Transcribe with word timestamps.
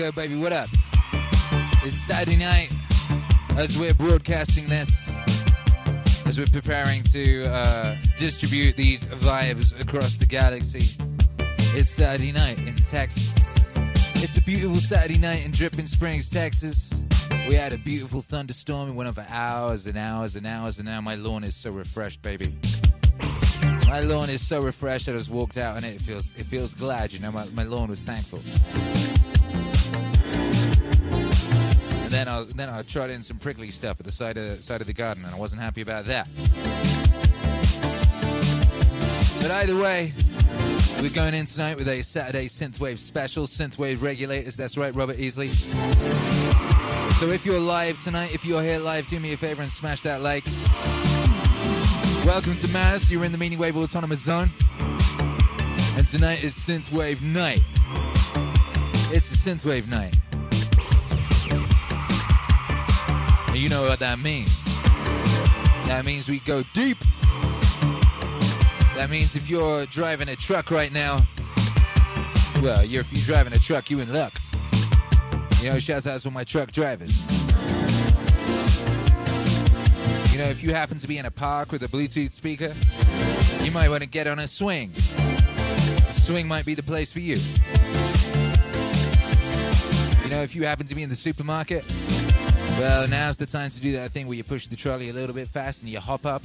go, 0.00 0.10
baby. 0.12 0.34
What 0.36 0.54
up? 0.54 0.70
It's 1.84 1.94
Saturday 1.94 2.36
night 2.36 2.70
as 3.58 3.76
we're 3.76 3.92
broadcasting 3.92 4.66
this, 4.66 5.14
as 6.24 6.38
we're 6.38 6.46
preparing 6.46 7.02
to 7.12 7.44
uh, 7.44 7.96
distribute 8.16 8.78
these 8.78 9.04
vibes 9.04 9.78
across 9.78 10.16
the 10.16 10.24
galaxy. 10.24 10.96
It's 11.76 11.90
Saturday 11.90 12.32
night 12.32 12.58
in 12.60 12.76
Texas. 12.76 13.58
It's 14.14 14.38
a 14.38 14.40
beautiful 14.40 14.76
Saturday 14.76 15.18
night 15.18 15.44
in 15.44 15.50
Dripping 15.50 15.86
Springs, 15.86 16.30
Texas. 16.30 17.02
We 17.46 17.54
had 17.56 17.74
a 17.74 17.78
beautiful 17.78 18.22
thunderstorm. 18.22 18.88
It 18.88 18.94
went 18.94 19.08
on 19.08 19.12
for 19.12 19.26
hours 19.28 19.86
and 19.86 19.98
hours 19.98 20.34
and 20.34 20.46
hours, 20.46 20.78
and 20.78 20.86
now 20.86 21.02
my 21.02 21.16
lawn 21.16 21.44
is 21.44 21.54
so 21.54 21.72
refreshed, 21.72 22.22
baby. 22.22 22.48
My 23.86 24.00
lawn 24.00 24.30
is 24.30 24.40
so 24.40 24.62
refreshed. 24.62 25.08
I 25.08 25.12
just 25.12 25.30
walked 25.30 25.58
out 25.58 25.76
and 25.76 25.84
it 25.84 26.00
feels 26.00 26.30
it 26.36 26.46
feels 26.46 26.72
glad. 26.72 27.12
You 27.12 27.18
know, 27.18 27.32
my, 27.32 27.44
my 27.54 27.64
lawn 27.64 27.90
was 27.90 28.00
thankful. 28.00 28.38
I 32.30 32.44
then 32.44 32.68
I 32.68 32.82
trod 32.82 33.10
in 33.10 33.22
some 33.22 33.38
prickly 33.38 33.70
stuff 33.70 33.98
at 33.98 34.06
the 34.06 34.12
side 34.12 34.36
of 34.36 34.62
side 34.62 34.80
of 34.80 34.86
the 34.86 34.92
garden, 34.92 35.24
and 35.24 35.34
I 35.34 35.38
wasn't 35.38 35.62
happy 35.62 35.80
about 35.80 36.04
that. 36.06 36.28
But 39.42 39.50
either 39.50 39.76
way, 39.76 40.12
we're 41.00 41.10
going 41.10 41.34
in 41.34 41.46
tonight 41.46 41.76
with 41.76 41.88
a 41.88 42.02
Saturday 42.02 42.46
synthwave 42.46 42.98
special, 42.98 43.46
synthwave 43.46 44.00
regulators. 44.00 44.56
That's 44.56 44.76
right, 44.76 44.94
Robert 44.94 45.16
Easley. 45.16 45.48
So 47.18 47.30
if 47.30 47.44
you're 47.44 47.58
live 47.58 48.02
tonight, 48.02 48.32
if 48.32 48.44
you're 48.44 48.62
here 48.62 48.78
live, 48.78 49.06
do 49.08 49.18
me 49.18 49.32
a 49.32 49.36
favor 49.36 49.62
and 49.62 49.70
smash 49.70 50.02
that 50.02 50.22
like. 50.22 50.44
Welcome 52.24 52.56
to 52.56 52.68
MAZ. 52.68 53.10
You're 53.10 53.24
in 53.24 53.32
the 53.32 53.38
Meaning 53.38 53.58
Wave 53.58 53.76
Autonomous 53.76 54.20
Zone. 54.20 54.50
And 55.96 56.06
tonight 56.06 56.44
is 56.44 56.54
Synthwave 56.54 57.20
Night. 57.22 57.62
It's 59.12 59.30
a 59.32 59.34
Synthwave 59.34 59.88
Night. 59.88 60.19
Know 63.70 63.82
what 63.82 64.00
that 64.00 64.18
means. 64.18 64.64
That 65.86 66.02
means 66.04 66.28
we 66.28 66.40
go 66.40 66.64
deep. 66.74 66.98
That 68.96 69.06
means 69.08 69.36
if 69.36 69.48
you're 69.48 69.86
driving 69.86 70.28
a 70.28 70.34
truck 70.34 70.72
right 70.72 70.92
now, 70.92 71.18
well, 72.60 72.84
you're, 72.84 73.02
if 73.02 73.12
you're 73.12 73.24
driving 73.24 73.52
a 73.52 73.58
truck, 73.58 73.88
you 73.88 74.00
in 74.00 74.12
luck. 74.12 74.32
You 75.60 75.70
know, 75.70 75.78
shouts 75.78 76.08
out 76.08 76.20
to 76.20 76.30
my 76.32 76.42
truck 76.42 76.72
drivers. 76.72 77.30
You 80.32 80.38
know, 80.38 80.50
if 80.50 80.62
you 80.64 80.74
happen 80.74 80.98
to 80.98 81.06
be 81.06 81.18
in 81.18 81.26
a 81.26 81.30
park 81.30 81.70
with 81.70 81.84
a 81.84 81.88
Bluetooth 81.88 82.32
speaker, 82.32 82.74
you 83.64 83.70
might 83.70 83.88
want 83.88 84.02
to 84.02 84.08
get 84.08 84.26
on 84.26 84.40
a 84.40 84.48
swing. 84.48 84.90
A 86.08 86.12
swing 86.12 86.48
might 86.48 86.66
be 86.66 86.74
the 86.74 86.82
place 86.82 87.12
for 87.12 87.20
you. 87.20 87.36
You 90.24 90.30
know, 90.30 90.42
if 90.42 90.56
you 90.56 90.64
happen 90.64 90.86
to 90.86 90.94
be 90.94 91.04
in 91.04 91.08
the 91.08 91.16
supermarket, 91.16 91.84
well, 92.80 93.06
now's 93.08 93.36
the 93.36 93.44
time 93.44 93.68
to 93.68 93.78
do 93.78 93.92
that 93.92 94.10
thing 94.10 94.26
where 94.26 94.38
you 94.38 94.42
push 94.42 94.66
the 94.66 94.74
trolley 94.74 95.10
a 95.10 95.12
little 95.12 95.34
bit 95.34 95.48
fast 95.48 95.82
and 95.82 95.90
you 95.90 96.00
hop 96.00 96.24
up. 96.24 96.42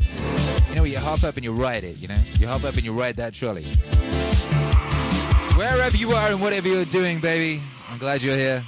You 0.70 0.76
know, 0.76 0.84
you 0.84 0.98
hop 0.98 1.24
up 1.24 1.36
and 1.38 1.46
you 1.46 1.54
ride 1.54 1.86
it, 1.86 1.98
you 2.02 2.10
know? 2.10 2.18
You 2.40 2.48
hop 2.48 2.66
up 2.66 2.74
and 2.74 2.84
you 2.84 2.92
ride 2.92 3.16
that 3.16 3.34
trolley. 3.34 3.64
Wherever 5.56 5.96
you 5.96 6.12
are 6.12 6.32
and 6.32 6.42
whatever 6.42 6.68
you're 6.68 6.84
doing, 6.84 7.22
baby, 7.22 7.64
I'm 7.90 7.98
glad 8.00 8.22
you're 8.22 8.36
here. 8.36 8.66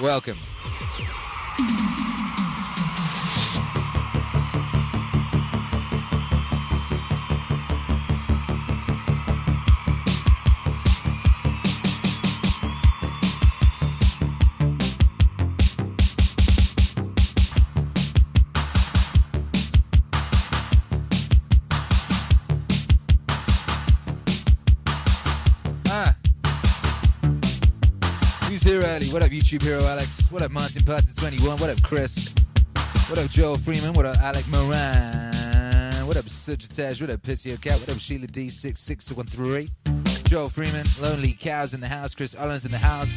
Welcome. 0.00 0.36
What 29.10 29.24
up, 29.24 29.30
YouTube 29.30 29.62
hero 29.62 29.82
Alex? 29.82 30.30
What 30.30 30.40
up, 30.40 30.52
Martin 30.52 30.84
Parson 30.84 31.16
21? 31.16 31.58
What 31.58 31.68
up, 31.68 31.82
Chris? 31.82 32.32
What 33.08 33.18
up, 33.18 33.28
Joel 33.28 33.56
Freeman? 33.56 33.92
What 33.92 34.06
up, 34.06 34.16
Alec 34.18 34.46
Moran? 34.46 36.06
What 36.06 36.16
up, 36.16 36.28
Sagittarius? 36.28 37.00
What 37.00 37.10
up, 37.10 37.20
Pissio 37.20 37.60
Cat? 37.60 37.80
What 37.80 37.90
up, 37.90 37.98
Sheila 37.98 38.28
D6613? 38.28 40.28
Joel 40.28 40.48
Freeman, 40.48 40.86
Lonely 41.00 41.32
Cows 41.32 41.74
in 41.74 41.80
the 41.80 41.88
house. 41.88 42.14
Chris 42.14 42.36
Owens 42.38 42.64
in 42.64 42.70
the 42.70 42.78
house. 42.78 43.08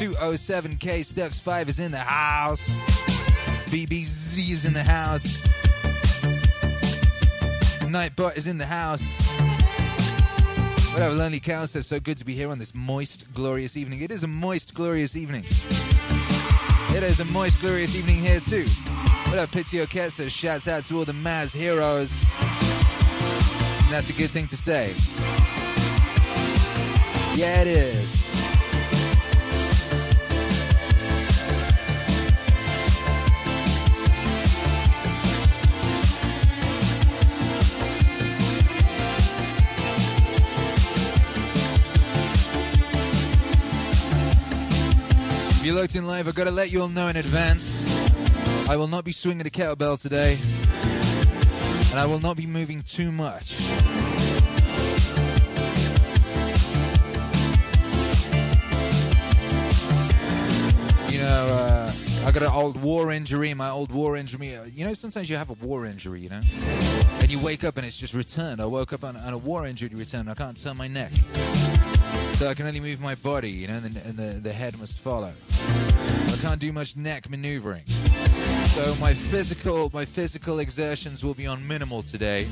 207K 0.00 1.04
Stux 1.04 1.40
5 1.40 1.68
is 1.68 1.78
in 1.78 1.92
the 1.92 1.98
house. 1.98 2.76
BBZ 3.70 4.50
is 4.50 4.64
in 4.64 4.72
the 4.72 4.82
house. 4.82 5.42
Nightbot 7.82 8.36
is 8.36 8.48
in 8.48 8.58
the 8.58 8.66
house. 8.66 9.00
Whatever, 10.92 11.14
Lonely 11.14 11.40
Cow 11.40 11.64
says, 11.64 11.86
so 11.86 11.98
good 11.98 12.18
to 12.18 12.24
be 12.24 12.34
here 12.34 12.50
on 12.50 12.58
this 12.58 12.74
moist, 12.74 13.32
glorious 13.32 13.78
evening. 13.78 14.02
It 14.02 14.10
is 14.10 14.24
a 14.24 14.28
moist, 14.28 14.74
glorious 14.74 15.16
evening. 15.16 15.42
It 16.94 17.02
is 17.02 17.18
a 17.18 17.24
moist, 17.24 17.60
glorious 17.60 17.96
evening 17.96 18.16
here, 18.16 18.40
too. 18.40 18.66
What 19.28 19.38
up, 19.38 19.48
Pizio 19.48 19.88
Cat 19.88 20.12
says, 20.12 20.32
shouts 20.32 20.68
out 20.68 20.84
to 20.84 20.98
all 20.98 21.06
the 21.06 21.12
Maz 21.14 21.54
heroes. 21.54 22.12
And 23.84 23.90
that's 23.90 24.10
a 24.10 24.12
good 24.12 24.28
thing 24.28 24.46
to 24.48 24.56
say. 24.56 24.92
Yeah, 27.34 27.62
it 27.62 27.68
is. 27.68 28.21
You 45.72 45.78
looked 45.78 45.94
in 45.94 46.06
live, 46.06 46.28
I've 46.28 46.34
got 46.34 46.44
to 46.44 46.50
let 46.50 46.70
you 46.70 46.82
all 46.82 46.88
know 46.88 47.08
in 47.08 47.16
advance. 47.16 47.86
I 48.68 48.76
will 48.76 48.88
not 48.88 49.04
be 49.06 49.12
swinging 49.12 49.46
a 49.46 49.50
kettlebell 49.50 49.98
today, 50.00 50.38
and 51.90 51.98
I 51.98 52.04
will 52.04 52.20
not 52.20 52.36
be 52.36 52.46
moving 52.46 52.82
too 52.82 53.10
much. 53.10 53.58
You 61.10 61.20
know, 61.20 61.46
uh, 61.48 61.92
I 62.26 62.30
got 62.32 62.42
an 62.42 62.50
old 62.52 62.82
war 62.82 63.10
injury. 63.10 63.54
My 63.54 63.70
old 63.70 63.92
war 63.92 64.18
injury. 64.18 64.54
You 64.74 64.84
know, 64.84 64.92
sometimes 64.92 65.30
you 65.30 65.36
have 65.36 65.48
a 65.48 65.54
war 65.54 65.86
injury, 65.86 66.20
you 66.20 66.28
know, 66.28 66.40
and 67.20 67.32
you 67.32 67.38
wake 67.38 67.64
up 67.64 67.78
and 67.78 67.86
it's 67.86 67.96
just 67.96 68.12
returned. 68.12 68.60
I 68.60 68.66
woke 68.66 68.92
up 68.92 69.04
on, 69.04 69.16
on 69.16 69.32
a 69.32 69.38
war 69.38 69.66
injury 69.66 69.88
return. 69.94 70.28
I 70.28 70.34
can't 70.34 70.60
turn 70.62 70.76
my 70.76 70.88
neck. 70.88 71.12
So 72.34 72.48
I 72.48 72.54
can 72.54 72.66
only 72.66 72.80
move 72.80 73.00
my 73.00 73.14
body, 73.14 73.50
you 73.50 73.68
know, 73.68 73.74
and 73.74 73.94
the, 73.94 74.08
and 74.08 74.16
the, 74.16 74.40
the 74.40 74.52
head 74.52 74.78
must 74.78 74.98
follow. 74.98 75.32
I 76.26 76.36
can't 76.40 76.58
do 76.58 76.72
much 76.72 76.96
neck 76.96 77.30
maneuvering. 77.30 77.84
So 78.66 78.94
my 79.00 79.14
physical 79.14 79.90
my 79.92 80.04
physical 80.04 80.58
exertions 80.58 81.22
will 81.22 81.34
be 81.34 81.46
on 81.46 81.66
minimal 81.66 82.02
today. 82.02 82.48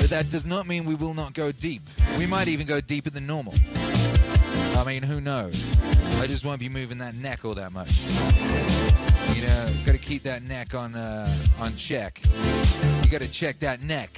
But 0.00 0.10
that 0.10 0.30
does 0.30 0.46
not 0.46 0.66
mean 0.66 0.84
we 0.84 0.94
will 0.94 1.14
not 1.14 1.34
go 1.34 1.52
deep. 1.52 1.82
We 2.18 2.26
might 2.26 2.48
even 2.48 2.66
go 2.66 2.80
deeper 2.80 3.10
than 3.10 3.26
normal. 3.26 3.54
I 4.76 4.84
mean, 4.86 5.02
who 5.02 5.20
knows? 5.20 5.76
I 6.20 6.26
just 6.26 6.44
won't 6.44 6.60
be 6.60 6.68
moving 6.68 6.98
that 6.98 7.14
neck 7.14 7.44
all 7.44 7.54
that 7.54 7.72
much. 7.72 8.04
You 9.34 9.42
know, 9.42 9.70
got 9.84 9.92
to 9.92 9.98
keep 9.98 10.22
that 10.24 10.42
neck 10.42 10.74
on 10.74 10.94
uh, 10.94 11.34
on 11.60 11.74
check. 11.76 12.20
You 13.02 13.10
got 13.10 13.20
to 13.20 13.30
check 13.30 13.58
that 13.60 13.82
neck. 13.82 14.10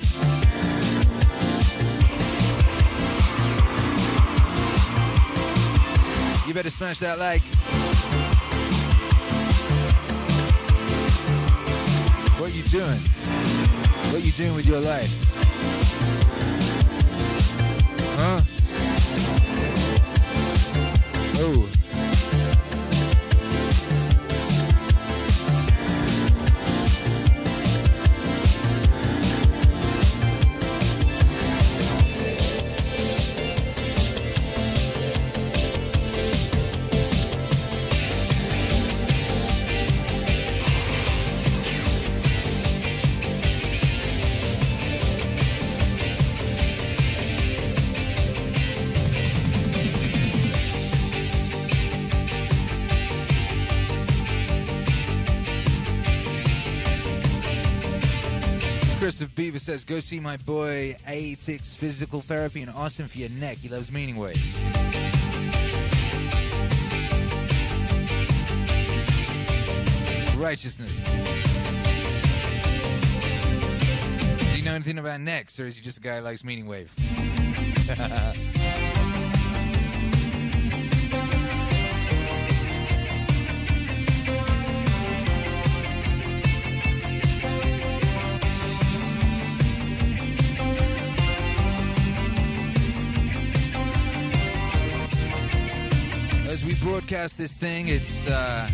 You 6.47 6.55
better 6.55 6.71
smash 6.71 7.01
that 7.01 7.19
like. 7.19 7.43
What 12.39 12.55
you 12.55 12.63
doing? 12.63 13.01
What 14.13 14.23
you 14.23 14.31
doing 14.31 14.55
with 14.55 14.65
your 14.65 14.79
life? 14.79 15.11
Huh? 18.17 18.41
Oh. 21.39 21.76
Christopher 59.07 59.31
Beaver 59.37 59.61
says, 59.61 59.85
go 59.85 60.01
see 60.01 60.19
my 60.19 60.37
boy 60.37 60.97
A6 61.07 61.77
Physical 61.77 62.21
Therapy 62.21 62.63
ask 62.71 62.99
him 62.99 63.07
for 63.07 63.19
your 63.19 63.29
neck. 63.29 63.57
He 63.59 63.69
loves 63.69 63.93
Meaning 63.93 64.17
Wave. 64.17 64.35
Righteousness. 70.37 71.05
Do 74.51 74.59
you 74.59 74.65
know 74.65 74.75
anything 74.75 74.99
about 74.99 75.21
necks, 75.21 75.61
or 75.61 75.67
is 75.67 75.77
he 75.77 75.85
just 75.85 75.99
a 75.99 76.01
guy 76.01 76.17
who 76.17 76.23
likes 76.23 76.43
Meaning 76.43 76.67
Wave? 76.67 76.93
broadcast 97.07 97.39
this 97.39 97.53
thing, 97.53 97.87
it's 97.87 98.27
uh, 98.27 98.69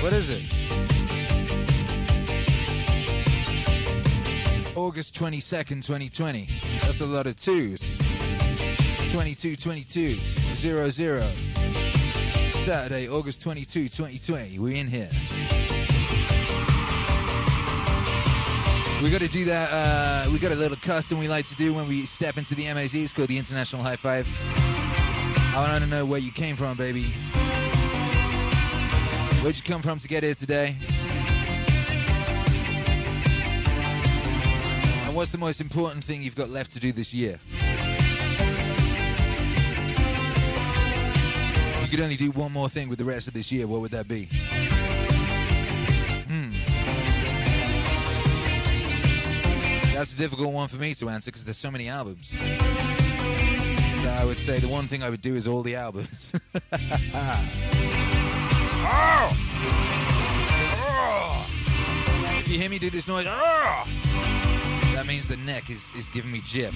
what 0.00 0.14
is 0.14 0.30
it? 0.30 0.42
It's 4.56 4.74
August 4.74 5.14
22nd, 5.16 5.84
2020. 5.84 6.48
That's 6.80 7.02
a 7.02 7.06
lot 7.06 7.26
of 7.26 7.36
twos. 7.36 7.98
22, 9.12 9.56
22, 9.56 10.08
0, 10.14 10.88
0. 10.88 11.30
Saturday, 12.54 13.06
August 13.06 13.42
22, 13.42 13.90
2020. 13.90 14.58
We're 14.58 14.76
in 14.76 14.86
here. 14.86 15.10
We 19.06 19.12
got 19.12 19.20
to 19.20 19.28
do 19.28 19.44
that. 19.44 19.68
Uh, 19.70 20.28
we 20.32 20.40
got 20.40 20.50
a 20.50 20.56
little 20.56 20.76
custom 20.76 21.20
we 21.20 21.28
like 21.28 21.44
to 21.46 21.54
do 21.54 21.72
when 21.72 21.86
we 21.86 22.04
step 22.06 22.38
into 22.38 22.56
the 22.56 22.64
MAZ. 22.74 22.92
It's 22.92 23.12
called 23.12 23.28
the 23.28 23.38
International 23.38 23.80
High 23.80 23.94
Five. 23.94 24.26
I 25.54 25.68
want 25.70 25.84
to 25.84 25.88
know 25.88 26.04
where 26.04 26.18
you 26.18 26.32
came 26.32 26.56
from, 26.56 26.76
baby. 26.76 27.04
Where'd 29.42 29.56
you 29.56 29.62
come 29.62 29.80
from 29.80 30.00
to 30.00 30.08
get 30.08 30.24
here 30.24 30.34
today? 30.34 30.74
And 35.04 35.14
what's 35.14 35.30
the 35.30 35.38
most 35.38 35.60
important 35.60 36.02
thing 36.02 36.20
you've 36.20 36.34
got 36.34 36.50
left 36.50 36.72
to 36.72 36.80
do 36.80 36.90
this 36.90 37.14
year? 37.14 37.38
If 41.70 41.82
you 41.82 41.88
could 41.96 42.00
only 42.00 42.16
do 42.16 42.32
one 42.32 42.50
more 42.50 42.68
thing 42.68 42.88
with 42.88 42.98
the 42.98 43.04
rest 43.04 43.28
of 43.28 43.34
this 43.34 43.52
year, 43.52 43.68
what 43.68 43.82
would 43.82 43.92
that 43.92 44.08
be? 44.08 44.28
That's 49.96 50.12
a 50.12 50.16
difficult 50.18 50.52
one 50.52 50.68
for 50.68 50.76
me 50.76 50.92
to 50.92 51.08
answer 51.08 51.30
because 51.30 51.46
there's 51.46 51.56
so 51.56 51.70
many 51.70 51.88
albums. 51.88 52.28
So 52.28 52.44
I 54.10 54.26
would 54.26 54.36
say 54.36 54.58
the 54.58 54.68
one 54.68 54.86
thing 54.86 55.02
I 55.02 55.08
would 55.08 55.22
do 55.22 55.36
is 55.36 55.48
all 55.48 55.62
the 55.62 55.74
albums. 55.74 56.34
oh! 57.14 57.52
Oh! 60.88 61.46
If 62.38 62.48
you 62.48 62.58
hear 62.58 62.68
me 62.68 62.78
do 62.78 62.90
this 62.90 63.08
noise, 63.08 63.24
oh! 63.26 63.88
that 64.94 65.06
means 65.06 65.26
the 65.26 65.38
neck 65.38 65.70
is, 65.70 65.90
is 65.96 66.10
giving 66.10 66.30
me 66.30 66.42
jip. 66.44 66.74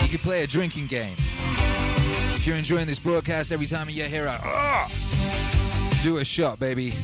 You 0.00 0.08
could 0.08 0.20
play 0.20 0.44
a 0.44 0.46
drinking 0.46 0.86
game. 0.86 1.16
If 2.36 2.46
you're 2.46 2.56
enjoying 2.56 2.86
this 2.86 3.00
broadcast, 3.00 3.50
every 3.50 3.66
time 3.66 3.90
you 3.90 4.04
hear 4.04 4.26
a 4.26 4.40
oh! 4.44 4.86
do 6.04 6.18
a 6.18 6.24
shot, 6.24 6.60
baby. 6.60 6.94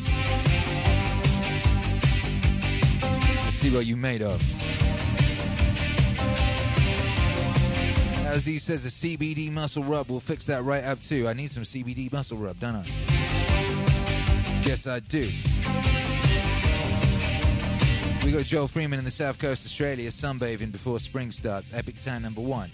See 3.65 3.75
what 3.75 3.87
you 3.87 3.97
made 3.97 4.21
of. 4.21 4.43
As 8.27 8.45
he 8.45 8.59
says, 8.59 8.85
a 8.85 8.89
CBD 8.89 9.51
muscle 9.51 9.83
rub 9.83 10.11
will 10.11 10.21
fix 10.21 10.45
that 10.47 10.63
right 10.65 10.85
up 10.85 11.01
too. 11.01 11.27
I 11.27 11.33
need 11.33 11.51
some 11.51 11.63
CBD 11.63 12.13
muscle 12.13 12.37
rub, 12.37 12.59
don't 12.59 12.77
I? 12.77 12.85
Yes, 14.67 14.87
I 14.87 15.01
do. 15.01 15.31
We 18.23 18.33
got 18.33 18.45
Joel 18.45 18.69
Freeman 18.69 18.99
in 18.99 19.05
the 19.07 19.11
South 19.11 19.39
Coast, 19.39 19.65
Australia, 19.65 20.11
sunbathing 20.11 20.71
before 20.71 20.99
spring 20.99 21.31
starts. 21.31 21.73
Epic 21.73 21.99
Town 22.01 22.21
number 22.21 22.43
one. 22.43 22.71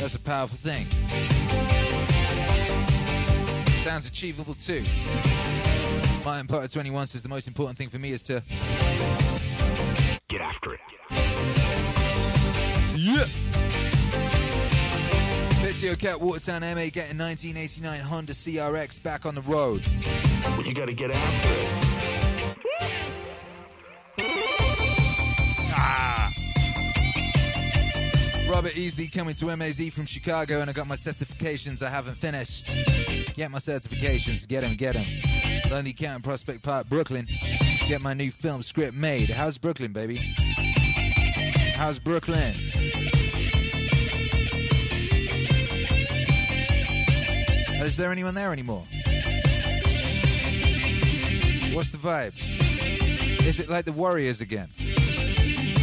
That's 0.00 0.16
a 0.16 0.20
powerful 0.20 0.58
thing. 0.58 0.86
Sounds 3.84 4.08
achievable 4.08 4.54
too. 4.54 4.82
Martin 6.24 6.48
Potter 6.48 6.66
21 6.66 7.06
says 7.06 7.22
the 7.22 7.28
most 7.28 7.46
important 7.46 7.78
thing 7.78 7.88
for 7.88 7.98
me 7.98 8.10
is 8.10 8.22
to 8.24 8.42
Get 10.32 10.40
after 10.40 10.72
it. 10.72 10.80
Yeah. 12.96 13.26
Vizio 15.60 15.98
Cat 15.98 16.18
Watertown 16.18 16.62
MA 16.62 16.88
getting 16.88 17.18
1989 17.18 18.00
Honda 18.00 18.32
CRX 18.32 19.02
back 19.02 19.26
on 19.26 19.34
the 19.34 19.42
road. 19.42 19.82
Well, 20.46 20.62
you 20.62 20.72
got 20.72 20.86
to 20.86 20.94
get 20.94 21.10
after 21.10 21.48
it. 21.50 21.68
Ah. 25.74 26.32
Robert 28.48 28.72
Easley 28.72 29.12
coming 29.12 29.34
to 29.34 29.54
MAZ 29.54 29.90
from 29.90 30.06
Chicago, 30.06 30.62
and 30.62 30.70
I 30.70 30.72
got 30.72 30.86
my 30.86 30.96
certifications 30.96 31.82
I 31.82 31.90
haven't 31.90 32.16
finished. 32.16 32.68
Get 33.34 33.50
my 33.50 33.58
certifications, 33.58 34.48
get 34.48 34.62
them, 34.62 34.76
get 34.76 34.94
them. 34.94 35.04
Lonely 35.70 35.92
Cat 35.92 36.22
Prospect 36.22 36.62
Park, 36.62 36.88
Brooklyn. 36.88 37.26
Get 37.88 38.00
my 38.00 38.14
new 38.14 38.30
film 38.30 38.62
script 38.62 38.94
made. 38.94 39.28
How's 39.28 39.58
Brooklyn, 39.58 39.92
baby? 39.92 40.16
How's 41.74 41.98
Brooklyn? 41.98 42.54
Is 47.82 47.96
there 47.96 48.12
anyone 48.12 48.34
there 48.34 48.52
anymore? 48.52 48.84
What's 51.74 51.90
the 51.90 51.98
vibes? 51.98 52.40
Is 53.46 53.58
it 53.58 53.68
like 53.68 53.84
the 53.84 53.92
Warriors 53.92 54.40
again? 54.40 54.68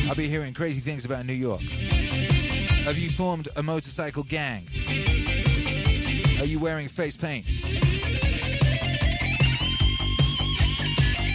I'll 0.08 0.16
be 0.16 0.28
hearing 0.28 0.54
crazy 0.54 0.80
things 0.80 1.06
about 1.06 1.26
New 1.26 1.34
York. 1.34 1.62
Have 1.62 2.98
you 2.98 3.10
formed 3.10 3.50
a 3.58 3.62
motorcycle 3.62 4.24
gang? 4.24 4.66
Are 6.40 6.46
you 6.46 6.58
wearing 6.58 6.88
face 6.88 7.18
paint? 7.18 7.46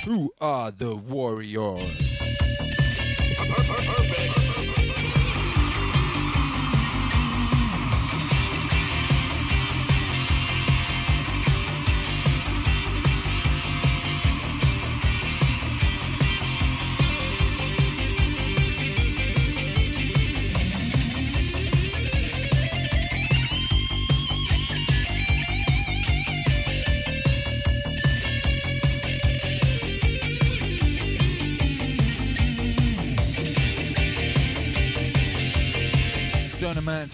Who 0.04 0.30
are 0.38 0.68
uh, 0.68 0.70
the 0.76 0.96
Warriors? 0.96 2.13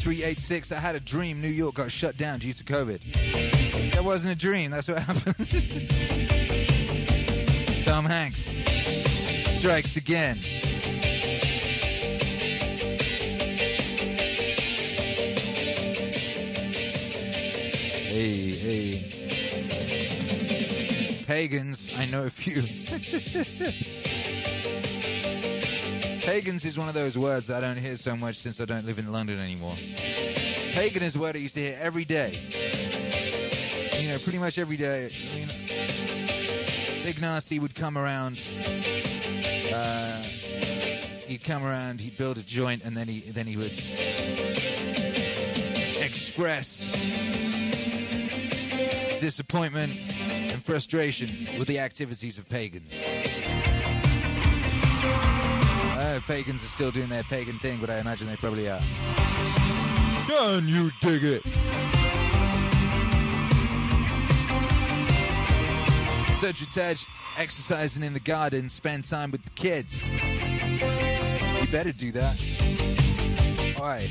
386. 0.01 0.73
I 0.73 0.79
had 0.79 0.95
a 0.95 1.01
dream 1.01 1.43
New 1.43 1.49
York 1.49 1.75
got 1.75 1.93
shut 1.93 2.17
down 2.17 2.39
due 2.39 2.53
to 2.53 2.65
COVID. 2.65 3.93
That 3.93 4.03
wasn't 4.03 4.35
a 4.35 4.39
dream, 4.39 4.71
that's 4.71 4.89
what 4.89 4.99
happened. 5.03 5.37
Tom 7.85 8.07
Hanks 8.07 8.61
strikes 9.61 9.97
again. 9.97 10.39
Hey, 18.09 18.53
hey. 18.53 19.05
Pagans, 21.27 21.95
I 21.99 22.07
know 22.07 22.25
a 22.25 22.31
few. 22.31 22.63
Pagans 26.23 26.65
is 26.65 26.79
one 26.79 26.89
of 26.89 26.95
those 26.95 27.17
words 27.17 27.47
that 27.47 27.65
I 27.65 27.67
don't 27.67 27.79
hear 27.79 27.97
so 27.97 28.15
much 28.17 28.37
since 28.37 28.61
I 28.61 28.65
don't 28.65 28.85
live 28.85 28.99
in 28.99 29.11
London 29.11 29.39
anymore. 29.39 29.75
Pagan 30.73 31.03
is 31.03 31.17
a 31.17 31.19
word 31.19 31.35
I 31.35 31.39
used 31.41 31.55
to 31.55 31.61
hear 31.61 31.79
every 31.81 32.05
day. 32.05 32.33
You 34.01 34.09
know, 34.09 34.19
pretty 34.19 34.39
much 34.39 34.59
every 34.59 34.77
day. 34.77 35.11
Big 37.05 37.21
Nasty 37.21 37.59
would 37.59 37.75
come 37.75 37.97
around. 37.99 38.41
Uh, 39.73 40.23
he'd 41.27 41.43
come 41.43 41.65
around. 41.65 42.01
He'd 42.01 42.17
build 42.17 42.39
a 42.39 42.43
joint, 42.43 42.85
and 42.85 42.97
then 42.97 43.09
he 43.09 43.21
then 43.21 43.47
he 43.47 43.57
would 43.57 43.73
express 46.01 46.93
disappointment 49.21 49.93
and 50.53 50.63
frustration 50.63 51.29
with 51.59 51.69
the 51.69 51.79
activities 51.79 52.39
of 52.39 52.49
pagans. 52.49 53.20
Pagans 56.31 56.63
are 56.63 56.69
still 56.69 56.93
doing 56.93 57.09
their 57.09 57.25
pagan 57.25 57.59
thing, 57.59 57.79
but 57.81 57.91
I 57.91 57.99
imagine 57.99 58.29
they 58.29 58.37
probably 58.37 58.69
are. 58.69 58.79
Can 60.29 60.69
you 60.69 60.93
dig 61.01 61.25
it? 61.25 61.43
Search 66.37 66.73
Taj, 66.73 67.05
exercising 67.37 68.05
in 68.05 68.13
the 68.13 68.21
garden, 68.21 68.69
spend 68.69 69.07
time 69.07 69.33
with 69.33 69.43
the 69.43 69.51
kids. 69.57 70.09
You 70.09 71.67
better 71.73 71.91
do 71.91 72.13
that. 72.13 72.41
Alright. 73.77 74.11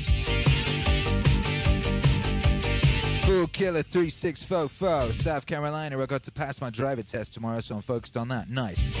Full 3.24 3.46
Killer 3.46 3.82
3644, 3.82 5.14
South 5.14 5.46
Carolina. 5.46 5.98
I 5.98 6.04
got 6.04 6.22
to 6.24 6.32
pass 6.32 6.60
my 6.60 6.68
driver 6.68 7.02
test 7.02 7.32
tomorrow, 7.32 7.60
so 7.60 7.76
I'm 7.76 7.80
focused 7.80 8.18
on 8.18 8.28
that. 8.28 8.50
Nice. 8.50 8.94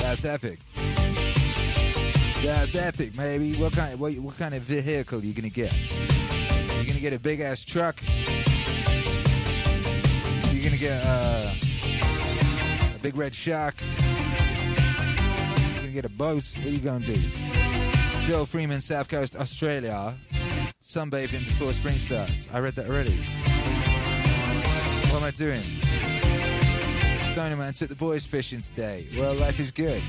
That's 0.00 0.24
epic. 0.24 0.60
That's 2.46 2.76
epic, 2.76 3.16
maybe. 3.16 3.54
What 3.54 3.72
kind? 3.72 3.98
What, 3.98 4.12
what 4.20 4.38
kind 4.38 4.54
of 4.54 4.62
vehicle 4.62 5.18
are 5.18 5.24
you 5.24 5.34
gonna 5.34 5.48
get? 5.48 5.76
You're 6.76 6.84
gonna 6.84 7.00
get 7.00 7.12
a 7.12 7.18
big 7.18 7.40
ass 7.40 7.64
truck. 7.64 8.00
You're 10.52 10.62
gonna 10.62 10.76
get 10.76 11.02
uh, 11.04 11.52
a 12.94 12.98
big 13.02 13.16
red 13.16 13.34
shark. 13.34 13.74
You're 13.82 15.74
gonna 15.74 15.88
get 15.88 16.04
a 16.04 16.08
boat. 16.08 16.44
What 16.58 16.66
are 16.66 16.70
you 16.70 16.78
gonna 16.78 17.04
do? 17.04 17.16
Joe 18.28 18.44
Freeman, 18.44 18.80
South 18.80 19.08
Coast, 19.08 19.34
Australia. 19.34 20.14
Sunbathing 20.80 21.46
before 21.46 21.72
spring 21.72 21.96
starts. 21.96 22.48
I 22.52 22.60
read 22.60 22.74
that 22.74 22.86
already. 22.86 23.16
What 25.10 25.20
am 25.20 25.24
I 25.24 25.32
doing? 25.32 25.62
Stony 27.32 27.56
Man 27.56 27.72
took 27.72 27.88
the 27.88 27.96
boys 27.96 28.24
fishing 28.24 28.60
today. 28.60 29.04
Well, 29.18 29.34
life 29.34 29.58
is 29.58 29.72
good. 29.72 30.00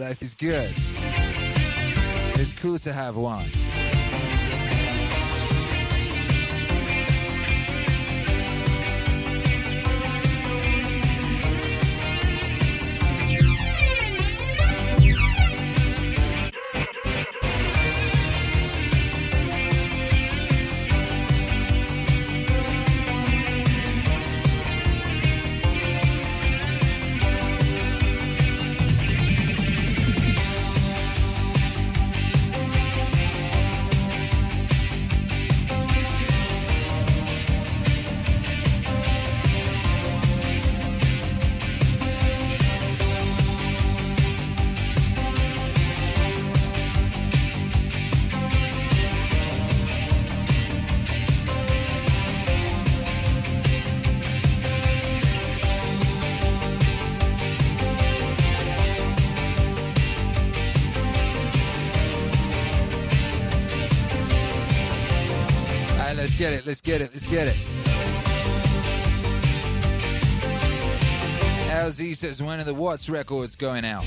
Life 0.00 0.22
is 0.22 0.34
good. 0.34 0.72
It's 2.40 2.54
cool 2.54 2.78
to 2.78 2.90
have 2.90 3.18
one. 3.18 3.50
It. 66.60 66.66
Let's 66.66 66.80
get 66.80 67.00
it. 67.00 67.10
Let's 67.12 67.26
get 67.26 67.48
it. 67.48 67.56
LZ 71.70 72.16
says, 72.16 72.42
when 72.42 72.60
are 72.60 72.64
the 72.64 72.74
Watts 72.74 73.08
records 73.08 73.56
going 73.56 73.84
out? 73.84 74.04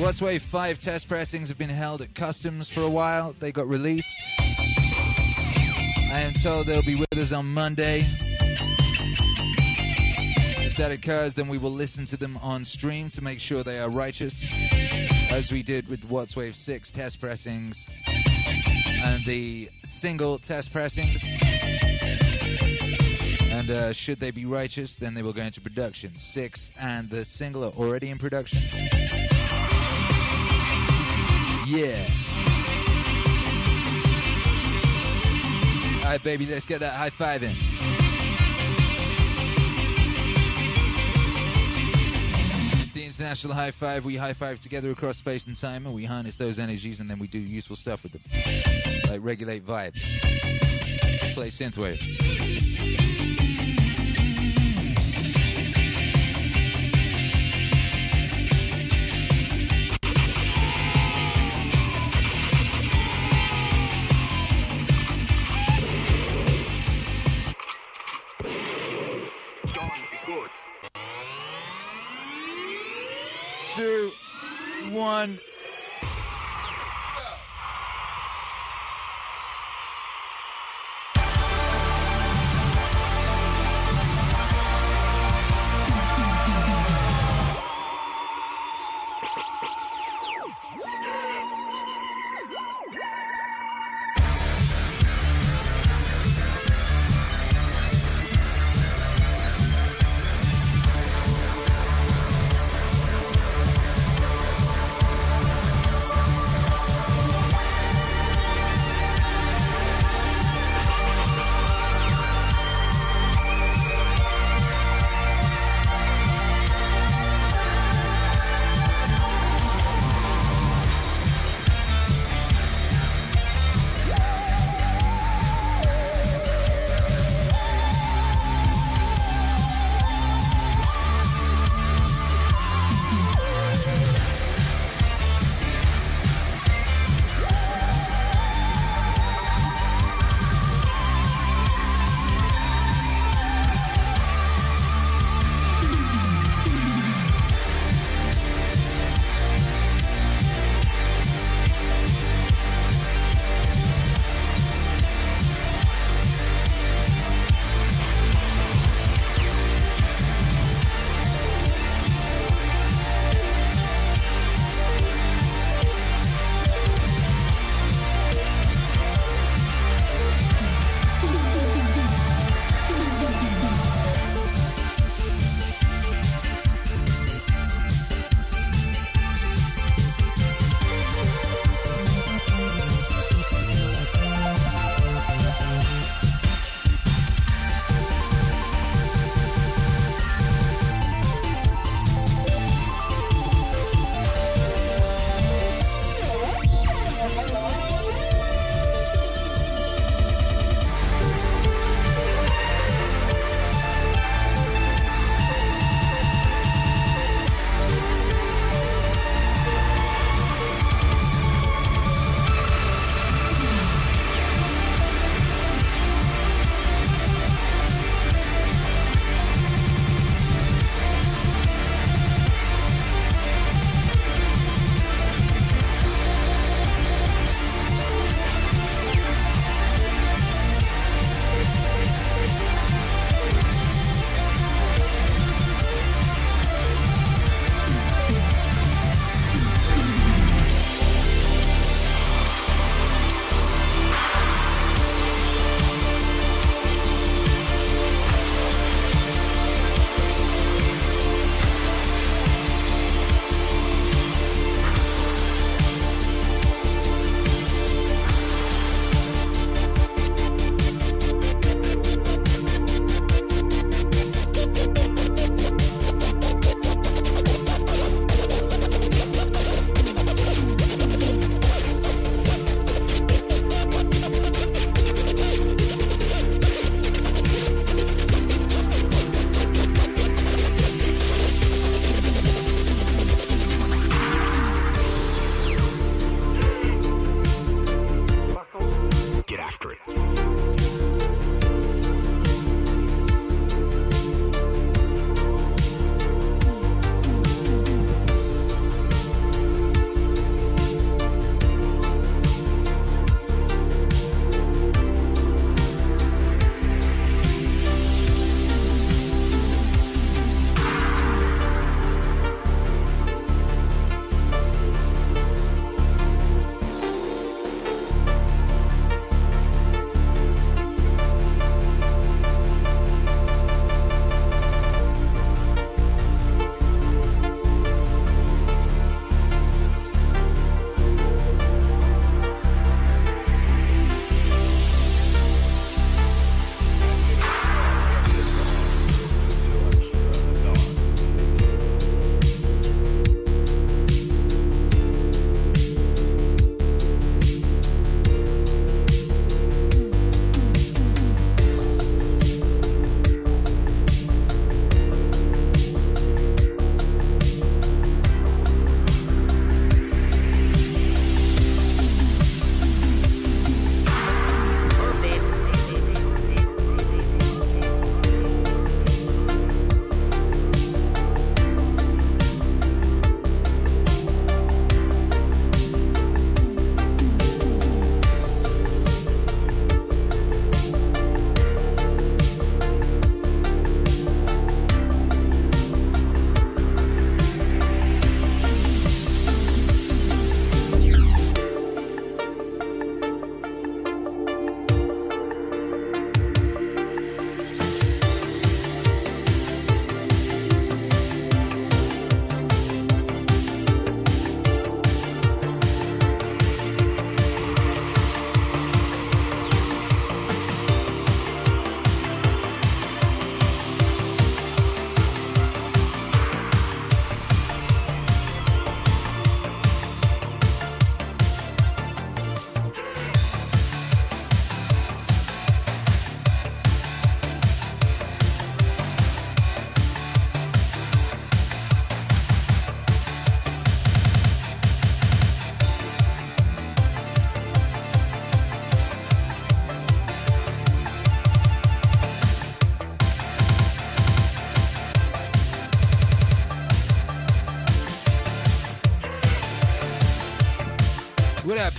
Watts 0.00 0.22
Wave 0.22 0.42
5 0.42 0.78
test 0.78 1.08
pressings 1.08 1.48
have 1.48 1.58
been 1.58 1.68
held 1.68 2.02
at 2.02 2.14
Customs 2.14 2.68
for 2.68 2.80
a 2.80 2.88
while. 2.88 3.34
They 3.38 3.52
got 3.52 3.68
released. 3.68 4.16
I 4.38 6.20
am 6.20 6.32
told 6.34 6.66
they'll 6.66 6.82
be 6.82 6.96
with 6.96 7.16
us 7.16 7.32
on 7.32 7.46
Monday. 7.46 8.04
If 10.62 10.76
that 10.76 10.90
occurs, 10.90 11.34
then 11.34 11.48
we 11.48 11.58
will 11.58 11.70
listen 11.70 12.04
to 12.06 12.16
them 12.16 12.38
on 12.42 12.64
stream 12.64 13.08
to 13.10 13.22
make 13.22 13.38
sure 13.38 13.62
they 13.62 13.78
are 13.78 13.90
righteous, 13.90 14.52
as 15.30 15.52
we 15.52 15.62
did 15.62 15.88
with 15.88 16.04
Watts 16.08 16.34
Wave 16.34 16.56
6 16.56 16.90
test 16.90 17.20
pressings 17.20 17.86
and 19.02 19.24
the 19.24 19.68
single 19.84 20.38
test 20.38 20.72
pressings. 20.72 21.22
And 23.50 23.70
uh, 23.70 23.92
should 23.92 24.20
they 24.20 24.30
be 24.30 24.46
righteous, 24.46 24.96
then 24.96 25.14
they 25.14 25.22
will 25.22 25.32
go 25.32 25.42
into 25.42 25.60
production. 25.60 26.16
Six 26.16 26.70
and 26.80 27.10
the 27.10 27.24
single 27.24 27.64
are 27.64 27.72
already 27.72 28.10
in 28.10 28.18
production. 28.18 28.60
Yeah. 31.66 32.04
All 36.02 36.10
right, 36.10 36.22
baby, 36.24 36.46
let's 36.46 36.64
get 36.64 36.80
that 36.80 36.94
high 36.94 37.10
five 37.10 37.42
in. 37.42 37.54
International 43.20 43.52
high 43.52 43.70
five. 43.70 44.06
We 44.06 44.16
high 44.16 44.32
five 44.32 44.60
together 44.60 44.90
across 44.90 45.18
space 45.18 45.46
and 45.46 45.54
time, 45.54 45.84
and 45.84 45.94
we 45.94 46.04
harness 46.04 46.38
those 46.38 46.58
energies, 46.58 47.00
and 47.00 47.10
then 47.10 47.18
we 47.18 47.26
do 47.26 47.38
useful 47.38 47.76
stuff 47.76 48.02
with 48.02 48.12
them, 48.12 48.22
like 49.10 49.20
regulate 49.22 49.64
vibes, 49.64 50.00
play 51.34 51.48
synthwave. 51.48 52.39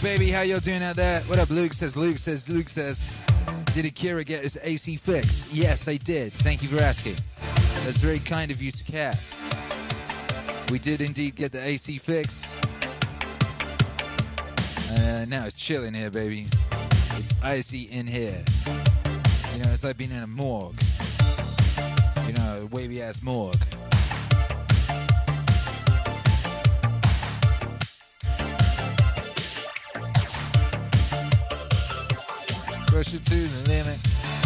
Baby? 0.01 0.31
How 0.31 0.41
y'all 0.41 0.59
doing 0.59 0.81
out 0.81 0.95
there? 0.95 1.21
What 1.21 1.37
up, 1.37 1.49
Luke 1.49 1.73
says, 1.73 1.95
Luke 1.95 2.17
says, 2.17 2.49
Luke 2.49 2.69
says. 2.69 3.13
Did 3.73 3.85
Akira 3.85 4.23
get 4.23 4.41
his 4.41 4.57
AC 4.63 4.95
fixed? 4.97 5.51
Yes, 5.51 5.87
I 5.87 5.97
did. 5.97 6.33
Thank 6.33 6.63
you 6.63 6.69
for 6.69 6.81
asking. 6.81 7.15
That's 7.85 7.97
very 7.97 8.19
kind 8.19 8.51
of 8.51 8.61
you 8.61 8.71
to 8.71 8.83
care. 8.83 9.13
We 10.71 10.79
did 10.79 11.01
indeed 11.01 11.35
get 11.35 11.51
the 11.51 11.63
AC 11.63 11.99
fixed. 11.99 12.45
Uh, 14.91 15.25
now 15.27 15.45
it's 15.45 15.55
chilling 15.55 15.93
here, 15.93 16.09
baby. 16.09 16.47
It's 17.11 17.33
icy 17.43 17.83
in 17.83 18.07
here. 18.07 18.43
You 19.53 19.63
know, 19.63 19.71
it's 19.71 19.83
like 19.83 19.97
being 19.97 20.11
in 20.11 20.23
a 20.23 20.27
morgue. 20.27 20.81
You 22.25 22.33
know, 22.33 22.61
a 22.63 22.65
wavy 22.67 23.01
ass 23.01 23.21
morgue. 23.21 23.55
Push 33.01 33.15
it 33.15 33.25
to 33.25 33.47
the 33.47 33.69
limit. 33.69 34.40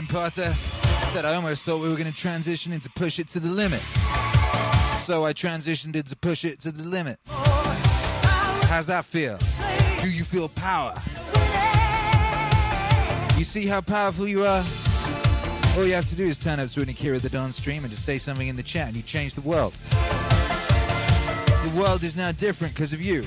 Potter 0.00 0.56
said, 1.10 1.26
I 1.26 1.34
almost 1.34 1.64
thought 1.66 1.82
we 1.82 1.88
were 1.90 1.96
going 1.96 2.10
to 2.10 2.16
transition 2.18 2.72
into 2.72 2.88
push 2.96 3.18
it 3.18 3.28
to 3.28 3.40
the 3.40 3.50
limit. 3.50 3.82
So 4.96 5.26
I 5.26 5.34
transitioned 5.34 5.94
into 5.94 6.16
push 6.16 6.46
it 6.46 6.60
to 6.60 6.72
the 6.72 6.82
limit. 6.82 7.18
How's 7.26 8.86
that 8.86 9.04
feel? 9.04 9.36
Do 10.00 10.08
you 10.08 10.24
feel 10.24 10.48
power? 10.48 10.94
You 13.36 13.44
see 13.44 13.66
how 13.66 13.82
powerful 13.82 14.26
you 14.26 14.46
are? 14.46 14.64
All 15.76 15.84
you 15.84 15.92
have 15.92 16.06
to 16.06 16.16
do 16.16 16.24
is 16.26 16.38
turn 16.38 16.58
up 16.58 16.70
to 16.70 16.80
an 16.80 16.88
Akira 16.88 17.18
the 17.18 17.28
Don 17.28 17.52
stream 17.52 17.84
and 17.84 17.92
just 17.92 18.06
say 18.06 18.16
something 18.16 18.48
in 18.48 18.56
the 18.56 18.62
chat 18.62 18.86
and 18.86 18.96
you 18.96 19.02
change 19.02 19.34
the 19.34 19.42
world. 19.42 19.74
The 19.90 21.72
world 21.78 22.02
is 22.02 22.16
now 22.16 22.32
different 22.32 22.72
because 22.74 22.94
of 22.94 23.02
you. 23.02 23.26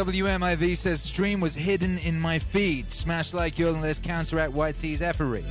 WMIV 0.00 0.78
says 0.78 1.02
stream 1.02 1.40
was 1.40 1.54
hidden 1.54 1.98
in 1.98 2.18
my 2.18 2.38
feed. 2.38 2.90
Smash 2.90 3.34
like 3.34 3.58
you 3.58 3.68
and 3.68 3.82
let's 3.82 3.98
counteract 3.98 4.54
White 4.54 4.76
T's 4.76 5.02
effery. 5.02 5.44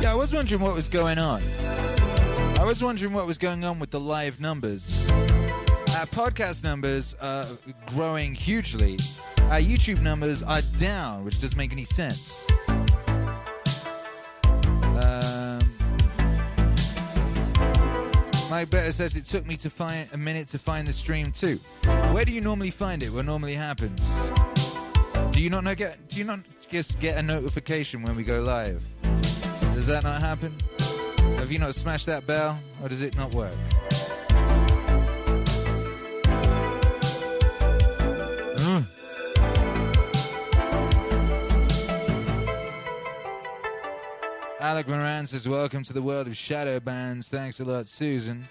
Yeah, 0.00 0.12
I 0.12 0.14
was 0.14 0.32
wondering 0.32 0.62
what 0.62 0.74
was 0.74 0.88
going 0.88 1.18
on. 1.18 1.42
I 2.58 2.64
was 2.64 2.82
wondering 2.82 3.12
what 3.12 3.26
was 3.26 3.36
going 3.36 3.66
on 3.66 3.78
with 3.78 3.90
the 3.90 4.00
live 4.00 4.40
numbers. 4.40 5.06
Our 5.10 6.06
podcast 6.06 6.64
numbers 6.64 7.14
are 7.20 7.44
growing 7.84 8.34
hugely. 8.34 8.96
Our 9.50 9.60
YouTube 9.60 10.00
numbers 10.00 10.42
are 10.42 10.62
down, 10.78 11.22
which 11.22 11.38
doesn't 11.38 11.58
make 11.58 11.72
any 11.72 11.84
sense. 11.84 12.46
Mike 18.62 18.70
Better 18.70 18.92
says 18.92 19.16
it 19.16 19.24
took 19.24 19.44
me 19.44 19.56
to 19.56 19.68
find 19.68 20.08
a 20.12 20.16
minute 20.16 20.46
to 20.46 20.56
find 20.56 20.86
the 20.86 20.92
stream 20.92 21.32
too. 21.32 21.56
Where 22.12 22.24
do 22.24 22.30
you 22.30 22.40
normally 22.40 22.70
find 22.70 23.02
it? 23.02 23.10
What 23.10 23.24
normally 23.24 23.54
happens? 23.54 24.00
Do 25.32 25.42
you 25.42 25.50
not 25.50 25.64
get? 25.76 26.08
Do 26.08 26.18
you 26.18 26.22
not 26.22 26.38
just 26.68 27.00
get 27.00 27.18
a 27.18 27.22
notification 27.22 28.02
when 28.02 28.14
we 28.14 28.22
go 28.22 28.40
live? 28.40 28.80
Does 29.74 29.88
that 29.88 30.04
not 30.04 30.20
happen? 30.20 30.54
Have 31.38 31.50
you 31.50 31.58
not 31.58 31.74
smashed 31.74 32.06
that 32.06 32.24
bell, 32.24 32.56
or 32.80 32.88
does 32.88 33.02
it 33.02 33.16
not 33.16 33.34
work? 33.34 33.56
Alec 44.62 44.86
Moran 44.86 45.26
says, 45.26 45.48
Welcome 45.48 45.82
to 45.82 45.92
the 45.92 46.00
world 46.00 46.28
of 46.28 46.36
shadow 46.36 46.78
bans. 46.78 47.28
Thanks 47.28 47.58
a 47.58 47.64
lot, 47.64 47.88
Susan. 47.88 48.48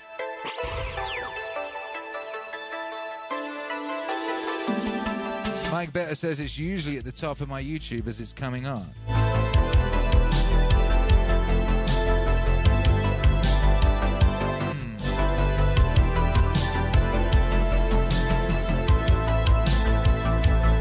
Mike 5.71 5.93
Better 5.93 6.13
says 6.15 6.41
it's 6.41 6.59
usually 6.59 6.97
at 6.97 7.05
the 7.05 7.13
top 7.13 7.39
of 7.39 7.47
my 7.47 7.63
YouTube 7.63 8.07
as 8.07 8.19
it's 8.19 8.33
coming 8.33 8.67
on. 8.67 8.81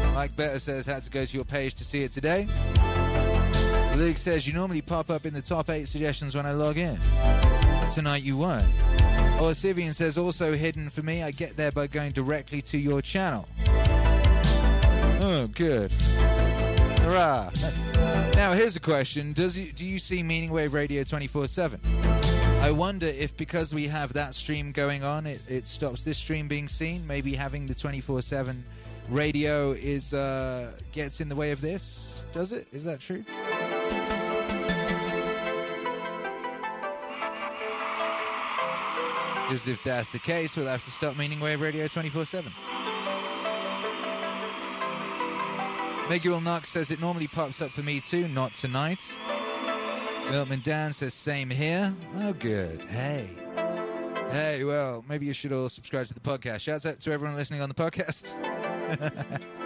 Hmm. 0.03 0.13
Mike 0.13 0.35
Better 0.35 0.59
says 0.59 0.85
had 0.85 1.03
to 1.03 1.09
go 1.09 1.23
to 1.23 1.33
your 1.33 1.45
page 1.45 1.75
to 1.75 1.85
see 1.85 2.03
it 2.03 2.11
today. 2.11 2.49
Luke 4.01 4.17
says 4.17 4.47
you 4.47 4.53
normally 4.53 4.81
pop 4.81 5.11
up 5.11 5.27
in 5.27 5.33
the 5.35 5.43
top 5.43 5.69
eight 5.69 5.87
suggestions 5.87 6.35
when 6.35 6.43
I 6.43 6.53
log 6.53 6.79
in. 6.79 6.97
Tonight 7.93 8.23
you 8.23 8.35
won't. 8.35 8.65
Or 9.39 9.51
Sivian 9.51 9.93
says 9.93 10.17
also 10.17 10.53
hidden 10.53 10.89
for 10.89 11.03
me. 11.03 11.21
I 11.21 11.29
get 11.29 11.55
there 11.55 11.71
by 11.71 11.85
going 11.85 12.11
directly 12.11 12.63
to 12.63 12.79
your 12.79 13.03
channel. 13.03 13.47
Oh, 15.21 15.47
good. 15.53 15.91
Hurrah. 17.01 17.51
Now, 18.33 18.53
here's 18.53 18.75
a 18.75 18.79
question 18.79 19.33
Does 19.33 19.55
you, 19.55 19.71
Do 19.71 19.85
you 19.85 19.99
see 19.99 20.23
Meaning 20.23 20.49
Wave 20.49 20.73
Radio 20.73 21.03
24 21.03 21.45
7? 21.45 21.79
I 22.61 22.71
wonder 22.71 23.05
if 23.05 23.37
because 23.37 23.71
we 23.71 23.85
have 23.85 24.13
that 24.13 24.33
stream 24.33 24.71
going 24.71 25.03
on, 25.03 25.27
it, 25.27 25.43
it 25.47 25.67
stops 25.67 26.03
this 26.03 26.17
stream 26.17 26.47
being 26.47 26.67
seen. 26.67 27.05
Maybe 27.05 27.35
having 27.35 27.67
the 27.67 27.75
24 27.75 28.23
7 28.23 28.63
radio 29.09 29.73
is 29.73 30.11
uh, 30.15 30.71
gets 30.91 31.21
in 31.21 31.29
the 31.29 31.35
way 31.35 31.51
of 31.51 31.61
this. 31.61 32.25
Does 32.33 32.51
it? 32.51 32.67
Is 32.71 32.83
that 32.85 32.99
true? 32.99 33.23
Because 39.51 39.67
if 39.67 39.83
that's 39.83 40.07
the 40.07 40.17
case, 40.17 40.55
we'll 40.55 40.67
have 40.67 40.81
to 40.85 40.89
stop 40.89 41.17
Meaning 41.17 41.41
Wave 41.41 41.59
Radio 41.59 41.85
24 41.85 42.23
7. 42.23 42.53
Miguel 46.09 46.39
Knox 46.39 46.69
says 46.69 46.89
it 46.89 47.01
normally 47.01 47.27
pops 47.27 47.61
up 47.61 47.69
for 47.69 47.81
me 47.81 47.99
too, 47.99 48.29
not 48.29 48.55
tonight. 48.55 49.13
Miltman 50.29 50.61
Dan 50.63 50.93
says 50.93 51.13
same 51.13 51.49
here. 51.49 51.93
Oh, 52.15 52.31
good. 52.31 52.81
Hey. 52.83 53.27
Hey, 54.31 54.63
well, 54.63 55.03
maybe 55.09 55.25
you 55.25 55.33
should 55.33 55.51
all 55.51 55.67
subscribe 55.67 56.07
to 56.07 56.13
the 56.13 56.21
podcast. 56.21 56.61
Shouts 56.61 56.85
out 56.85 57.01
to 57.01 57.11
everyone 57.11 57.35
listening 57.35 57.59
on 57.59 57.67
the 57.67 57.75
podcast. 57.75 58.31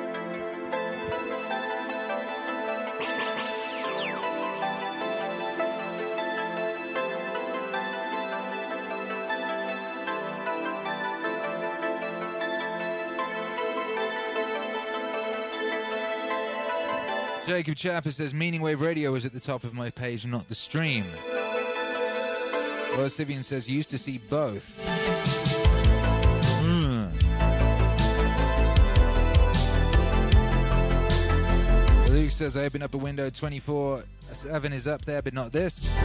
Jacob 17.47 17.75
Chapper 17.75 18.09
says 18.09 18.33
Meaning 18.33 18.61
Wave 18.61 18.81
Radio 18.81 19.13
is 19.13 19.23
at 19.23 19.31
the 19.31 19.39
top 19.39 19.63
of 19.63 19.73
my 19.75 19.91
page, 19.91 20.25
not 20.25 20.47
the 20.47 20.55
stream. 20.55 21.03
Well, 22.97 23.07
Sivian 23.07 23.43
says 23.43 23.69
used 23.69 23.91
to 23.91 23.99
see 23.99 24.17
both. 24.17 24.67
Hmm. 26.63 27.05
Luke 32.11 32.31
says 32.31 32.57
I 32.57 32.65
open 32.65 32.81
up 32.81 32.95
a 32.95 32.97
window 32.97 33.29
24 33.29 34.03
7 34.21 34.73
is 34.73 34.87
up 34.87 35.05
there, 35.05 35.21
but 35.21 35.35
not 35.35 35.51
this. 35.51 35.95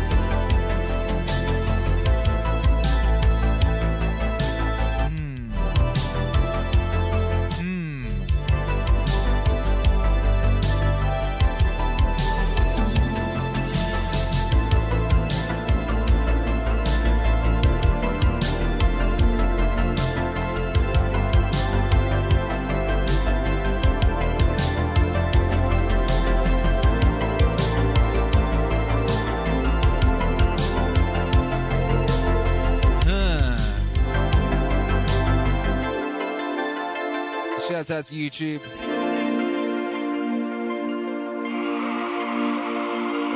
To 38.01 38.15
YouTube. 38.15 38.63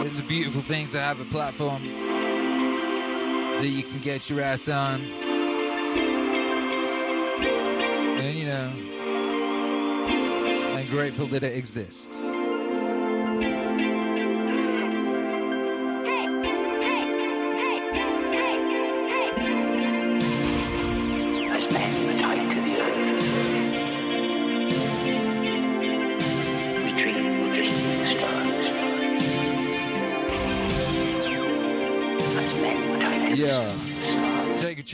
It's 0.07 0.21
a 0.21 0.23
beautiful 0.23 0.63
thing 0.63 0.87
to 0.89 0.99
have 0.99 1.21
a 1.21 1.27
platform 1.27 1.83
that 1.83 3.69
you 3.69 3.83
can 3.83 3.99
get 3.99 4.31
your 4.31 4.41
ass 4.41 4.67
on. 4.69 5.03
And 8.23 8.39
you 8.39 8.47
know, 8.47 8.73
I'm 10.79 10.89
grateful 10.89 11.27
that 11.27 11.43
it 11.43 11.59
exists. 11.59 12.24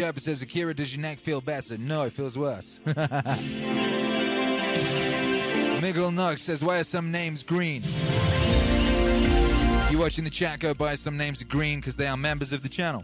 Stars. 0.00 0.22
Says, 0.22 0.42
Akira, 0.42 0.74
does 0.74 0.94
your 0.94 1.02
neck 1.02 1.18
feel 1.18 1.40
better? 1.40 1.78
No, 1.78 2.02
it 2.02 2.12
feels 2.12 2.36
worse. 2.36 2.80
Miguel 5.80 6.10
Knox 6.10 6.42
says, 6.42 6.62
why 6.62 6.80
are 6.80 6.84
some 6.84 7.10
names 7.10 7.42
green? 7.42 7.82
You 9.90 9.98
watching 9.98 10.24
the 10.24 10.30
chat 10.30 10.60
go 10.60 10.74
by, 10.74 10.94
some 10.94 11.16
names 11.16 11.42
are 11.42 11.46
green 11.46 11.80
because 11.80 11.96
they 11.96 12.06
are 12.06 12.16
members 12.16 12.52
of 12.52 12.62
the 12.62 12.68
channel. 12.68 13.02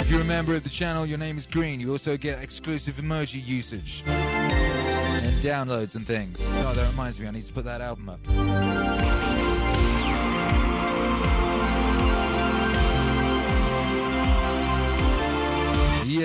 If 0.00 0.10
you're 0.10 0.22
a 0.22 0.24
member 0.24 0.54
of 0.54 0.64
the 0.64 0.70
channel, 0.70 1.06
your 1.06 1.18
name 1.18 1.36
is 1.36 1.46
green. 1.46 1.78
You 1.80 1.92
also 1.92 2.16
get 2.16 2.42
exclusive 2.42 2.96
emoji 2.96 3.44
usage 3.44 4.02
and 4.06 5.36
downloads 5.42 5.94
and 5.94 6.06
things. 6.06 6.40
Oh, 6.42 6.72
that 6.74 6.90
reminds 6.90 7.20
me, 7.20 7.28
I 7.28 7.30
need 7.30 7.44
to 7.44 7.52
put 7.52 7.64
that 7.64 7.80
album 7.80 8.08
up. 8.08 8.89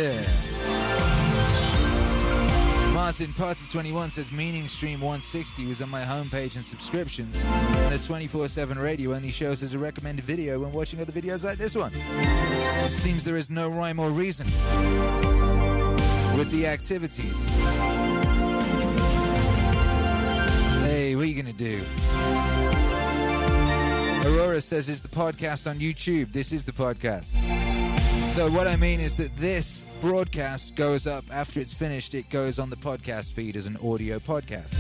Yeah. 0.05 0.21
Martin 2.93 3.33
Party 3.33 3.61
21 3.71 4.11
says 4.11 4.31
Meaning 4.31 4.67
Stream 4.67 5.01
160 5.01 5.65
was 5.65 5.81
on 5.81 5.89
my 5.89 6.03
homepage 6.03 6.55
and 6.55 6.63
subscriptions. 6.63 7.41
And 7.43 7.91
the 7.91 7.97
24 8.05 8.47
7 8.47 8.77
radio 8.77 9.13
only 9.13 9.31
shows 9.31 9.63
as 9.63 9.73
a 9.73 9.79
recommended 9.79 10.23
video 10.23 10.59
when 10.59 10.71
watching 10.71 11.01
other 11.01 11.11
videos 11.11 11.43
like 11.43 11.57
this 11.57 11.75
one. 11.75 11.91
It 11.95 12.91
seems 12.91 13.23
there 13.23 13.35
is 13.35 13.49
no 13.49 13.67
rhyme 13.67 13.99
or 13.99 14.11
reason 14.11 14.45
with 16.37 16.51
the 16.51 16.67
activities. 16.67 17.49
Hey, 20.83 21.15
what 21.15 21.23
are 21.23 21.27
you 21.27 21.41
going 21.41 21.47
to 21.47 21.53
do? 21.53 21.81
Aurora 24.29 24.61
says, 24.61 24.87
Is 24.87 25.01
the 25.01 25.07
podcast 25.07 25.67
on 25.67 25.79
YouTube? 25.79 26.31
This 26.31 26.51
is 26.51 26.63
the 26.63 26.73
podcast. 26.73 27.74
So 28.35 28.51
what 28.51 28.67
I 28.67 28.75
mean 28.75 28.99
is 28.99 29.13
that 29.13 29.33
this 29.37 29.85
broadcast 30.01 30.75
goes 30.75 31.07
up 31.07 31.23
after 31.31 31.61
it's 31.61 31.73
finished. 31.73 32.13
It 32.13 32.29
goes 32.29 32.59
on 32.59 32.69
the 32.69 32.75
podcast 32.75 33.31
feed 33.31 33.55
as 33.55 33.65
an 33.65 33.77
audio 33.77 34.19
podcast, 34.19 34.77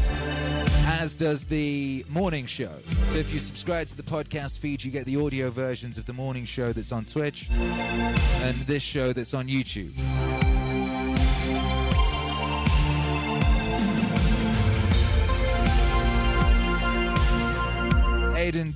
as 0.85 1.15
does 1.15 1.45
the 1.45 2.05
morning 2.09 2.47
show. 2.47 2.73
So 3.05 3.17
if 3.17 3.33
you 3.33 3.39
subscribe 3.39 3.87
to 3.87 3.95
the 3.95 4.03
podcast 4.03 4.59
feed, 4.59 4.83
you 4.83 4.91
get 4.91 5.05
the 5.05 5.15
audio 5.15 5.51
versions 5.51 5.97
of 5.97 6.05
the 6.05 6.11
morning 6.11 6.43
show 6.43 6.73
that's 6.73 6.91
on 6.91 7.05
Twitch 7.05 7.49
and 7.49 8.57
this 8.67 8.83
show 8.83 9.13
that's 9.13 9.33
on 9.33 9.47
YouTube. 9.47 9.93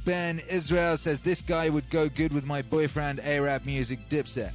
Ben 0.10 0.42
Israel 0.50 0.98
says, 0.98 1.20
This 1.20 1.40
guy 1.40 1.70
would 1.70 1.88
go 1.92 2.10
good 2.10 2.34
with 2.34 2.44
my 2.44 2.64
boyfriend 2.64 3.20
Arab 3.20 3.64
music 3.64 4.00
Dipset. 4.10 4.50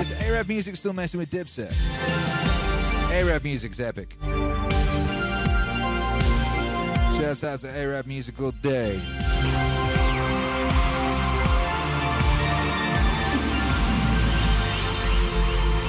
Is 0.00 0.12
Arab 0.22 0.48
music 0.48 0.76
still 0.76 0.94
messing 0.94 1.20
with 1.20 1.28
Dipset? 1.28 1.70
Arab 3.12 3.44
music's 3.44 3.80
epic. 3.80 4.16
Just 7.20 7.42
has 7.42 7.64
an 7.64 7.76
Arab 7.76 8.06
musical 8.06 8.52
day. 8.62 8.98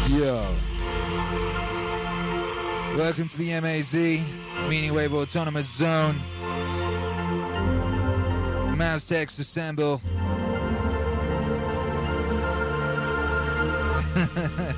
Yo. 0.10 0.46
Welcome 2.98 3.30
to 3.30 3.38
the 3.38 3.62
MAZ, 3.62 3.94
Meaning 4.68 4.94
Wave 4.94 5.14
Autonomous 5.14 5.70
Zone. 5.74 6.20
Maztecs 8.82 9.38
assemble. 9.38 10.02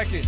Cracking? 0.00 0.24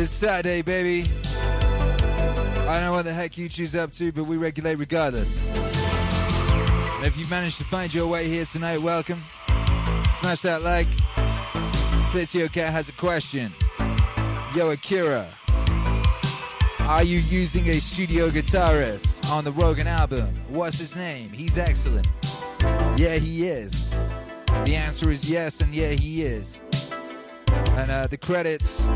It's 0.00 0.12
Saturday, 0.12 0.62
baby. 0.62 1.10
I 1.34 2.74
don't 2.74 2.84
know 2.84 2.92
what 2.92 3.04
the 3.04 3.12
heck 3.12 3.36
you 3.36 3.48
choose 3.48 3.74
up 3.74 3.90
to, 3.94 4.12
but 4.12 4.22
we 4.22 4.36
regulate 4.36 4.76
regardless. 4.76 5.52
And 5.56 7.04
if 7.04 7.18
you 7.18 7.26
managed 7.28 7.58
to 7.58 7.64
find 7.64 7.92
your 7.92 8.06
way 8.06 8.28
here 8.28 8.44
tonight, 8.44 8.78
welcome. 8.78 9.20
Smash 10.12 10.42
that 10.42 10.62
like. 10.62 10.86
Blitio 12.12 12.52
Cat 12.52 12.72
has 12.72 12.88
a 12.88 12.92
question. 12.92 13.50
Yo, 14.54 14.70
Akira. 14.70 15.26
Are 16.78 17.02
you 17.02 17.18
using 17.18 17.68
a 17.68 17.74
studio 17.74 18.28
guitarist 18.28 19.28
on 19.28 19.42
the 19.42 19.50
Rogan 19.50 19.88
album? 19.88 20.28
What's 20.46 20.78
his 20.78 20.94
name? 20.94 21.30
He's 21.30 21.58
excellent. 21.58 22.06
Yeah, 22.96 23.16
he 23.16 23.48
is. 23.48 23.90
The 24.64 24.76
answer 24.76 25.10
is 25.10 25.28
yes, 25.28 25.60
and 25.60 25.74
yeah, 25.74 25.90
he 25.90 26.22
is. 26.22 26.62
And 27.78 27.90
uh, 27.90 28.06
the 28.06 28.16
credits 28.16 28.86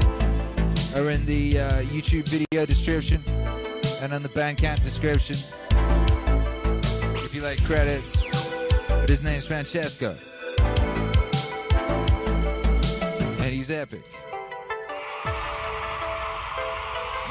are 0.95 1.11
in 1.11 1.24
the 1.27 1.59
uh, 1.59 1.83
YouTube 1.83 2.29
video 2.29 2.66
description 2.66 3.22
and 4.03 4.12
on 4.12 4.22
the 4.22 4.29
Bandcamp 4.29 4.83
description. 4.83 5.37
If 7.24 7.35
you 7.35 7.43
like 7.43 7.62
credits, 7.64 8.24
but 8.89 9.09
his 9.09 9.22
name's 9.22 9.47
Francesco. 9.47 10.16
And 13.41 13.55
he's 13.55 13.70
epic. 13.70 14.03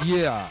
Yeah. 0.03 0.49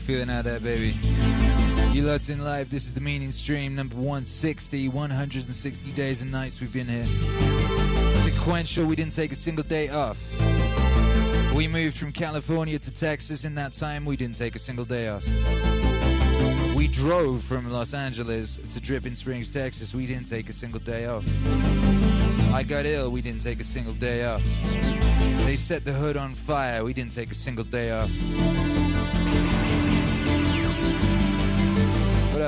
Feeling 0.00 0.30
out 0.30 0.44
there, 0.44 0.60
baby? 0.60 0.98
You 1.92 2.02
lots 2.02 2.28
in 2.28 2.42
live. 2.42 2.70
This 2.70 2.86
is 2.86 2.92
the 2.92 3.00
meaning 3.00 3.30
stream 3.30 3.74
number 3.74 3.96
160. 3.96 4.88
160 4.88 5.92
days 5.92 6.22
and 6.22 6.30
nights 6.30 6.60
we've 6.60 6.72
been 6.72 6.86
here. 6.86 7.04
Sequential. 8.12 8.86
We 8.86 8.96
didn't 8.96 9.12
take 9.12 9.32
a 9.32 9.36
single 9.36 9.64
day 9.64 9.88
off. 9.88 10.18
We 11.54 11.68
moved 11.68 11.98
from 11.98 12.12
California 12.12 12.78
to 12.78 12.90
Texas. 12.90 13.44
In 13.44 13.54
that 13.56 13.72
time, 13.72 14.04
we 14.04 14.16
didn't 14.16 14.36
take 14.36 14.54
a 14.54 14.58
single 14.58 14.84
day 14.84 15.08
off. 15.08 15.24
We 16.74 16.88
drove 16.88 17.42
from 17.42 17.70
Los 17.70 17.92
Angeles 17.92 18.56
to 18.56 18.80
Dripping 18.80 19.14
Springs, 19.14 19.50
Texas. 19.50 19.94
We 19.94 20.06
didn't 20.06 20.30
take 20.30 20.48
a 20.48 20.52
single 20.52 20.80
day 20.80 21.06
off. 21.06 21.24
I 22.54 22.62
got 22.62 22.86
ill. 22.86 23.10
We 23.10 23.20
didn't 23.20 23.42
take 23.42 23.60
a 23.60 23.64
single 23.64 23.92
day 23.94 24.24
off. 24.24 24.42
They 25.44 25.56
set 25.56 25.84
the 25.84 25.92
hood 25.92 26.16
on 26.16 26.34
fire. 26.34 26.84
We 26.84 26.92
didn't 26.92 27.12
take 27.12 27.30
a 27.32 27.34
single 27.34 27.64
day 27.64 27.90
off. 27.90 28.10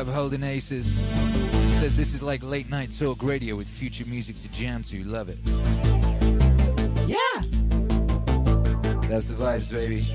Up, 0.03 0.15
Holding 0.15 0.43
Aces? 0.43 0.99
Says 1.79 1.97
this 1.97 2.13
is 2.13 2.23
like 2.23 2.43
late 2.43 2.69
night 2.69 2.91
talk 2.91 3.23
radio 3.23 3.55
with 3.55 3.69
future 3.69 4.05
music 4.05 4.37
to 4.39 4.51
jam 4.51 4.83
to. 4.83 5.05
Love 5.05 5.29
it. 5.29 5.39
Yeah! 7.07 7.43
That's 9.09 9.27
the 9.27 9.35
vibes, 9.35 9.71
baby. 9.71 10.09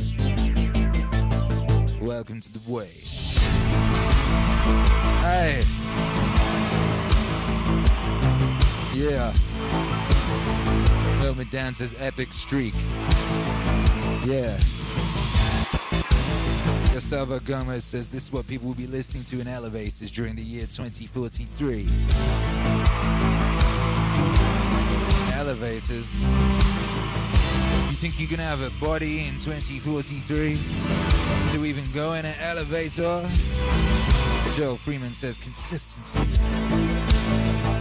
Welcome 2.01 2.41
to 2.41 2.51
the 2.51 2.59
way. 2.69 2.89
Hey! 5.21 5.63
Yeah. 8.93 9.33
Moment 11.21 11.49
Dancer's 11.49 11.95
epic 12.01 12.33
streak. 12.33 12.73
Yeah. 14.25 14.57
Gustavo 17.09 17.39
Gomez 17.39 17.85
says 17.85 18.09
this 18.09 18.23
is 18.23 18.33
what 18.33 18.45
people 18.49 18.67
will 18.67 18.75
be 18.75 18.85
listening 18.85 19.23
to 19.23 19.39
in 19.39 19.47
elevators 19.47 20.11
during 20.11 20.35
the 20.35 20.41
year 20.41 20.63
2043. 20.63 21.87
Elevators. 25.31 26.21
You 27.87 27.95
think 27.95 28.19
you 28.19 28.27
can 28.27 28.39
have 28.39 28.61
a 28.61 28.69
body 28.81 29.19
in 29.25 29.37
2043? 29.37 30.59
To 31.53 31.63
even 31.63 31.89
go 31.93 32.11
in 32.11 32.25
an 32.25 32.35
elevator? 32.41 33.25
Joe 34.57 34.75
Freeman 34.75 35.13
says 35.13 35.37
consistency. 35.37 36.25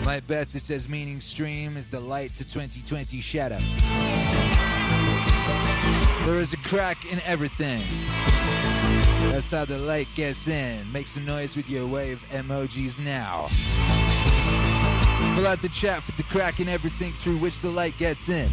My 0.05 0.23
best, 0.29 0.55
it 0.55 0.61
says 0.61 0.89
meaning 0.89 1.21
stream 1.21 1.77
is 1.77 1.89
the 1.89 1.99
light 1.99 2.33
to 2.37 2.45
2020 2.45 3.21
shadow. 3.21 3.59
There 6.25 6.37
is 6.37 6.53
a 6.53 6.59
crack 6.59 7.11
in 7.11 7.21
everything. 7.27 7.83
That's 9.33 9.51
how 9.51 9.65
the 9.65 9.79
light 9.79 10.09
gets 10.15 10.49
in. 10.49 10.91
Make 10.93 11.09
some 11.09 11.25
noise 11.25 11.57
with 11.57 11.69
your 11.69 11.87
wave 11.87 12.25
emojis 12.31 12.99
now. 13.05 13.49
Pull 15.35 15.47
out 15.47 15.61
the 15.61 15.69
chat 15.69 16.03
for 16.03 16.13
the 16.13 16.23
crack 16.23 16.61
in 16.61 16.69
everything 16.69 17.13
through 17.13 17.37
which 17.39 17.61
the 17.61 17.71
light 17.71 17.97
gets 17.99 18.29
in. 18.29 18.51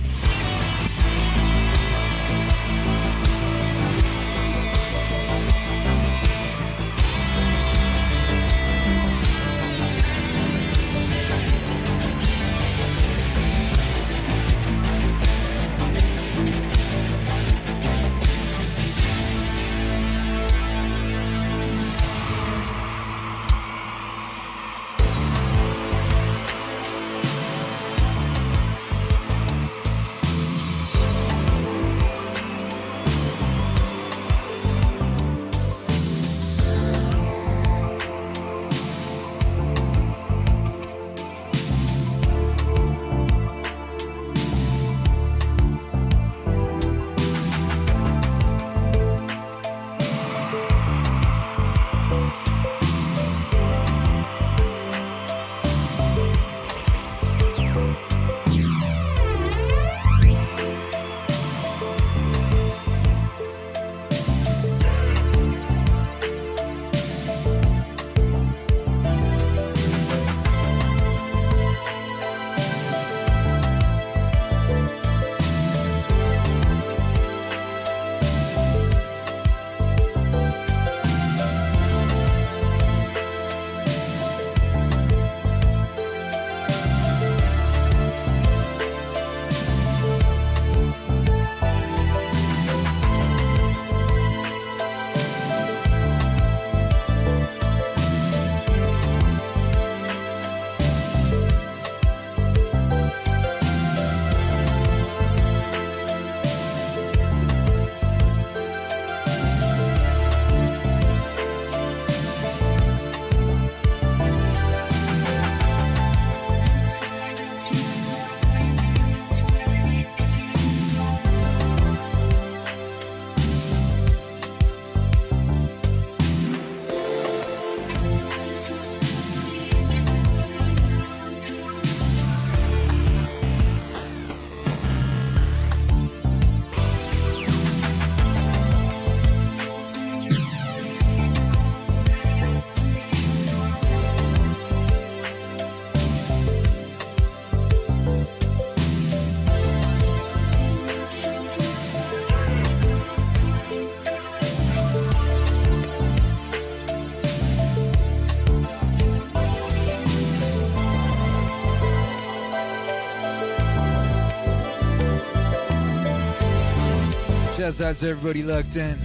Shouts 167.64 167.80
out 167.80 168.04
everybody 168.04 168.44
locked 168.44 168.76
in. 168.76 168.98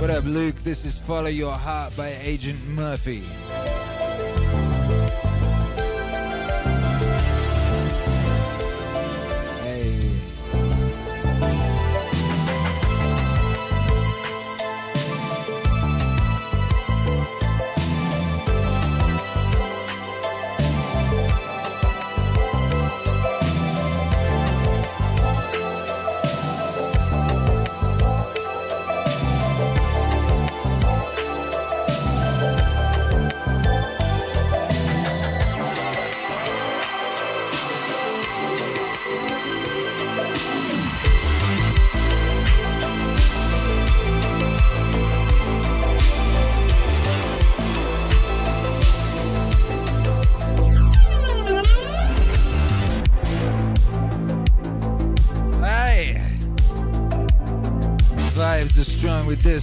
What 0.00 0.08
up, 0.08 0.24
Luke? 0.24 0.54
This 0.64 0.86
is 0.86 0.96
Follow 0.96 1.28
Your 1.28 1.52
Heart 1.52 1.94
by 1.94 2.16
Agent 2.22 2.66
Murphy. 2.66 3.22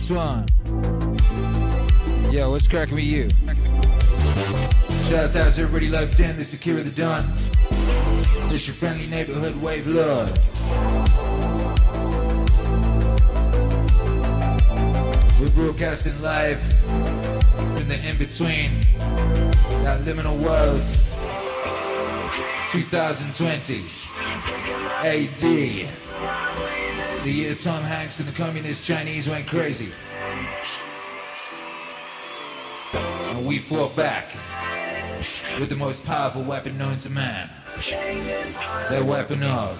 Yo, 0.09 0.15
what's 2.49 2.67
cracking 2.67 2.95
with 2.95 3.03
you? 3.03 3.29
Shouts 5.07 5.35
out 5.35 5.53
to 5.53 5.61
everybody 5.61 5.87
locked 5.87 6.19
in. 6.19 6.35
This 6.35 6.51
is 6.51 6.55
Akira 6.55 6.81
the 6.81 6.89
Don. 6.89 7.31
This 8.49 8.65
your 8.65 8.73
friendly 8.73 9.05
neighborhood 9.05 9.55
wave 9.61 9.85
lord. 9.85 10.31
We're 15.39 15.51
broadcasting 15.51 16.19
live 16.23 16.59
from 16.59 17.87
the 17.87 17.99
in-between, 18.09 18.71
that 19.83 19.99
liminal 20.05 20.39
world, 20.39 20.81
2020 22.71 23.83
AD. 25.05 26.08
The 27.29 27.35
uh, 27.35 27.47
year 27.49 27.53
Tom 27.53 27.83
Hanks 27.83 28.19
and 28.19 28.27
the 28.27 28.33
communist 28.33 28.83
Chinese 28.83 29.29
went 29.29 29.45
crazy. 29.45 29.91
And 32.91 33.45
we 33.45 33.59
fought 33.59 33.95
back 33.95 34.35
with 35.59 35.69
the 35.69 35.75
most 35.75 36.03
powerful 36.03 36.41
weapon 36.41 36.75
known 36.79 36.95
to 36.95 37.09
man. 37.11 37.47
The 38.89 39.05
weapon 39.05 39.43
of 39.43 39.77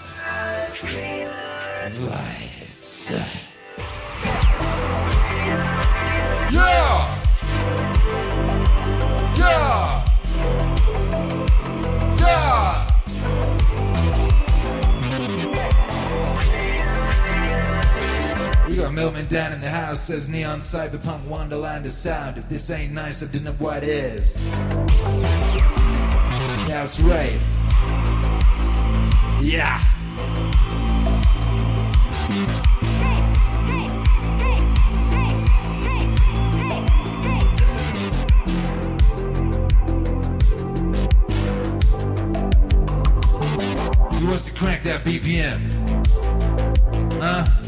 vibes. 1.92 3.39
House, 19.90 20.02
says 20.02 20.30
Neon 20.30 20.60
Cyberpunk 20.60 21.26
Wonderland 21.26 21.84
is 21.88 21.98
sound. 21.98 22.38
If 22.38 22.48
this 22.48 22.70
ain't 22.70 22.94
nice, 22.94 23.24
I 23.24 23.26
don't 23.26 23.44
know 23.44 23.54
what 23.54 23.82
is. 23.82 24.48
That's 26.68 27.00
right. 27.00 27.40
Yeah. 29.42 29.82
Wants 44.22 44.46
to 44.46 44.54
crank 44.54 44.84
that 44.84 45.02
BPM? 45.04 45.60
Huh? 47.20 47.60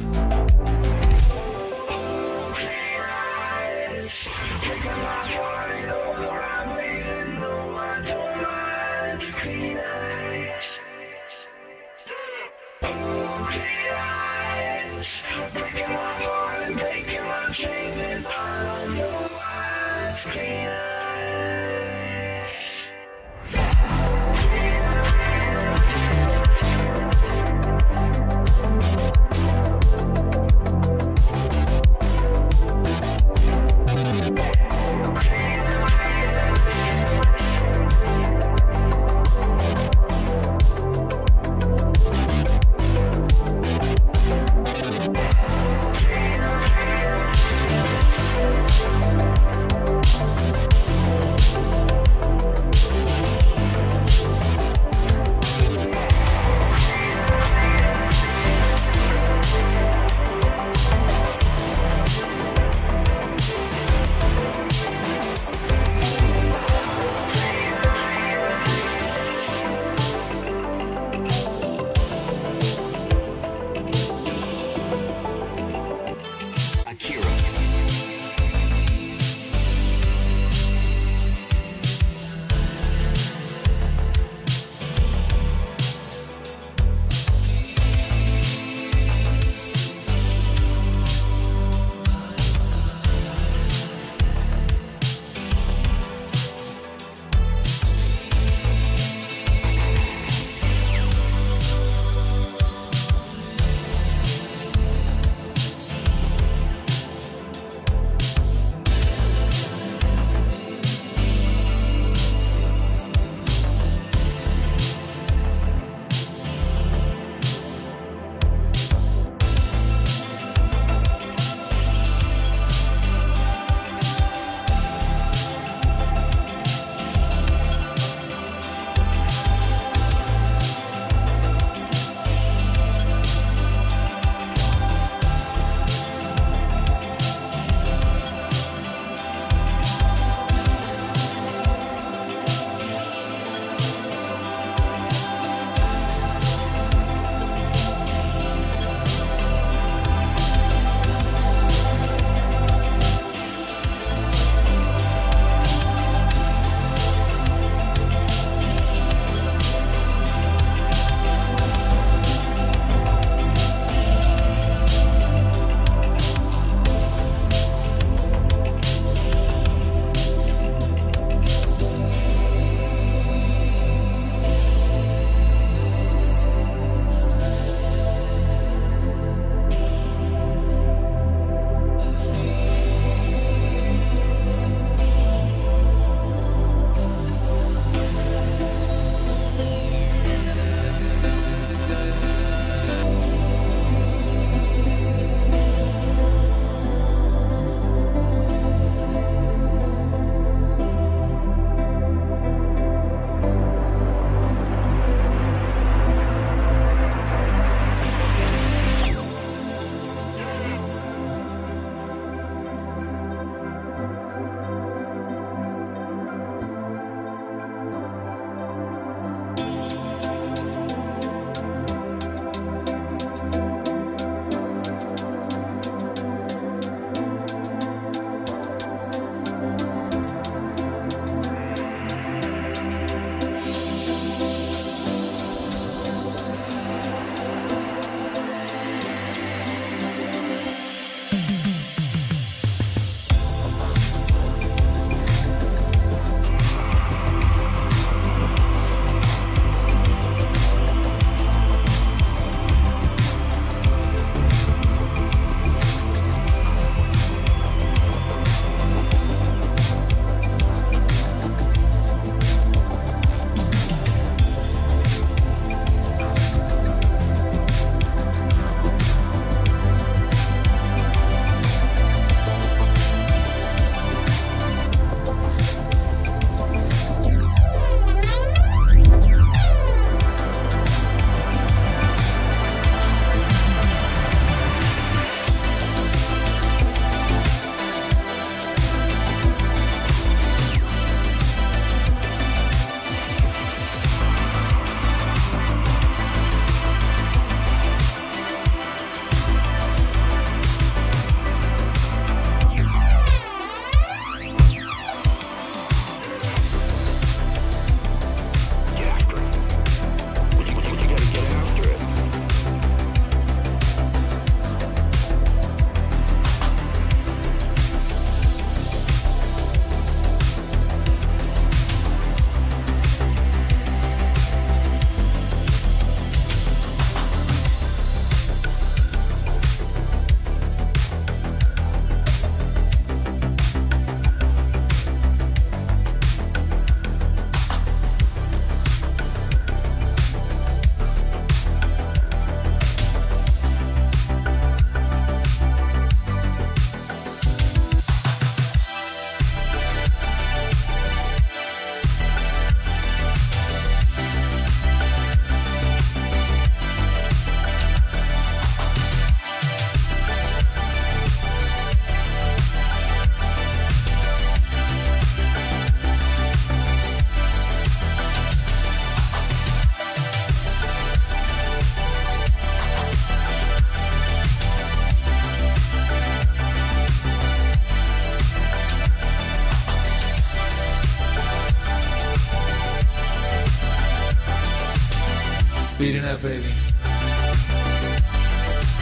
Baby. 386.41 386.65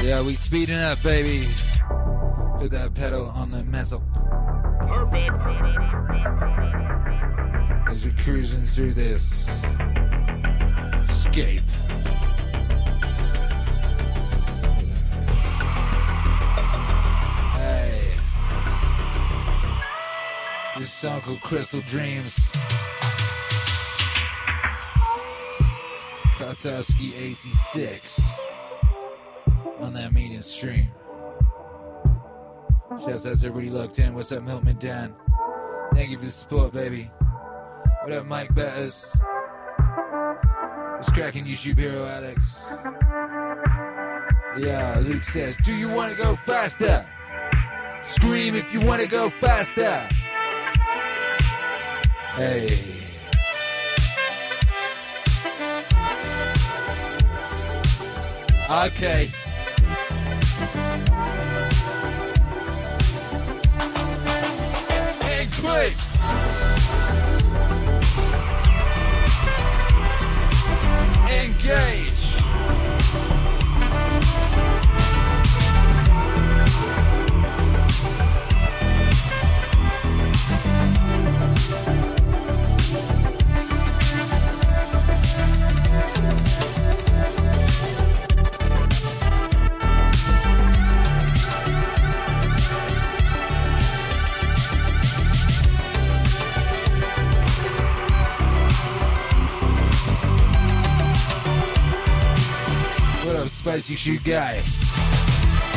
Yeah, 0.04 0.22
we 0.26 0.36
speeding 0.36 0.78
up, 0.78 1.02
baby. 1.04 1.48
Put 2.58 2.72
that 2.72 2.92
pedal 2.94 3.28
on 3.28 3.50
the 3.52 3.64
metal 3.64 4.04
Perfect. 4.82 5.42
as 7.90 8.06
we're 8.06 8.14
cruising 8.24 8.66
through 8.66 8.92
this 8.92 9.48
escape. 11.00 11.64
Hey. 17.54 18.16
This 20.78 20.92
song 20.92 21.22
called 21.22 21.40
Crystal 21.40 21.82
Dreams. 21.88 22.52
Kartowski 26.60 27.12
AC6 27.14 28.38
on 29.80 29.94
that 29.94 30.12
meaning 30.12 30.42
stream. 30.42 30.92
Shouts 33.00 33.26
out 33.26 33.38
to 33.38 33.48
everybody 33.48 33.70
locked 33.70 33.98
in. 34.00 34.14
What's 34.14 34.34
up, 34.34 34.44
Milton 34.44 34.76
Dan? 34.78 35.16
Thank 35.94 36.10
you 36.10 36.18
for 36.18 36.26
the 36.26 36.32
support, 36.32 36.74
baby. 36.74 37.10
What 38.04 38.12
up, 38.12 38.26
Mike 38.26 38.54
Betters? 38.56 39.16
What's 40.96 41.10
cracking, 41.12 41.46
YouTube 41.46 41.80
hero 41.80 42.06
Alex? 42.06 42.68
Yeah, 44.58 45.02
Luke 45.06 45.24
says, 45.24 45.56
Do 45.64 45.74
you 45.74 45.88
want 45.88 46.12
to 46.12 46.18
go 46.18 46.36
faster? 46.36 47.10
Scream 48.02 48.56
if 48.56 48.74
you 48.74 48.82
want 48.82 49.02
to 49.02 49.08
go 49.08 49.30
faster. 49.30 50.10
Hey. 52.36 52.99
Okay. 58.70 59.30
Up, 104.00 104.06
Spicy 104.06 104.18
Shoot 104.18 104.24
Guy? 104.24 104.62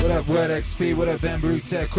What 0.03 0.11
up, 0.13 0.29
Word 0.29 0.51
XP? 0.51 0.95
What 0.97 1.09
up, 1.09 1.21
Bamboo 1.21 1.59
Tech? 1.59 1.91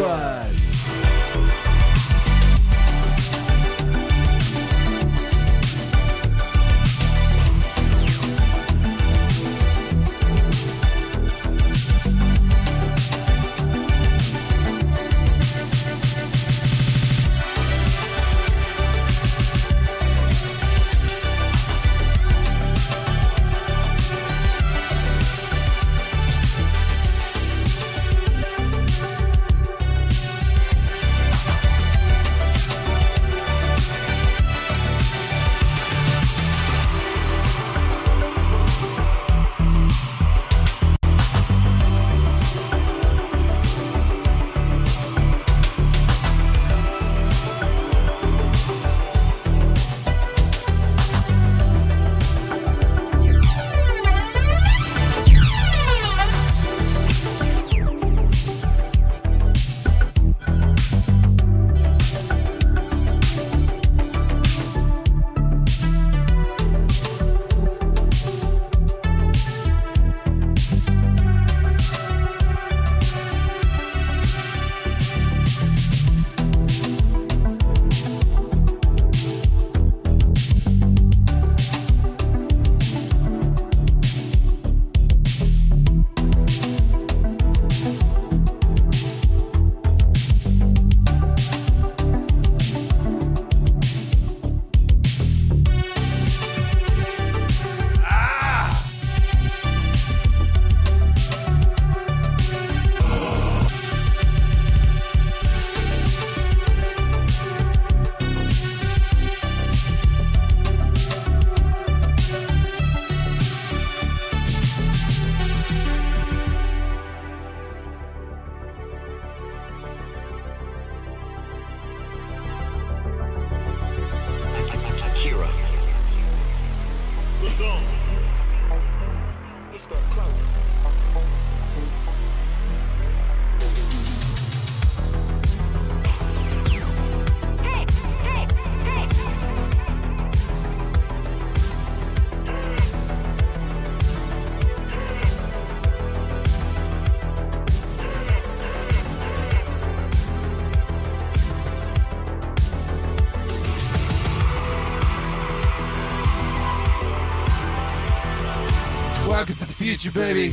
To 160.04 160.12
baby. 160.12 160.52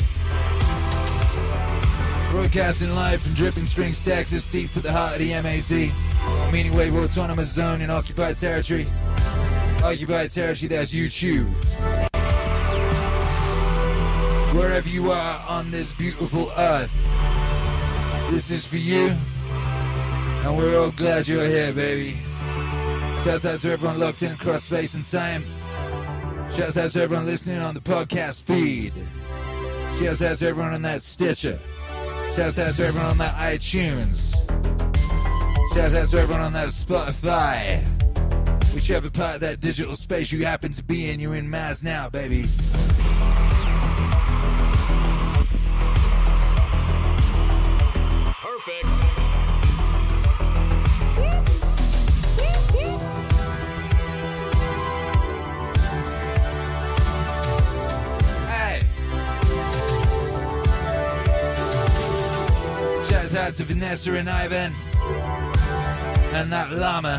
Broadcasting 2.30 2.94
live 2.94 3.20
from 3.20 3.34
Dripping 3.34 3.66
Springs, 3.66 4.04
Texas, 4.04 4.46
deep 4.46 4.70
to 4.70 4.80
the 4.80 4.92
heart 4.92 5.14
of 5.14 5.18
the 5.18 5.30
MAZ, 5.42 5.72
meaning 6.52 6.72
Wave 6.72 6.94
Autonomous 6.94 7.50
Zone 7.50 7.80
in 7.80 7.90
occupied 7.90 8.36
territory. 8.36 8.86
Occupied 9.82 10.30
territory, 10.30 10.68
that's 10.68 10.94
YouTube. 10.94 11.48
Wherever 14.54 14.88
you 14.88 15.10
are 15.10 15.44
on 15.48 15.72
this 15.72 15.94
beautiful 15.94 16.52
earth, 16.56 16.92
this 18.30 18.52
is 18.52 18.64
for 18.64 18.76
you, 18.76 19.08
and 20.44 20.56
we're 20.56 20.78
all 20.78 20.92
glad 20.92 21.26
you're 21.26 21.44
here, 21.44 21.72
baby. 21.72 22.16
Shouts 23.24 23.44
out 23.44 23.58
to 23.58 23.72
everyone 23.72 23.98
locked 23.98 24.22
in 24.22 24.30
across 24.30 24.62
space 24.62 24.94
and 24.94 25.04
time. 25.04 25.44
Shouts 26.54 26.76
out 26.76 26.90
to 26.92 27.02
everyone 27.02 27.26
listening 27.26 27.58
on 27.58 27.74
the 27.74 27.80
podcast 27.80 28.42
feed. 28.42 28.92
Shouts 30.00 30.22
out 30.22 30.38
to 30.38 30.48
everyone 30.48 30.72
on 30.72 30.80
that 30.80 31.02
Stitcher. 31.02 31.60
Shouts 32.34 32.58
out 32.58 32.74
to 32.76 32.86
everyone 32.86 33.10
on 33.10 33.18
that 33.18 33.34
iTunes. 33.34 34.34
Shouts 35.74 35.94
out 35.94 36.08
to 36.08 36.18
everyone 36.18 36.40
on 36.40 36.54
that 36.54 36.68
Spotify. 36.68 37.84
Whichever 38.74 39.10
part 39.10 39.34
of 39.34 39.40
that 39.42 39.60
digital 39.60 39.94
space 39.94 40.32
you 40.32 40.46
happen 40.46 40.72
to 40.72 40.82
be 40.82 41.10
in, 41.10 41.20
you're 41.20 41.34
in 41.34 41.50
Maz 41.50 41.84
now, 41.84 42.08
baby. 42.08 42.46
Vanessa 63.90 64.14
and 64.14 64.30
Ivan. 64.30 64.72
And 66.32 66.52
that 66.52 66.70
llama. 66.70 67.18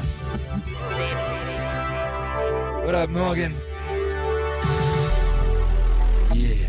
What 2.85 2.95
up, 2.95 3.09
Morgan? 3.09 3.53
Yeah. 6.33 6.67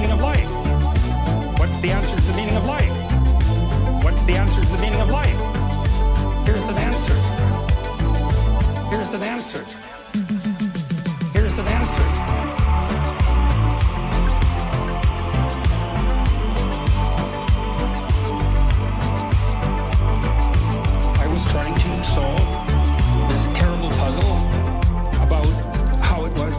Meaning 0.00 0.12
of 0.12 0.20
life? 0.22 1.58
What's 1.58 1.78
the 1.80 1.90
answer 1.90 2.16
to 2.16 2.22
the 2.22 2.32
meaning 2.32 2.56
of 2.56 2.64
life? 2.64 4.02
What's 4.02 4.24
the 4.24 4.32
answer 4.32 4.62
to 4.62 4.66
the 4.66 4.78
meaning 4.78 5.00
of 5.00 5.10
life? 5.10 5.36
Here's 6.46 6.68
an 6.68 6.76
answer. 6.76 7.14
Here's 8.88 9.12
an 9.12 9.22
answer. 9.22 9.64
Here's 11.34 11.58
an 11.58 11.68
answer. 11.68 12.49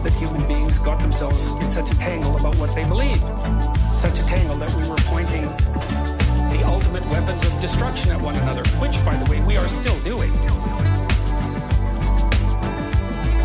That 0.02 0.12
human 0.14 0.46
beings 0.48 0.78
got 0.78 0.98
themselves 1.00 1.52
in 1.62 1.70
such 1.70 1.90
a 1.92 1.98
tangle 1.98 2.36
about 2.36 2.56
what 2.56 2.74
they 2.74 2.82
believed. 2.84 3.26
Such 3.94 4.18
a 4.18 4.26
tangle 4.26 4.56
that 4.56 4.74
we 4.74 4.88
were 4.88 4.96
pointing 5.06 5.42
the 6.50 6.62
ultimate 6.66 7.04
weapons 7.06 7.44
of 7.46 7.60
destruction 7.60 8.10
at 8.10 8.20
one 8.20 8.34
another, 8.36 8.62
which, 8.80 9.02
by 9.04 9.14
the 9.16 9.30
way, 9.30 9.40
we 9.42 9.56
are 9.56 9.68
still 9.68 9.98
doing. 10.00 10.32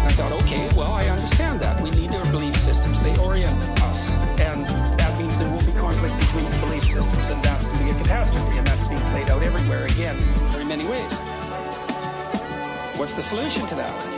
I 0.03 0.09
thought, 0.17 0.31
okay, 0.43 0.67
well, 0.75 0.93
I 0.93 1.05
understand 1.05 1.59
that. 1.59 1.79
We 1.79 1.91
need 1.91 2.11
our 2.15 2.25
belief 2.31 2.55
systems. 2.55 3.01
They 3.01 3.15
orient 3.19 3.63
us. 3.81 4.17
And 4.39 4.65
that 4.97 5.17
means 5.19 5.37
there 5.37 5.51
will 5.51 5.63
be 5.63 5.73
conflict 5.73 6.17
between 6.19 6.49
belief 6.59 6.83
systems, 6.83 7.29
and 7.29 7.43
that 7.43 7.63
will 7.63 7.77
be 7.83 7.91
a 7.91 7.95
catastrophe. 7.95 8.57
And 8.57 8.65
that's 8.65 8.87
being 8.87 9.01
played 9.13 9.29
out 9.29 9.43
everywhere, 9.43 9.85
again, 9.85 10.17
in 10.59 10.67
many 10.67 10.87
ways. 10.87 11.19
What's 12.97 13.13
the 13.13 13.21
solution 13.21 13.67
to 13.67 13.75
that? 13.75 14.16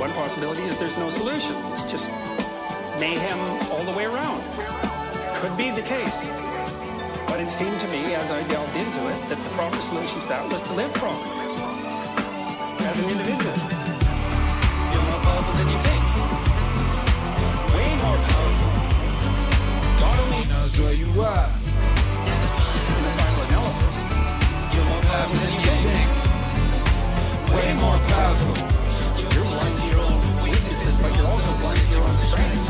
One 0.00 0.12
possibility 0.12 0.62
is 0.62 0.78
there's 0.78 0.96
no 0.96 1.10
solution. 1.10 1.54
It's 1.72 1.84
just 1.84 2.08
mayhem 2.98 3.38
all 3.70 3.84
the 3.84 3.92
way 3.92 4.06
around. 4.06 4.40
Could 5.44 5.54
be 5.58 5.68
the 5.70 5.82
case. 5.82 6.24
But 7.28 7.38
it 7.38 7.50
seemed 7.50 7.78
to 7.80 7.88
me, 7.88 8.14
as 8.14 8.30
I 8.30 8.40
delved 8.48 8.74
into 8.76 9.00
it, 9.08 9.28
that 9.28 9.36
the 9.36 9.50
proper 9.50 9.76
solution 9.76 10.22
to 10.22 10.28
that 10.28 10.50
was 10.50 10.62
to 10.62 10.72
live 10.72 10.88
properly 10.94 11.36
as 12.80 12.96
an 12.96 13.10
individual. 13.12 13.52
You're 14.88 15.04
more 15.04 15.20
powerful 15.20 15.54
than 15.60 15.68
you 15.68 15.80
think. 15.84 16.02
Way 17.76 17.92
more 18.00 18.20
powerful. 18.24 18.72
God 20.00 20.16
only 20.24 20.48
knows 20.48 20.80
where 20.80 20.96
you 20.96 21.08
are. 21.20 21.48
In 22.24 22.40
the 23.04 23.12
final 23.20 23.42
analysis, 23.52 23.96
you're 24.72 24.88
more 24.88 25.04
powerful 25.12 25.36
than 25.44 25.52
you 25.52 25.60
think. 25.60 26.08
Way 27.52 27.68
more 27.76 28.00
powerful 28.08 28.69
but 31.02 31.16
you're 31.16 31.26
also 31.26 31.52
blind 31.58 31.80
your 31.90 32.02
own 32.04 32.16
strengths. 32.16 32.68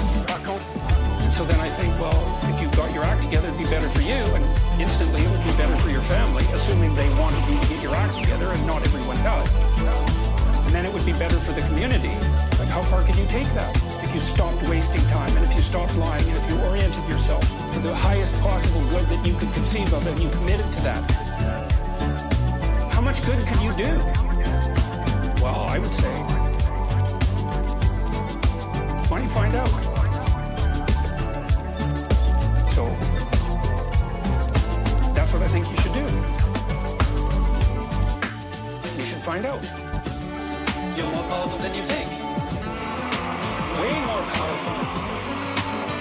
So 1.37 1.47
then 1.47 1.61
I 1.61 1.71
think, 1.71 1.99
well, 1.99 2.21
if 2.53 2.61
you 2.61 2.69
got 2.77 2.93
your 2.93 3.03
act 3.03 3.23
together, 3.23 3.49
it'd 3.49 3.59
be 3.59 3.65
better 3.65 3.89
for 3.89 4.03
you, 4.03 4.21
and 4.37 4.45
instantly 4.79 5.23
it 5.23 5.31
would 5.31 5.43
be 5.43 5.57
better 5.57 5.75
for 5.79 5.89
your 5.89 6.03
family, 6.03 6.45
assuming 6.53 6.95
they 6.95 7.09
wanted 7.17 7.41
you 7.49 7.59
to 7.59 7.67
get 7.69 7.83
your 7.83 7.95
act 7.95 8.17
together, 8.19 8.49
and 8.51 8.67
not 8.67 8.85
everyone 8.85 9.17
does. 9.25 9.55
And 10.67 10.75
then 10.75 10.85
it 10.85 10.93
would 10.93 11.07
be 11.07 11.13
better 11.13 11.41
for 11.41 11.53
the 11.53 11.63
community. 11.63 12.13
Like, 12.61 12.69
how 12.69 12.83
far 12.83 13.03
could 13.05 13.17
you 13.17 13.27
take 13.27 13.49
that? 13.55 13.75
If 14.05 14.13
you 14.13 14.21
stopped 14.21 14.63
wasting 14.69 15.01
time, 15.09 15.35
and 15.35 15.47
if 15.47 15.55
you 15.55 15.63
stopped 15.63 15.97
lying, 15.97 16.29
and 16.29 16.37
if 16.37 16.47
you 16.51 16.61
oriented 16.69 17.09
yourself 17.09 17.41
to 17.73 17.79
the 17.81 17.95
highest 17.95 18.39
possible 18.43 18.85
good 18.91 19.07
that 19.07 19.25
you 19.27 19.33
could 19.35 19.53
conceive 19.55 19.91
of, 19.95 20.07
and 20.07 20.21
you 20.21 20.29
committed 20.29 20.71
to 20.73 20.81
that, 20.83 21.01
how 22.93 23.01
much 23.01 23.25
good 23.25 23.41
could 23.47 23.63
you 23.63 23.73
do? 23.73 23.97
Well, 25.41 25.65
I 25.69 25.79
would 25.79 25.95
say 25.95 26.40
find 29.31 29.55
out? 29.55 29.69
So, 32.67 32.83
that's 35.15 35.33
what 35.33 35.43
I 35.43 35.49
think 35.55 35.71
you 35.71 35.77
should 35.83 35.95
do. 35.95 36.07
You 38.99 39.07
should 39.07 39.23
find 39.23 39.47
out. 39.47 39.63
You're 40.97 41.13
more 41.15 41.27
powerful 41.31 41.59
than 41.63 41.75
you 41.79 41.83
think. 41.83 42.11
Way 43.79 43.95
more 44.11 44.25
powerful. 44.35 44.77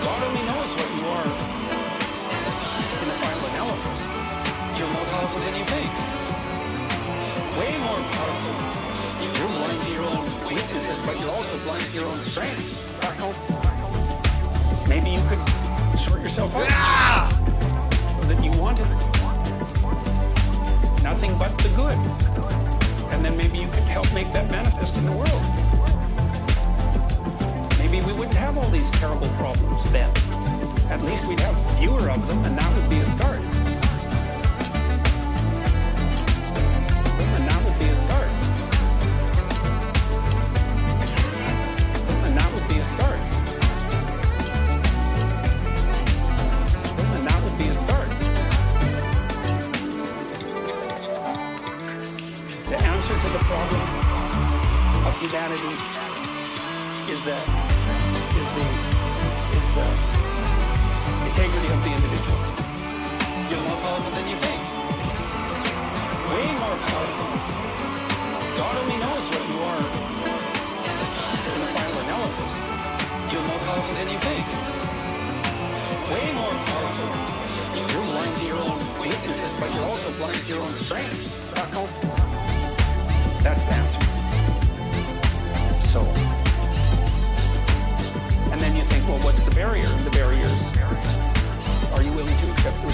God 0.05 0.19
only 0.25 0.43
knows 0.49 0.71
what 0.79 0.89
you 0.97 1.03
are 1.17 1.29
in 3.01 3.07
the 3.13 3.17
final 3.21 3.45
analysis. 3.53 3.99
You're 4.77 4.93
more 4.97 5.07
powerful 5.13 5.39
than 5.45 5.53
you 5.59 5.65
think. 5.69 5.91
Way 7.61 7.73
more 7.77 8.01
powerful. 8.17 8.55
You're 9.21 9.53
blind 9.53 9.79
to 9.85 9.89
your 9.91 10.05
own 10.17 10.25
weaknesses, 10.49 10.99
but 11.05 11.19
you're 11.19 11.29
also 11.29 11.57
blind 11.59 11.83
to 11.83 11.93
your 11.93 12.07
own 12.07 12.19
strengths. 12.21 12.78
Yourself 16.29 16.55
out 16.57 16.78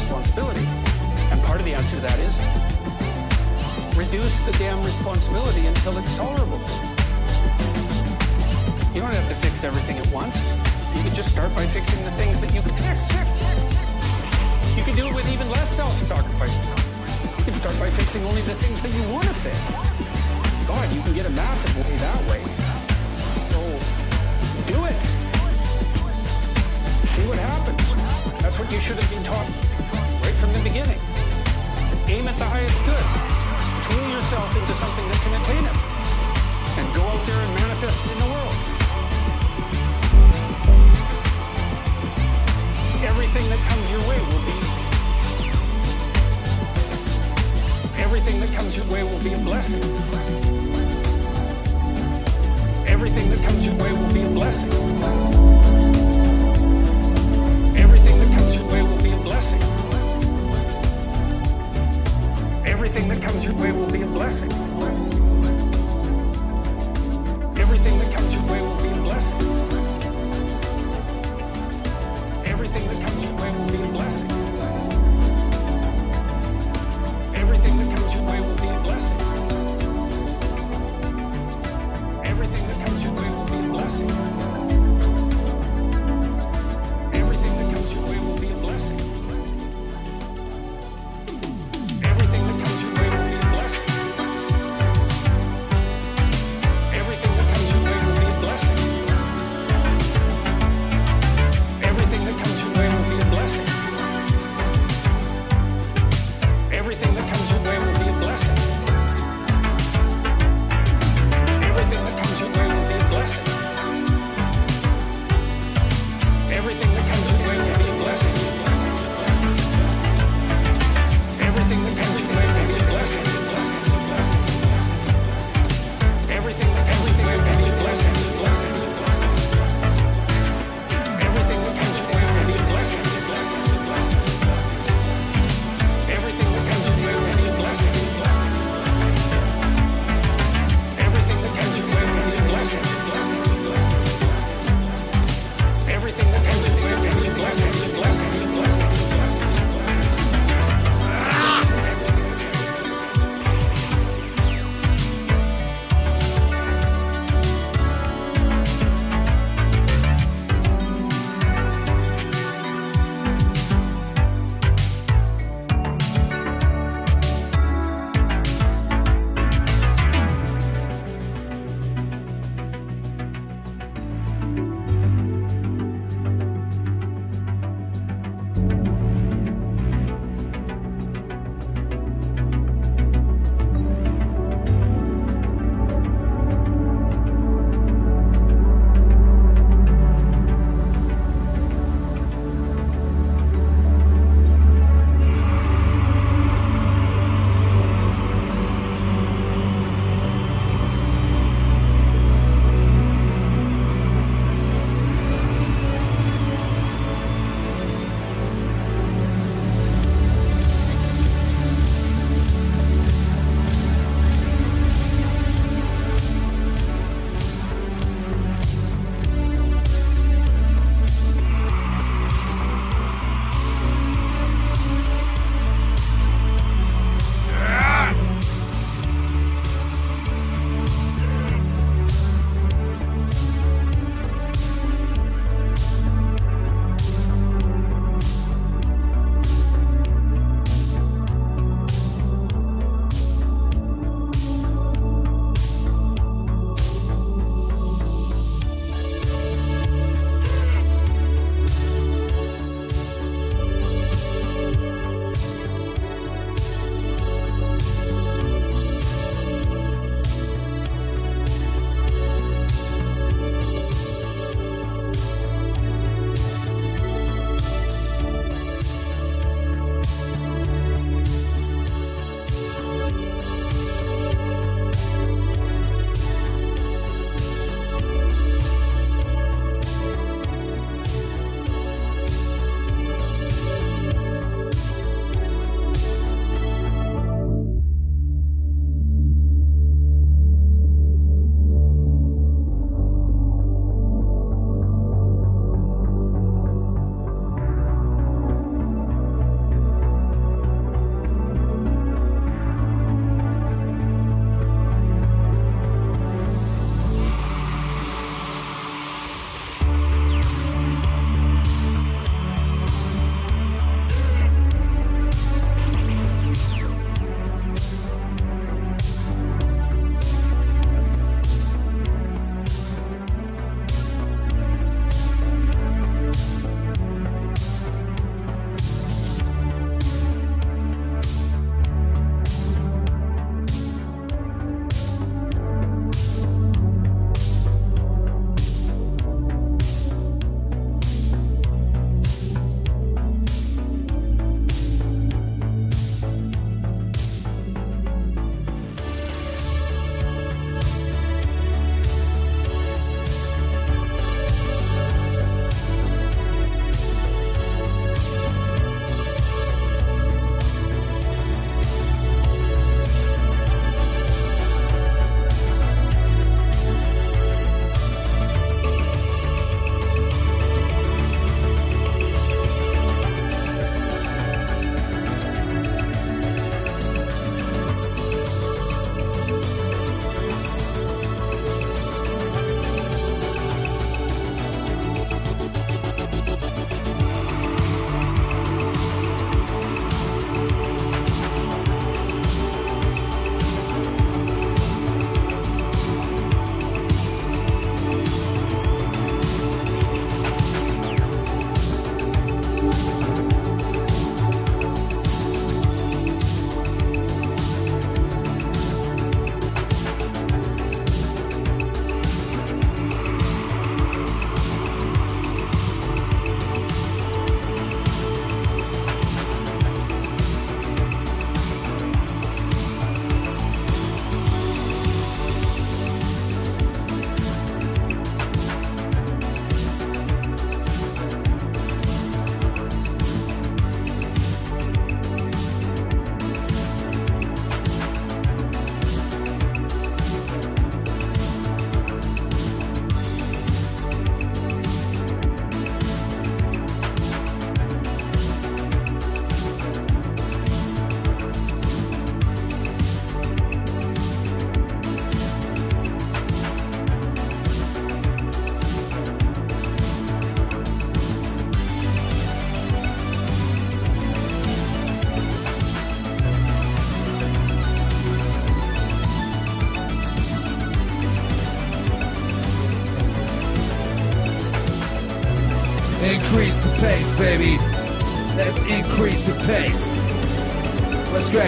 responsibility? 0.06 0.66
And 1.34 1.42
part 1.42 1.60
of 1.60 1.66
the 1.66 1.74
answer 1.74 1.96
to 1.96 2.02
that 2.06 2.20
is, 2.22 2.38
reduce 3.98 4.38
the 4.46 4.52
damn 4.62 4.84
responsibility 4.86 5.66
until 5.66 5.98
it's 5.98 6.14
tolerable. 6.14 6.62
You 8.94 9.02
don't 9.02 9.10
have 9.18 9.28
to 9.28 9.36
fix 9.36 9.64
everything 9.64 9.98
at 9.98 10.08
once. 10.14 10.38
You 10.96 11.02
could 11.02 11.16
just 11.16 11.30
start 11.30 11.54
by 11.56 11.66
fixing 11.66 11.98
the 12.06 12.12
things 12.12 12.40
that 12.40 12.54
you 12.54 12.62
could 12.62 12.78
fix. 12.78 13.10
You 14.78 14.84
could 14.84 14.96
do 14.96 15.08
it 15.08 15.16
with 15.16 15.28
even 15.34 15.50
less 15.50 15.70
self-sacrifice. 15.76 16.54
You 17.40 17.52
could 17.52 17.62
start 17.66 17.80
by 17.80 17.90
fixing 17.90 18.24
only 18.26 18.44
the 18.44 18.56
things 18.62 18.80
that 18.84 18.94
you 18.94 19.02
want 19.10 19.26
to 19.26 19.34
fix. 19.42 19.58
God, 20.68 20.86
you 20.94 21.02
can 21.02 21.14
get 21.14 21.26
a 21.26 21.32
massive 21.32 21.74
way 21.82 21.98
that 21.98 22.22
way. 22.30 22.42
So, 23.50 23.60
do 24.70 24.86
it. 24.86 24.98
See 27.10 27.26
what 27.26 27.40
happens. 27.40 28.42
That's 28.42 28.60
what 28.60 28.72
you 28.72 28.80
should 28.80 28.98
have 29.02 29.10
been 29.10 29.24
taught 29.24 29.75
right 30.26 30.34
from 30.42 30.52
the 30.54 30.64
beginning. 30.66 31.00
Aim 32.10 32.28
at 32.28 32.38
the 32.38 32.46
highest 32.46 32.80
good. 32.90 33.06
Tool 33.86 34.08
yourself 34.10 34.50
into 34.58 34.74
something 34.74 35.06
that 35.06 35.20
can 35.22 35.34
attain 35.38 35.66
it. 35.70 35.78
And 36.80 36.86
go 36.98 37.04
out 37.06 37.24
there 37.30 37.38
and 37.38 37.52
manifest 37.62 38.06
it 38.06 38.12
in 38.12 38.20
the 38.26 38.30
world. 38.34 38.58
Everything 43.06 43.46
that 43.54 43.62
comes 43.70 43.86
your 43.92 44.02
way 44.10 44.20
will 44.30 44.46
be 44.50 44.58
everything 48.06 48.40
that 48.40 48.52
comes 48.54 48.78
your 48.78 48.86
way 48.88 49.04
will 49.04 49.24
be 49.24 49.34
a 49.34 49.38
blessing. 49.38 49.82
Everything 52.88 53.30
that 53.30 53.42
comes 53.44 53.66
your 53.66 53.76
way 53.76 53.92
will 53.92 54.14
be 54.14 54.24
a 54.24 54.30
blessing. 54.30 54.72
Everything 57.78 58.18
that 58.20 58.32
comes 58.34 58.56
your 58.56 58.68
way 58.72 58.82
will 58.82 59.04
be 59.04 59.12
a 59.12 59.18
blessing. 59.18 59.62
Everything 62.96 63.20
that 63.20 63.30
comes 63.30 63.44
your 63.44 63.54
way 63.56 63.72
will 63.74 63.92
be 63.92 64.02
a 64.04 64.08
blessing. 64.08 64.52
Everything 67.58 68.00
that 68.00 68.14
comes 68.14 68.34
your 68.34 68.44
way 68.50 68.62
will 68.62 68.82
be 68.82 68.88
a 68.88 69.02
blessing. 69.04 69.75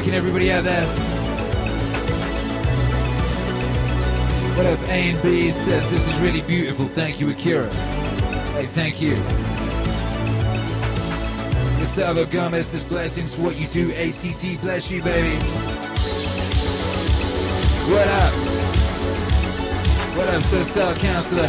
Cracking, 0.07 0.13
everybody 0.13 0.51
out 0.51 0.63
there? 0.63 0.87
What 4.55 4.65
up, 4.65 4.79
A 4.87 5.11
and 5.11 5.21
B 5.21 5.49
says 5.49 5.89
this 5.89 6.07
is 6.07 6.19
really 6.21 6.41
beautiful. 6.41 6.87
Thank 6.87 7.19
you, 7.19 7.29
Akira. 7.29 7.69
Hey, 8.53 8.67
thank 8.67 9.01
you. 9.01 9.15
Gustavo 11.79 12.25
Gomez 12.25 12.67
says 12.67 12.83
blessings 12.85 13.33
for 13.33 13.41
what 13.41 13.59
you 13.59 13.67
do. 13.67 13.91
ATT, 13.91 14.61
bless 14.61 14.89
you, 14.89 15.03
baby. 15.03 15.35
What 17.91 18.07
up? 18.07 18.33
What 20.15 20.29
up, 20.29 20.41
Sir 20.43 20.63
Star 20.63 20.93
Counselor? 20.95 21.47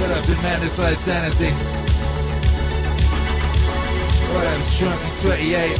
What 0.00 0.10
up, 0.10 0.24
the 0.24 0.34
Madness 0.42 0.78
Light 0.78 0.96
Sanity? 0.96 1.71
Up, 4.62 4.68
Strunky 4.68 5.22
28? 5.22 5.78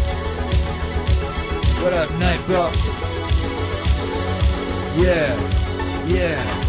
What 1.82 1.92
up, 1.92 2.08
Nightbot? 2.18 2.74
Yeah, 5.00 6.06
yeah. 6.08 6.61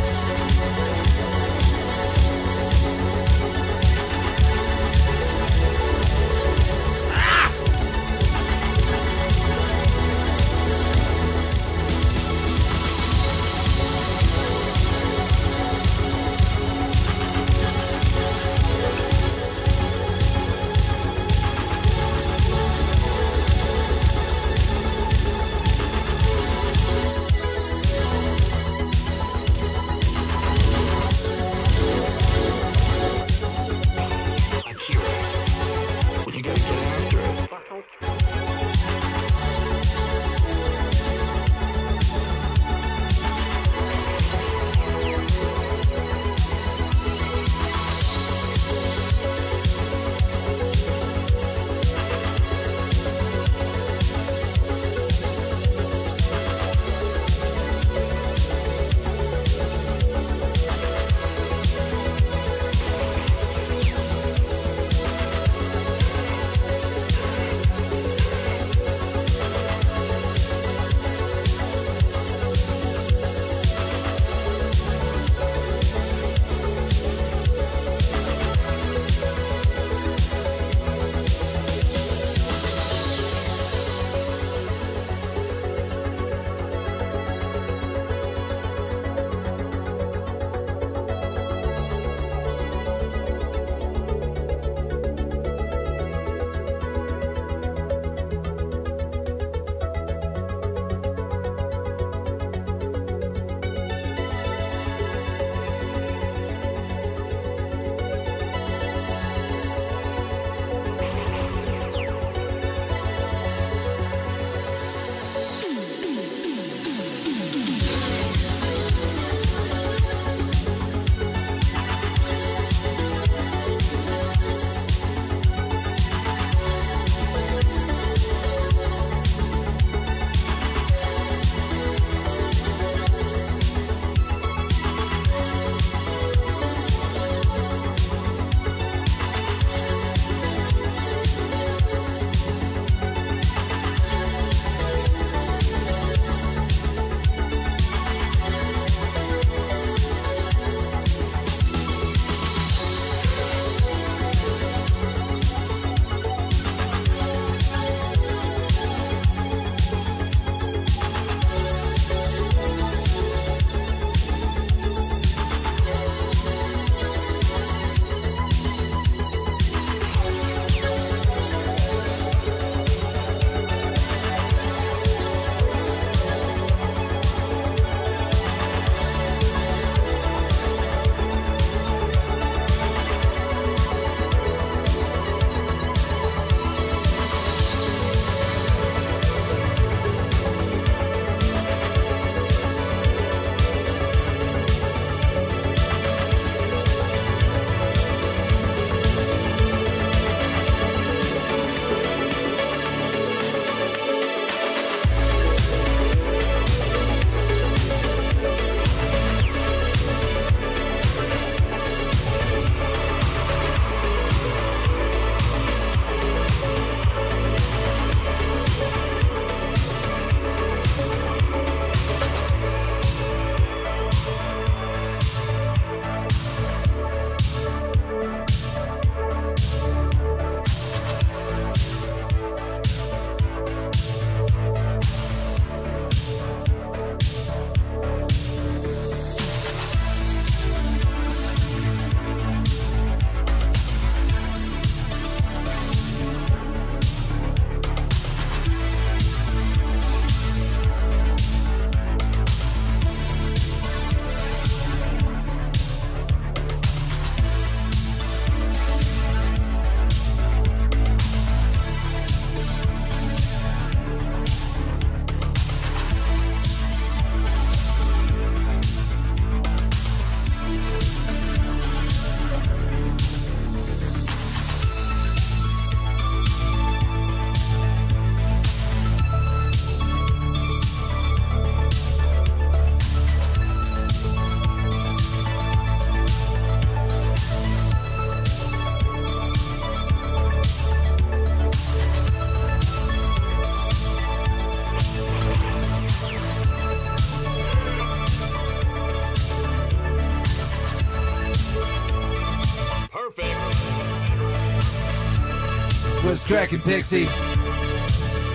Cracking, 306.54 306.82
Pixie? 306.82 307.26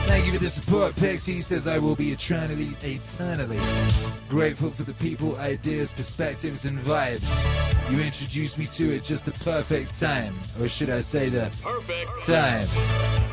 Thank 0.07 0.25
you 0.27 0.33
for 0.33 0.39
the 0.39 0.49
support, 0.49 0.95
Pixie. 0.95 1.41
Says 1.41 1.67
I 1.67 1.81
will 1.81 1.97
be 1.97 2.13
eternally, 2.13 2.69
eternally 2.81 3.59
grateful 4.29 4.71
for 4.71 4.85
the 4.85 4.95
people, 4.95 5.35
ideas, 5.39 5.93
perspectives, 5.93 6.65
and 6.65 6.79
vibes. 6.79 7.27
You 7.91 7.99
introduced 7.99 8.57
me 8.57 8.67
to 8.67 8.95
at 8.95 9.03
just 9.03 9.25
the 9.25 9.33
perfect 9.33 9.99
time, 9.99 10.39
or 10.61 10.69
should 10.69 10.91
I 10.91 11.01
say 11.01 11.29
the 11.29 11.51
Perfect. 11.61 12.25
time? 12.25 12.69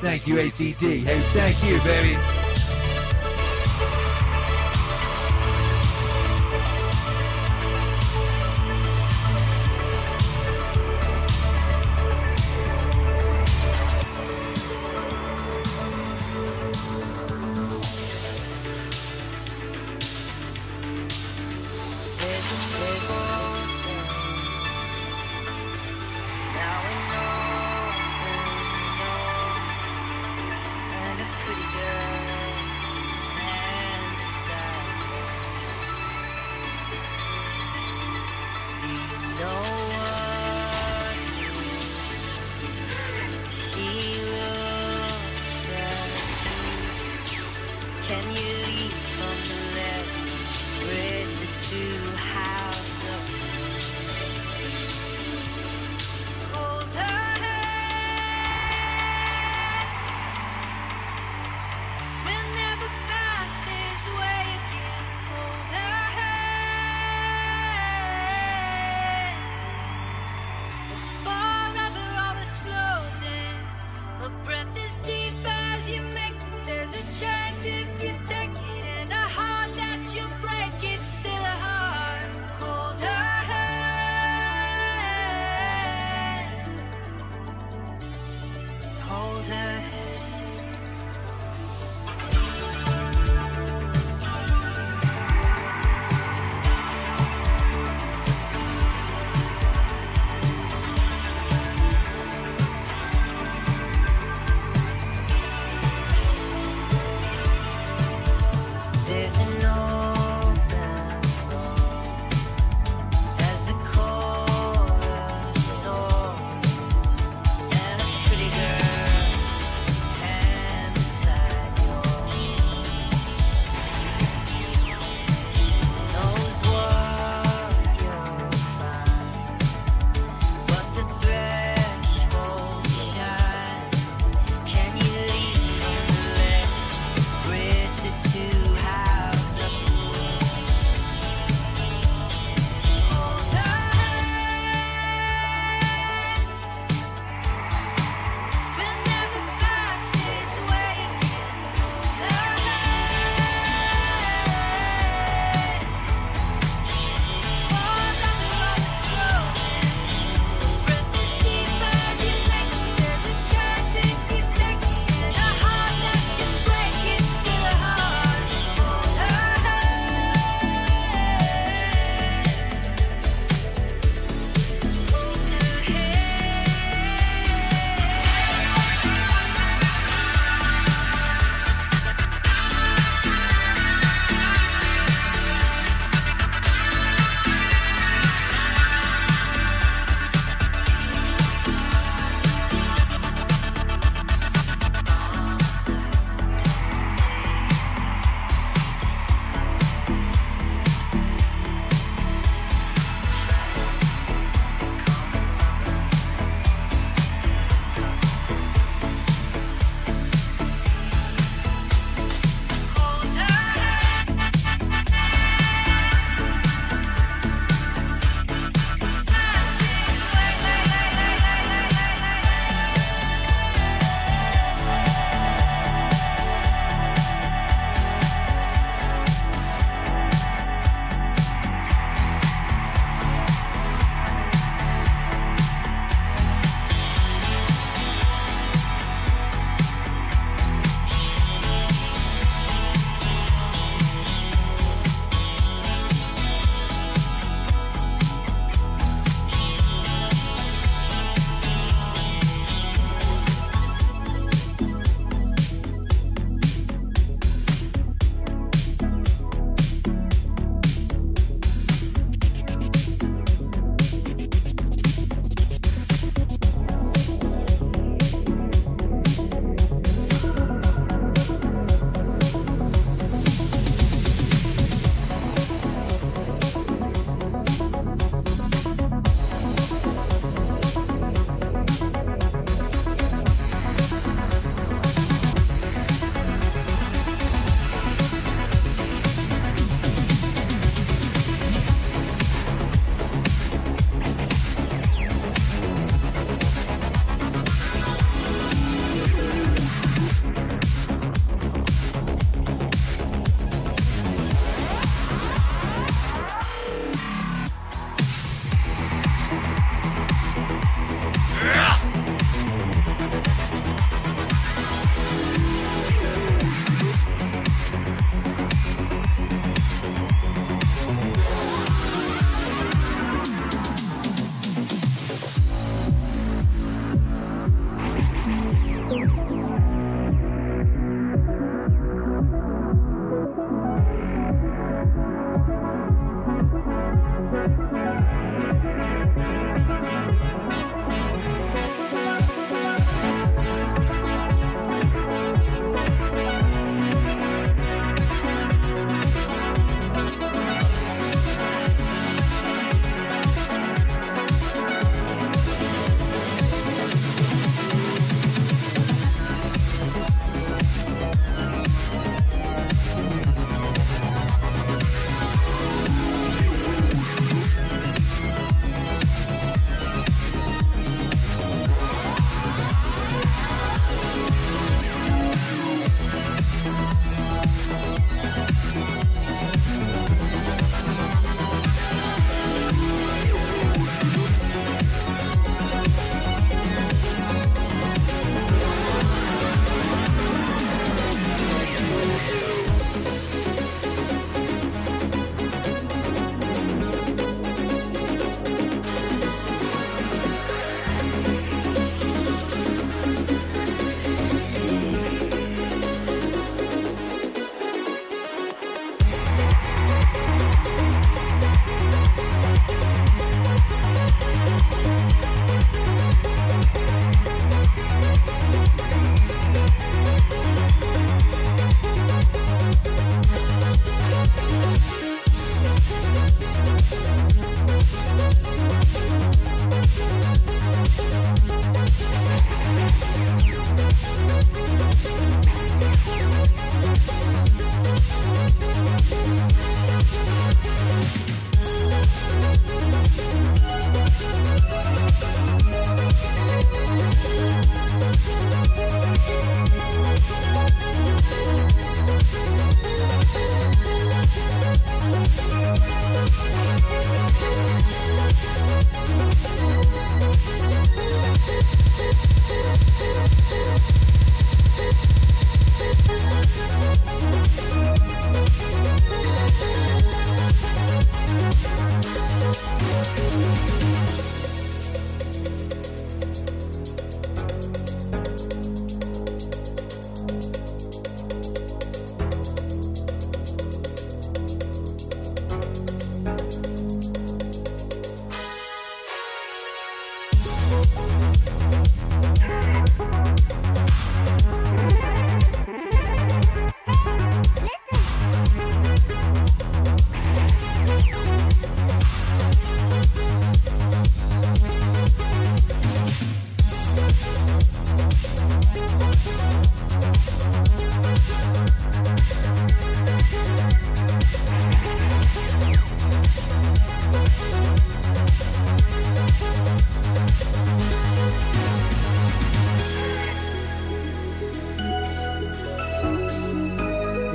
Thank 0.01 0.25
you, 0.25 0.35
ACD. 0.37 1.03
Hey, 1.03 1.19
thank 1.33 1.63
you, 1.63 1.77
baby. 1.83 2.34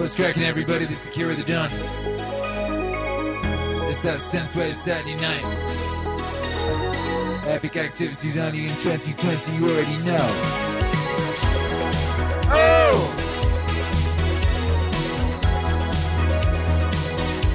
What's 0.00 0.16
cracking, 0.16 0.44
everybody? 0.44 0.84
Is 0.86 1.10
Kira 1.12 1.36
the 1.36 1.42
Don. 1.42 1.68
It's 3.86 4.00
that 4.00 4.18
synthwave 4.18 4.72
Saturday 4.72 5.14
night. 5.16 5.44
Epic 7.46 7.76
activities 7.76 8.38
on 8.38 8.54
you 8.54 8.62
in 8.62 8.74
2020. 8.76 9.56
You 9.58 9.68
already 9.70 9.98
know. 9.98 10.16
Oh! 12.48 13.12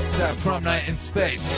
It's 0.05 0.17
that 0.19 0.37
prom 0.37 0.65
night 0.65 0.87
in 0.87 0.97
space. 0.97 1.51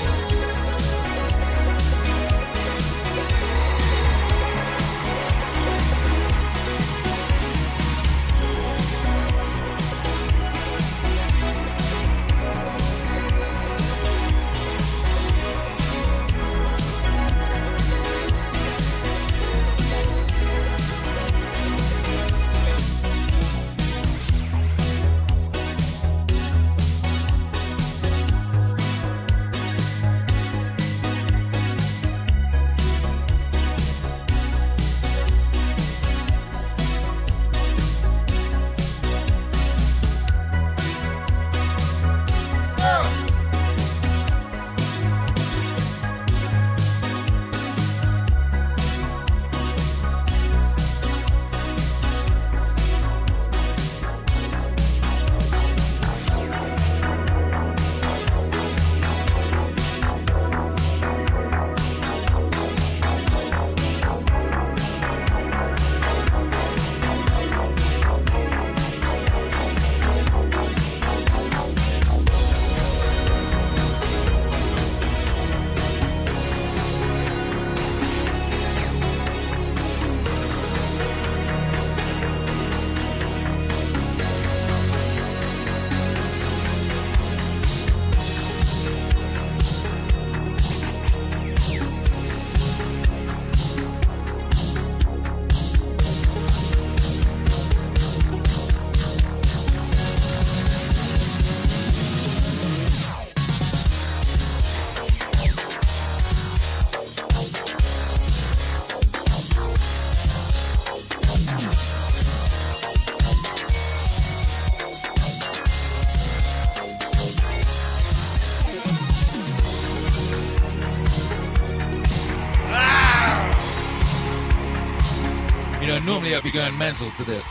Be 126.48 126.58
going 126.58 126.78
mental 126.78 127.12
to 127.12 127.26
this. 127.26 127.46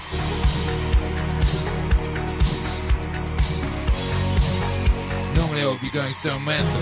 Normally 5.36 5.60
I 5.60 5.66
would 5.66 5.82
be 5.82 5.90
going 5.90 6.14
so 6.14 6.39
mental. 6.39 6.81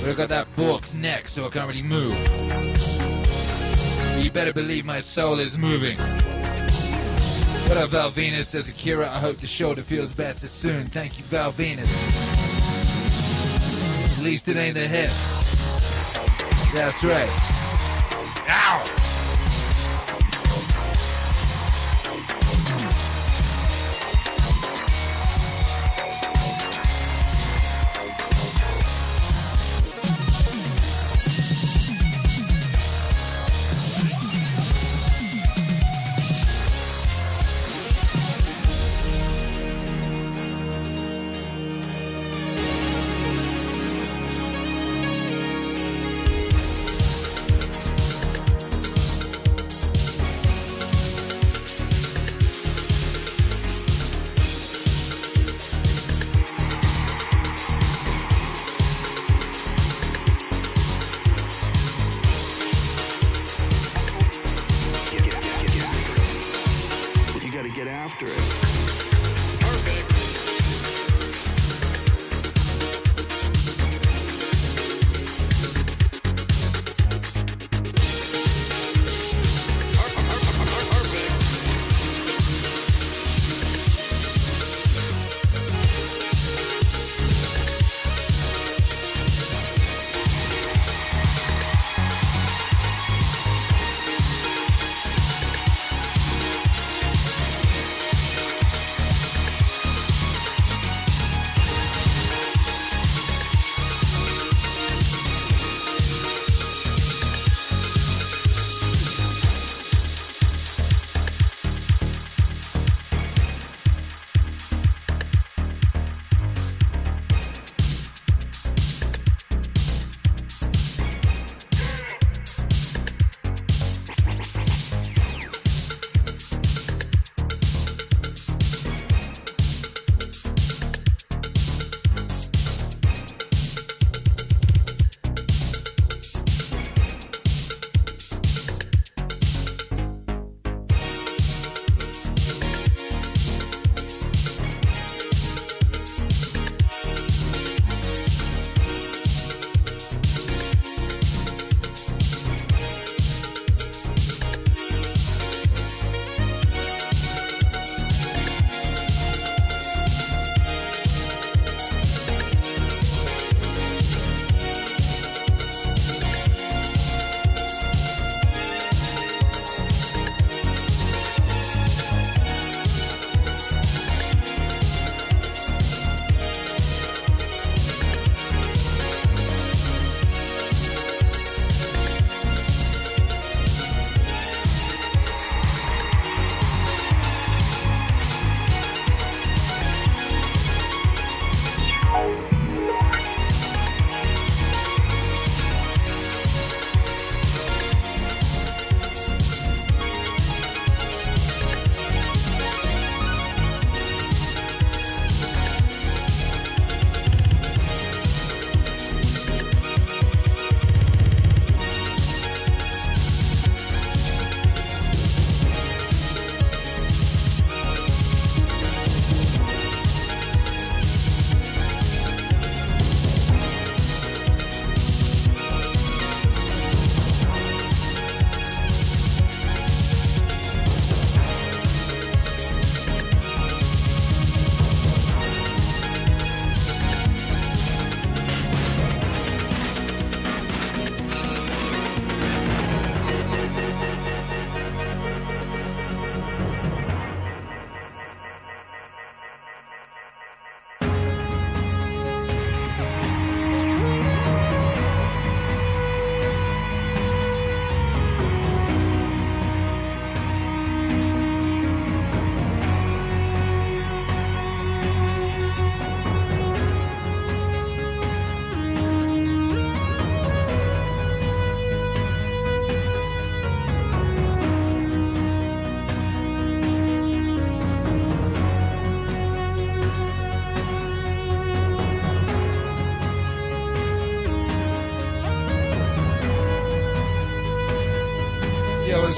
But 0.00 0.10
I 0.10 0.14
got 0.16 0.28
that 0.28 0.46
forked 0.52 0.94
neck, 0.94 1.26
so 1.26 1.46
I 1.46 1.48
can't 1.48 1.66
really 1.66 1.82
move. 1.82 2.14
You 4.22 4.30
better 4.30 4.52
believe 4.52 4.84
my 4.84 5.00
soul 5.00 5.40
is 5.40 5.58
moving. 5.58 5.98
What 7.66 7.78
up, 7.78 7.90
Val 7.90 8.10
Venus? 8.10 8.46
Says 8.46 8.68
Akira, 8.68 9.10
I 9.10 9.18
hope 9.18 9.38
the 9.38 9.48
shoulder 9.48 9.82
feels 9.82 10.14
better 10.14 10.46
soon. 10.46 10.86
Thank 10.86 11.18
you, 11.18 11.24
Val 11.24 11.50
Venus. 11.50 11.90
At 14.16 14.22
least 14.22 14.46
it 14.46 14.56
ain't 14.56 14.76
the 14.76 14.86
hips. 14.86 15.42
That's 16.72 17.02
right. 17.02 17.45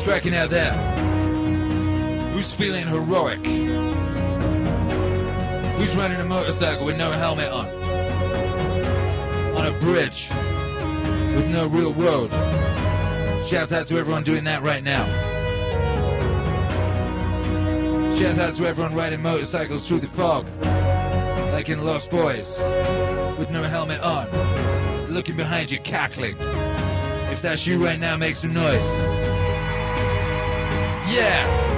Cracking 0.08 0.34
out 0.34 0.48
there? 0.48 0.72
Who's 2.32 2.50
feeling 2.50 2.86
heroic? 2.86 3.44
Who's 5.76 5.94
riding 5.96 6.18
a 6.18 6.24
motorcycle 6.24 6.86
with 6.86 6.96
no 6.96 7.10
helmet 7.10 7.52
on? 7.52 7.66
On 9.54 9.66
a 9.66 9.78
bridge 9.80 10.30
with 11.36 11.50
no 11.50 11.66
real 11.66 11.92
road. 11.92 12.30
Shout 13.46 13.70
out 13.70 13.86
to 13.88 13.98
everyone 13.98 14.22
doing 14.24 14.44
that 14.44 14.62
right 14.62 14.82
now. 14.82 15.04
Shout 18.16 18.38
out 18.38 18.54
to 18.54 18.66
everyone 18.66 18.94
riding 18.94 19.20
motorcycles 19.20 19.86
through 19.86 20.00
the 20.00 20.08
fog, 20.08 20.48
like 21.52 21.68
in 21.68 21.84
Lost 21.84 22.10
Boys, 22.10 22.58
with 23.38 23.50
no 23.50 23.62
helmet 23.62 24.00
on, 24.00 24.26
looking 25.12 25.36
behind 25.36 25.70
you, 25.70 25.78
cackling. 25.80 26.38
If 27.30 27.42
that's 27.42 27.66
you 27.66 27.84
right 27.84 28.00
now, 28.00 28.16
make 28.16 28.36
some 28.36 28.54
noise. 28.54 29.27
Yeah! 31.08 31.68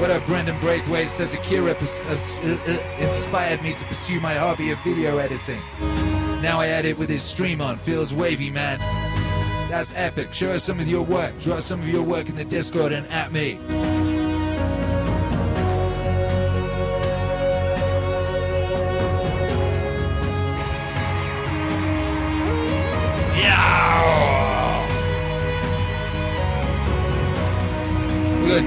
What 0.00 0.12
up, 0.12 0.24
Brendan 0.26 0.60
Braithwaite 0.60 1.10
says 1.10 1.34
Akira 1.34 1.72
uh, 1.72 1.74
uh, 1.74 2.58
uh, 2.68 3.04
inspired 3.04 3.62
me 3.62 3.72
to 3.72 3.84
pursue 3.86 4.20
my 4.20 4.34
hobby 4.34 4.70
of 4.70 4.78
video 4.84 5.18
editing. 5.18 5.60
Now 6.40 6.60
I 6.60 6.68
edit 6.68 6.96
with 6.96 7.08
his 7.08 7.24
stream 7.24 7.60
on. 7.60 7.78
Feels 7.78 8.14
wavy, 8.14 8.50
man. 8.50 8.78
That's 9.70 9.92
epic. 9.96 10.32
Show 10.32 10.50
us 10.50 10.62
some 10.62 10.78
of 10.78 10.88
your 10.88 11.02
work. 11.02 11.36
Draw 11.40 11.58
some 11.58 11.80
of 11.80 11.88
your 11.88 12.02
work 12.02 12.28
in 12.28 12.36
the 12.36 12.44
Discord 12.44 12.92
and 12.92 13.08
at 13.08 13.32
me. 13.32 13.58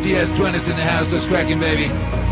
Yeah! 0.08 0.14
We 0.14 0.20
got 0.20 0.28
DS 0.28 0.32
Twenties 0.38 0.68
in 0.68 0.76
the 0.76 0.82
house. 0.84 1.12
Let's 1.12 1.26
cracking, 1.26 1.60
baby. 1.60 2.27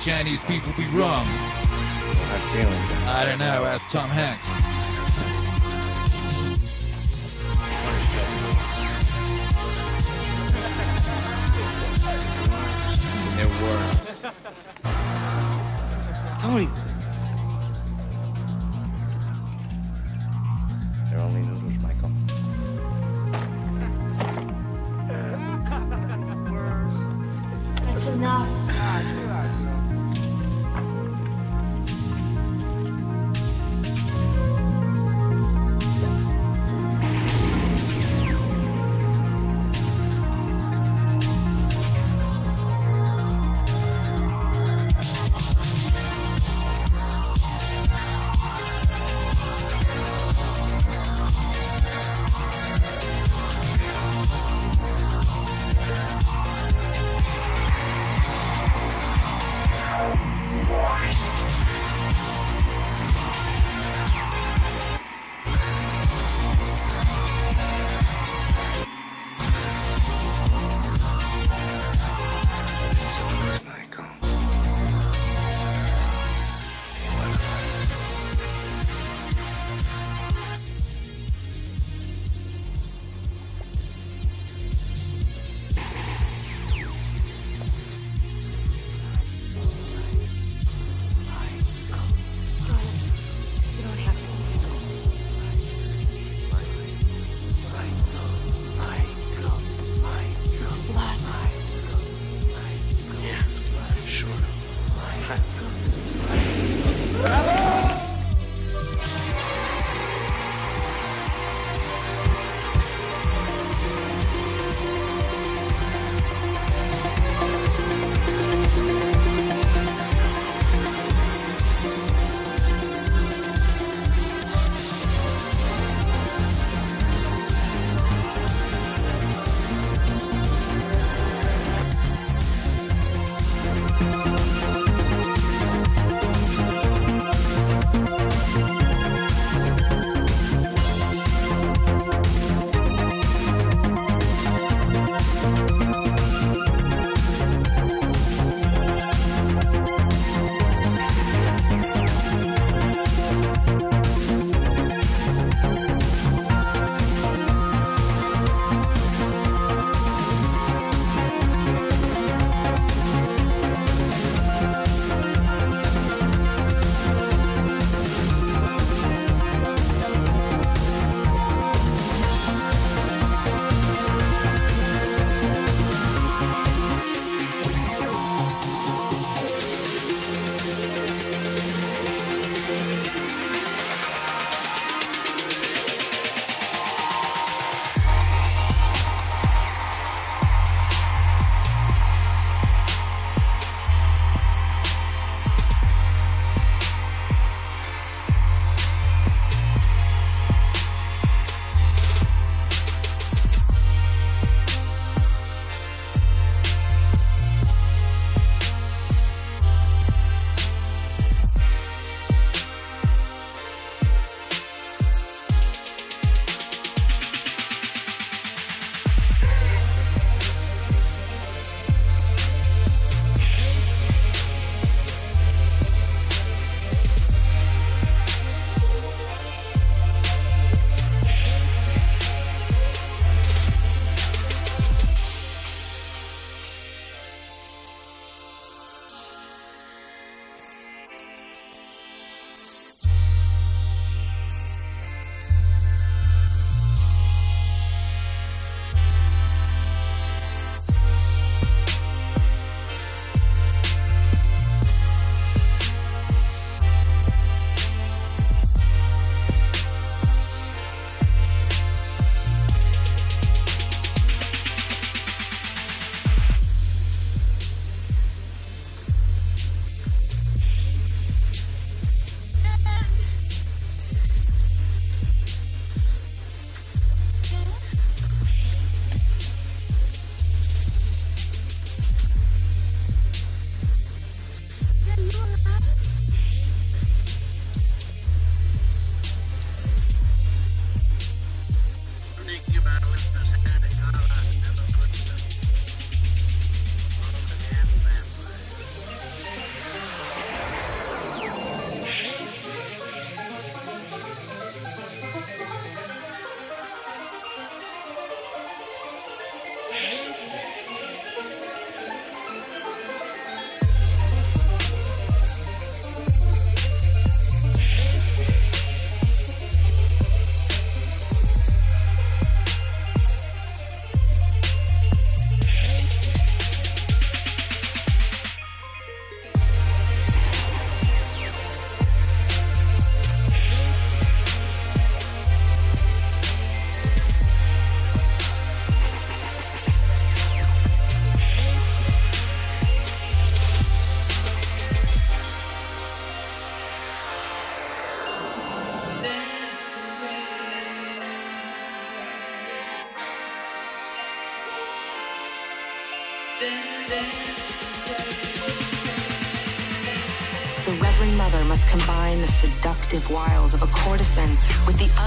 Chinese 0.00 0.44
people 0.44 0.72
be 0.76 0.86
wrong? 0.88 1.26
I 3.06 3.24
don't 3.26 3.38
know. 3.38 3.64
Ask 3.64 3.88
Tom 3.90 4.08
Hanks. 4.08 4.57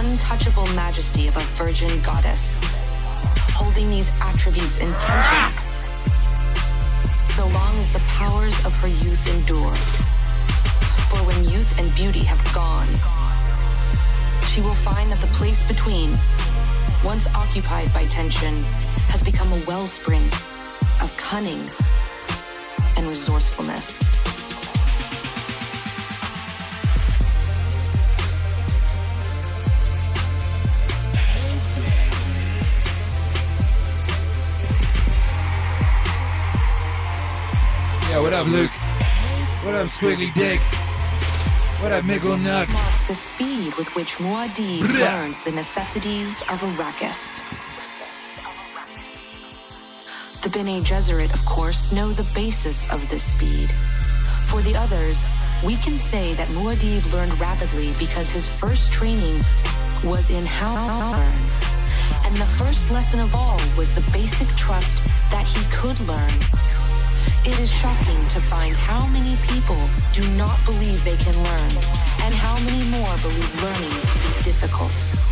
Untouchable 0.01 0.65
majesty 0.73 1.27
of 1.27 1.37
a 1.37 1.41
virgin 1.61 2.01
goddess. 2.01 2.57
Holding 3.53 3.87
these 3.91 4.09
attributes 4.19 4.77
in 4.77 4.91
tension, 4.93 5.63
so 7.37 7.45
long 7.45 7.73
as 7.77 7.93
the 7.93 8.01
powers 8.17 8.55
of 8.65 8.75
her 8.77 8.87
youth 8.87 9.27
endure. 9.27 9.75
For 11.09 11.19
when 11.27 11.43
youth 11.43 11.77
and 11.77 11.93
beauty 11.93 12.23
have 12.23 12.41
gone, 12.51 12.87
she 14.49 14.61
will 14.61 14.73
find 14.73 15.11
that 15.11 15.19
the 15.21 15.31
place 15.37 15.67
between, 15.67 16.17
once 17.05 17.27
occupied 17.35 17.93
by 17.93 18.05
tension, 18.05 18.55
has 19.13 19.21
become 19.21 19.51
a 19.53 19.63
wellspring 19.67 20.25
of 21.03 21.13
cunning 21.15 21.61
and 22.97 23.05
resourcefulness. 23.07 24.00
Up, 38.41 38.47
Luke? 38.47 38.71
What 39.63 39.75
up, 39.75 39.85
Squiggly 39.85 40.33
Dick? 40.33 40.59
What 41.79 41.91
up, 41.91 42.03
Mickle 42.05 42.37
Nuts? 42.37 42.73
the 43.07 43.13
speed 43.13 43.71
with 43.77 43.93
which 43.95 44.15
Muad'Dib 44.15 44.81
learned 44.81 45.35
the 45.45 45.51
necessities 45.51 46.41
of 46.49 46.59
Arrakis. 46.61 47.37
The 50.41 50.49
Bene 50.49 50.81
Gesserit, 50.81 51.31
of 51.35 51.45
course, 51.45 51.91
know 51.91 52.13
the 52.13 52.23
basis 52.33 52.89
of 52.91 53.07
this 53.11 53.23
speed. 53.23 53.69
For 54.49 54.63
the 54.63 54.75
others, 54.75 55.23
we 55.63 55.75
can 55.75 55.99
say 55.99 56.33
that 56.33 56.47
Muad'Dib 56.49 57.13
learned 57.13 57.39
rapidly 57.39 57.93
because 57.99 58.27
his 58.31 58.47
first 58.47 58.91
training 58.91 59.43
was 60.03 60.31
in 60.31 60.47
how 60.47 60.73
to 60.87 61.11
learn. 61.11 61.41
And 62.25 62.35
the 62.37 62.49
first 62.57 62.89
lesson 62.89 63.19
of 63.19 63.35
all 63.35 63.59
was 63.77 63.93
the 63.93 64.01
basic 64.11 64.47
trust 64.55 64.97
that 65.29 65.45
he 65.45 65.63
could 65.69 65.99
learn. 66.07 66.60
It 67.43 67.59
is 67.59 67.71
shocking 67.71 68.27
to 68.29 68.39
find 68.39 68.75
how 68.75 69.07
many 69.07 69.35
people 69.47 69.89
do 70.13 70.21
not 70.37 70.63
believe 70.63 71.03
they 71.03 71.17
can 71.17 71.33
learn, 71.33 71.71
and 72.21 72.35
how 72.35 72.59
many 72.59 72.85
more 72.91 73.17
believe 73.17 73.63
learning 73.63 73.89
to 73.89 74.13
be 74.19 74.43
difficult. 74.43 75.30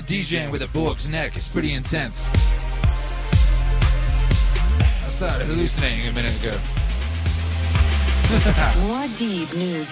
Try 0.00 0.16
DJing 0.16 0.50
with 0.50 0.62
a 0.62 0.68
bullock's 0.68 1.06
neck. 1.06 1.36
It's 1.36 1.48
pretty 1.48 1.72
intense. 1.74 2.26
I 5.04 5.10
started 5.10 5.46
hallucinating 5.46 6.06
a 6.08 6.12
minute 6.12 6.38
ago. 6.40 6.52
Muad'Dib 8.86 9.56
knew 9.56 9.84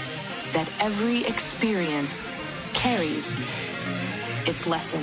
that 0.52 0.68
every 0.80 1.24
experience 1.26 2.22
carries 2.72 3.32
its 4.46 4.66
lesson. 4.66 5.02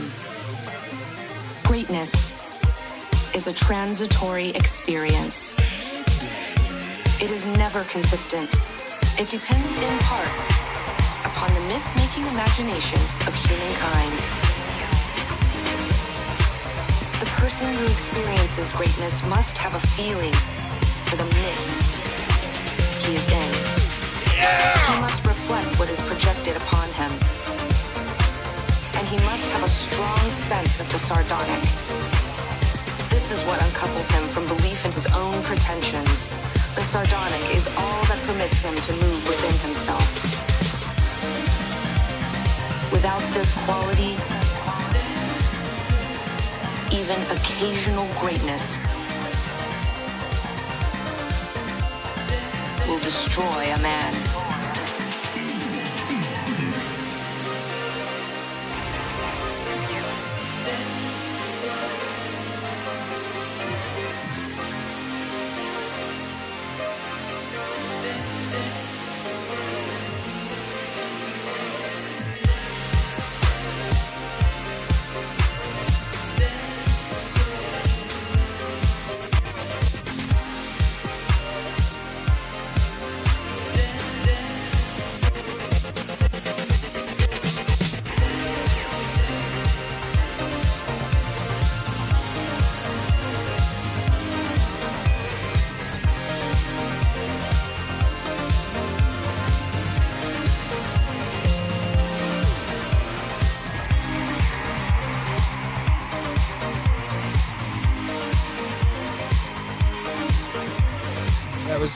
Greatness 1.63 2.11
is 3.35 3.47
a 3.47 3.53
transitory 3.53 4.49
experience. 4.49 5.55
It 7.21 7.31
is 7.31 7.45
never 7.57 7.83
consistent. 7.85 8.53
It 9.19 9.29
depends 9.29 9.77
in 9.81 9.97
part 9.99 10.27
upon 11.25 11.53
the 11.53 11.61
myth-making 11.61 12.27
imagination 12.27 12.99
of 13.27 13.33
humankind. 13.33 14.32
Person 17.43 17.75
who 17.75 17.85
experiences 17.91 18.71
greatness 18.71 19.21
must 19.27 19.57
have 19.57 19.75
a 19.75 19.83
feeling 19.99 20.31
for 21.11 21.17
the 21.17 21.27
myth 21.35 21.63
he 23.03 23.19
is 23.19 23.27
in. 23.27 23.51
He 24.87 24.95
must 25.03 25.19
reflect 25.27 25.67
what 25.77 25.89
is 25.91 25.99
projected 26.07 26.55
upon 26.55 26.87
him. 26.95 27.11
And 28.95 29.03
he 29.11 29.19
must 29.27 29.43
have 29.51 29.59
a 29.59 29.67
strong 29.67 30.23
sense 30.47 30.79
of 30.79 30.87
the 30.87 30.99
sardonic. 30.99 31.59
This 33.11 33.27
is 33.35 33.43
what 33.43 33.59
uncouples 33.59 34.07
him 34.15 34.23
from 34.31 34.47
belief 34.47 34.85
in 34.85 34.93
his 34.93 35.07
own 35.07 35.35
pretensions. 35.43 36.31
The 36.79 36.85
sardonic 36.95 37.43
is 37.51 37.67
all 37.75 38.03
that 38.07 38.23
permits 38.23 38.63
him 38.63 38.75
to 38.87 38.91
move 39.03 39.19
within 39.27 39.55
himself. 39.67 40.07
Without 42.93 43.25
this 43.35 43.51
quality, 43.65 44.15
even 47.13 47.37
occasional 47.37 48.07
greatness 48.19 48.77
will 52.87 52.99
destroy 52.99 53.71
a 53.73 53.79
man. 53.79 54.42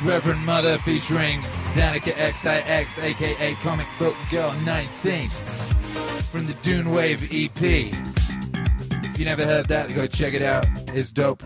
Reverend 0.02 0.45
Mother 0.45 0.78
featuring 0.80 1.40
Danika 1.74 2.14
XIX, 2.14 2.99
aka 2.99 3.53
Comic 3.56 3.88
Book 3.98 4.15
Girl 4.30 4.53
19, 4.65 5.30
from 6.32 6.45
the 6.45 6.53
Dune 6.61 6.91
Wave 6.91 7.24
EP. 7.32 7.61
If 7.61 9.19
you 9.19 9.26
never 9.26 9.44
heard 9.44 9.68
that, 9.69 9.94
go 9.95 10.06
check 10.07 10.34
it 10.34 10.41
out. 10.41 10.65
It's 10.94 11.11
dope. 11.11 11.41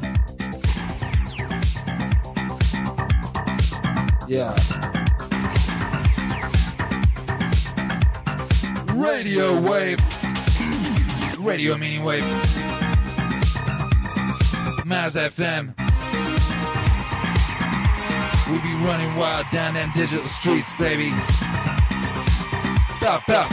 Yeah. 4.28 4.56
Radio 8.94 9.61
Wave. 9.61 9.99
Radio 11.40 11.78
meaning 11.78 12.03
wave. 12.03 12.23
Maz 14.86 15.15
FM. 15.15 15.81
We 18.52 18.57
be 18.57 18.73
running 18.84 19.15
wild 19.15 19.49
down 19.49 19.76
them 19.76 19.90
digital 19.95 20.28
streets, 20.28 20.73
baby. 20.73 21.11
Bow, 22.99 23.22
bow. 23.26 23.48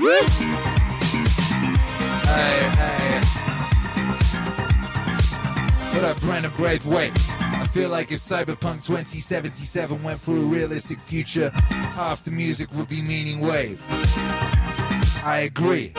Woo! 0.00 0.10
Hey, 2.26 2.58
hey. 2.74 3.20
What 5.94 6.02
up, 6.02 6.20
Brandon 6.20 6.50
Braithwaite? 6.56 7.12
I 7.38 7.68
feel 7.72 7.90
like 7.90 8.10
if 8.10 8.18
Cyberpunk 8.18 8.84
2077 8.84 10.02
went 10.02 10.20
for 10.20 10.32
a 10.32 10.40
realistic 10.40 10.98
future, 10.98 11.50
half 11.50 12.24
the 12.24 12.32
music 12.32 12.68
would 12.72 12.88
be 12.88 13.00
meaning 13.00 13.38
wave. 13.38 13.80
I 15.24 15.42
agree. 15.44 15.92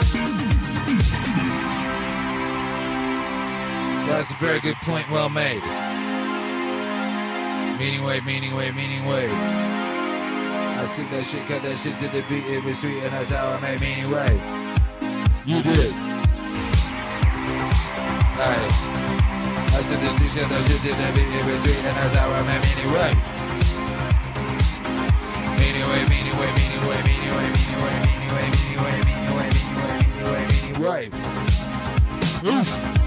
That's 4.09 4.31
a 4.31 4.33
very 4.41 4.59
good 4.59 4.75
point, 4.81 5.09
well 5.09 5.29
made. 5.29 5.63
Meaning 7.79 8.03
way, 8.03 8.19
meaning 8.25 8.53
way, 8.55 8.71
meaning 8.71 9.05
way. 9.05 9.29
I 9.31 10.83
took 10.93 11.09
that 11.15 11.23
shit, 11.23 11.47
cut 11.47 11.63
that 11.63 11.79
shit 11.79 11.95
to 12.03 12.11
the 12.11 12.19
beat, 12.27 12.43
it 12.51 12.61
was 12.61 12.77
sweet, 12.79 12.99
and 13.07 13.13
that's 13.15 13.29
how 13.29 13.55
I 13.55 13.59
made 13.63 13.79
meaning 13.79 14.11
way. 14.11 14.35
You 15.47 15.63
did. 15.63 15.95
Alright. 18.35 18.75
I 19.71 19.79
took 19.87 19.95
this 19.95 20.11
shit, 20.19 20.27
cut 20.35 20.51
that 20.51 20.59
shit 20.67 20.83
to 20.83 20.91
the 20.91 21.07
beat, 21.15 21.31
it 21.31 21.45
was 21.47 21.63
sweet, 21.63 21.79
and 21.87 21.95
that's 21.95 22.19
how 22.19 22.27
I 22.27 22.43
made 22.43 22.67
meaning 22.67 22.91
way. 22.91 23.15
Meaning 25.55 25.87
way, 25.87 26.03
meaning 26.11 26.35
way, 26.35 26.51
meaning 26.59 26.83
way, 26.83 26.99
meaning 27.07 27.31
way, 27.31 27.47
meaning 27.47 27.79
way, 27.79 27.95
meaning 28.03 28.35
way, 28.35 28.51
meaning 28.59 28.83
way, 28.83 28.91
meaning 29.07 29.31
way, 29.39 29.47
meaning 29.55 30.27
way, 30.27 30.43
meaning 30.51 30.83
way. 30.83 31.07
meaning 31.07 31.15
wave. 31.15 31.15
Oof. 32.43 32.98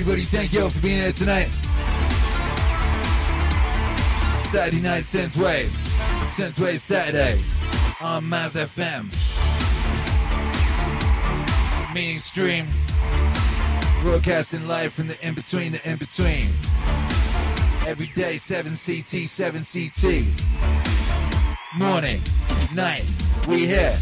Everybody? 0.00 0.22
Thank 0.22 0.52
you 0.52 0.62
all 0.62 0.70
for 0.70 0.80
being 0.80 1.00
here 1.00 1.10
tonight. 1.10 1.48
Saturday 4.44 4.80
night 4.80 5.02
synthwave, 5.02 5.70
synthwave 6.28 6.78
Saturday 6.78 7.40
on 8.00 8.22
Maz 8.22 8.54
FM. 8.54 9.12
Meaning 11.92 12.20
stream, 12.20 12.68
broadcasting 14.02 14.68
live 14.68 14.92
from 14.92 15.08
the 15.08 15.26
in 15.26 15.34
between, 15.34 15.72
the 15.72 15.90
in 15.90 15.96
between. 15.96 16.46
Every 17.84 18.06
day, 18.14 18.36
7 18.36 18.76
CT, 18.76 19.28
7 19.28 19.64
CT. 19.64 20.24
Morning, 21.76 22.20
night, 22.72 23.04
we 23.48 23.66
here. 23.66 23.98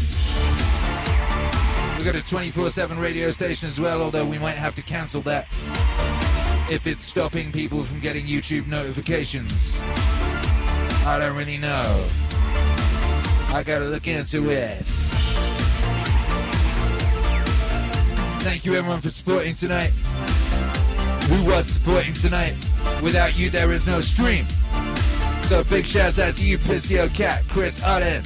We 1.97 2.03
got 2.03 2.13
a 2.13 2.19
24-7 2.19 3.01
radio 3.01 3.31
station 3.31 3.67
as 3.67 3.79
well, 3.79 4.03
although 4.03 4.25
we 4.25 4.37
might 4.37 4.57
have 4.57 4.75
to 4.75 4.83
cancel 4.83 5.21
that 5.21 5.47
if 6.69 6.85
it's 6.85 7.03
stopping 7.03 7.51
people 7.51 7.83
from 7.83 7.99
getting 7.99 8.25
YouTube 8.25 8.67
notifications. 8.67 9.81
I 11.05 11.17
don't 11.19 11.37
really 11.37 11.57
know. 11.57 12.05
I 13.49 13.63
gotta 13.65 13.85
look 13.85 14.07
into 14.07 14.49
it. 14.49 14.83
Thank 18.43 18.65
you 18.65 18.75
everyone 18.75 18.99
for 18.99 19.09
supporting 19.09 19.53
tonight. 19.53 19.91
Who 21.29 21.49
was 21.49 21.65
supporting 21.65 22.13
tonight? 22.13 22.55
Without 23.01 23.37
you, 23.37 23.49
there 23.49 23.71
is 23.71 23.87
no 23.87 24.01
stream. 24.01 24.45
So 25.43 25.63
big 25.63 25.85
shouts 25.85 26.19
out 26.19 26.33
to 26.33 26.43
you, 26.43 26.57
Pissio 26.57 27.13
Cat, 27.13 27.43
Chris 27.47 27.81
Allen, 27.81 28.23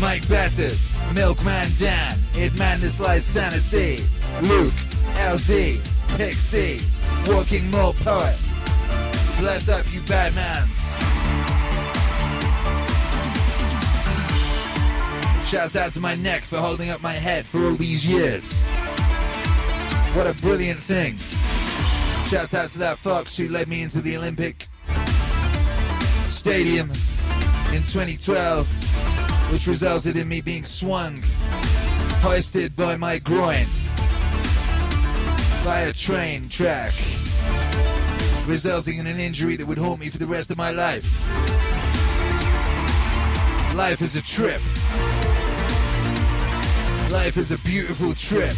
Mike 0.00 0.26
Bassett, 0.28 0.78
Milkman 1.14 1.68
Dan, 1.78 2.18
It 2.34 2.58
Madness 2.58 3.00
Lies 3.00 3.24
Sanity, 3.24 4.02
Luke, 4.42 4.72
LZ, 5.14 5.80
Pixie, 6.16 6.80
Walking 7.26 7.70
Mole 7.70 7.94
Poet. 7.94 8.36
Bless 9.38 9.68
up, 9.68 9.90
you 9.92 10.00
bad 10.02 10.34
mans. 10.34 10.84
Shouts 15.48 15.76
out 15.76 15.92
to 15.92 16.00
my 16.00 16.14
neck 16.14 16.42
for 16.42 16.56
holding 16.56 16.90
up 16.90 17.00
my 17.02 17.12
head 17.12 17.46
for 17.46 17.58
all 17.64 17.74
these 17.74 18.04
years. 18.04 18.64
What 20.14 20.26
a 20.26 20.34
brilliant 20.40 20.80
thing. 20.80 21.16
Shouts 22.28 22.54
out 22.54 22.70
to 22.70 22.78
that 22.78 22.98
fox 22.98 23.36
who 23.36 23.48
led 23.48 23.68
me 23.68 23.82
into 23.82 24.00
the 24.00 24.16
Olympic 24.16 24.66
Stadium 26.26 26.90
in 27.72 27.82
2012, 27.82 29.52
which 29.52 29.66
resulted 29.66 30.16
in 30.16 30.28
me 30.28 30.40
being 30.40 30.64
swung, 30.64 31.22
hoisted 32.20 32.74
by 32.74 32.96
my 32.96 33.18
groin 33.18 33.66
by 35.64 35.80
a 35.80 35.92
train 35.94 36.46
track, 36.50 36.92
resulting 38.46 38.98
in 38.98 39.06
an 39.06 39.18
injury 39.18 39.56
that 39.56 39.66
would 39.66 39.78
haunt 39.78 39.98
me 39.98 40.10
for 40.10 40.18
the 40.18 40.26
rest 40.26 40.50
of 40.50 40.58
my 40.58 40.70
life. 40.70 41.04
Life 43.74 44.02
is 44.02 44.14
a 44.14 44.22
trip. 44.22 44.60
Life 47.10 47.38
is 47.38 47.50
a 47.50 47.58
beautiful 47.58 48.12
trip. 48.14 48.54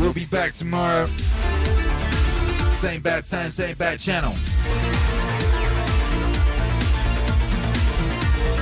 We'll 0.00 0.12
be 0.12 0.24
back 0.24 0.52
tomorrow. 0.52 1.06
Same 2.74 3.02
bad 3.02 3.26
time, 3.26 3.50
same 3.50 3.76
bad 3.76 4.00
channel. 4.00 4.34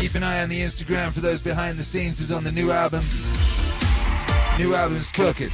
Keep 0.01 0.15
an 0.15 0.23
eye 0.23 0.43
on 0.43 0.49
the 0.49 0.59
Instagram 0.59 1.13
for 1.13 1.21
those 1.21 1.43
behind 1.43 1.79
the 1.79 1.85
scenes 1.85 2.21
is 2.21 2.33
on 2.33 2.43
the 2.43 2.51
new 2.51 2.71
album. 2.71 3.05
New 4.59 4.75
album's 4.75 5.13
cooking. 5.13 5.51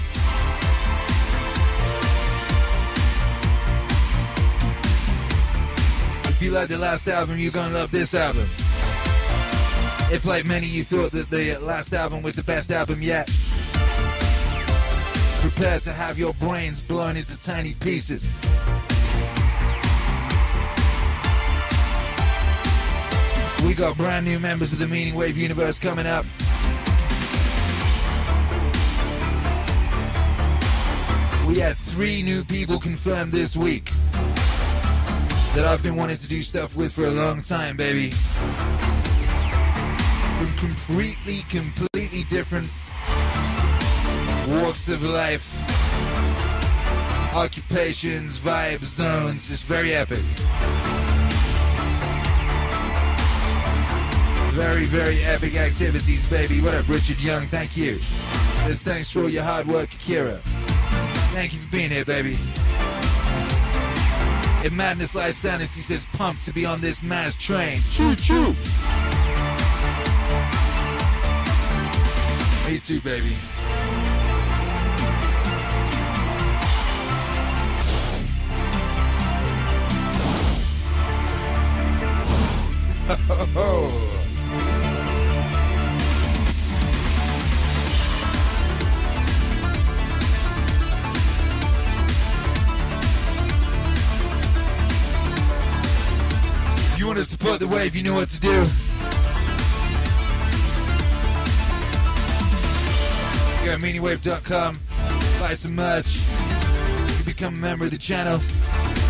If 6.31 6.41
you 6.41 6.53
like 6.53 6.69
the 6.69 6.79
last 6.79 7.09
album, 7.09 7.41
you're 7.41 7.51
gonna 7.51 7.75
love 7.75 7.91
this 7.91 8.15
album. 8.15 8.47
If 10.15 10.25
like 10.25 10.45
many 10.45 10.69
you 10.69 10.85
thought 10.85 11.11
that 11.11 11.29
the 11.29 11.59
last 11.59 11.93
album 11.93 12.23
was 12.23 12.37
the 12.37 12.45
best 12.45 12.71
album 12.71 13.03
yet, 13.03 13.27
prepare 15.41 15.81
to 15.81 15.93
have 15.93 16.21
your 16.21 16.35
brains 16.35 16.81
blown 16.81 17.17
into 17.17 17.37
tiny 17.41 17.75
pieces. 17.75 18.31
We 23.65 23.75
got 23.75 23.97
brand 23.97 24.27
new 24.27 24.39
members 24.39 24.73
of 24.73 24.79
the 24.79 24.87
Meaning 24.87 25.15
Wave 25.15 25.37
universe 25.37 25.79
coming 25.79 26.07
up. 26.07 26.25
We 31.47 31.59
had 31.61 31.77
three 31.77 32.23
new 32.23 32.45
people 32.45 32.79
confirmed 32.79 33.33
this 33.33 33.57
week 33.57 33.91
that 35.55 35.65
I've 35.65 35.83
been 35.83 35.97
wanting 35.97 36.19
to 36.19 36.29
do 36.29 36.43
stuff 36.43 36.77
with 36.77 36.93
for 36.93 37.05
a 37.05 37.11
long 37.11 37.41
time, 37.41 37.77
baby. 37.77 38.11
From 40.39 40.57
completely, 40.59 41.45
completely 41.49 42.25
different 42.25 42.69
walks 44.49 44.89
of 44.89 45.03
life, 45.03 45.45
occupations, 47.35 48.39
vibes, 48.39 48.85
zones. 48.85 49.51
It's 49.51 49.63
very 49.63 49.95
epic. 49.95 50.23
Very, 54.57 54.87
very 54.87 55.23
epic 55.25 55.55
activities, 55.57 56.27
baby. 56.31 56.63
What 56.63 56.73
up, 56.73 56.89
Richard 56.89 57.21
Young? 57.21 57.47
Thank 57.49 57.77
you. 57.77 57.99
Says 57.99 58.81
thanks 58.81 59.11
for 59.11 59.21
all 59.21 59.29
your 59.29 59.43
hard 59.43 59.67
work, 59.67 59.93
Akira. 59.93 60.41
Thank 61.35 61.53
you 61.53 61.59
for 61.59 61.71
being 61.71 61.91
here, 61.91 62.07
baby. 62.07 62.39
In 64.65 64.75
Madness 64.75 65.15
Lies 65.15 65.37
Sadness, 65.37 65.75
he 65.75 65.83
says 65.83 66.07
pumped 66.15 66.47
to 66.47 66.55
be 66.55 66.65
on 66.65 66.81
this 66.81 67.03
mass 67.03 67.37
train. 67.37 67.81
Choo 67.93 68.17
choo. 68.17 68.55
Me 72.67 72.79
too, 72.79 73.03
baby. 73.03 73.37
If 83.09 83.55
you 83.55 83.61
oh. 83.61 84.16
Want 97.17 97.27
to 97.27 97.33
support 97.33 97.59
the 97.59 97.67
wave, 97.67 97.97
you 97.97 98.03
know 98.03 98.13
what 98.13 98.29
to 98.29 98.39
do. 98.39 98.51
Go 103.65 103.75
to 103.75 103.81
meaningwave.com, 103.81 104.79
buy 105.41 105.55
some 105.55 105.75
merch. 105.75 106.19
You 107.19 107.25
become 107.25 107.55
a 107.55 107.57
member 107.57 107.87
of 107.87 107.91
the 107.91 107.97
channel, 107.97 108.39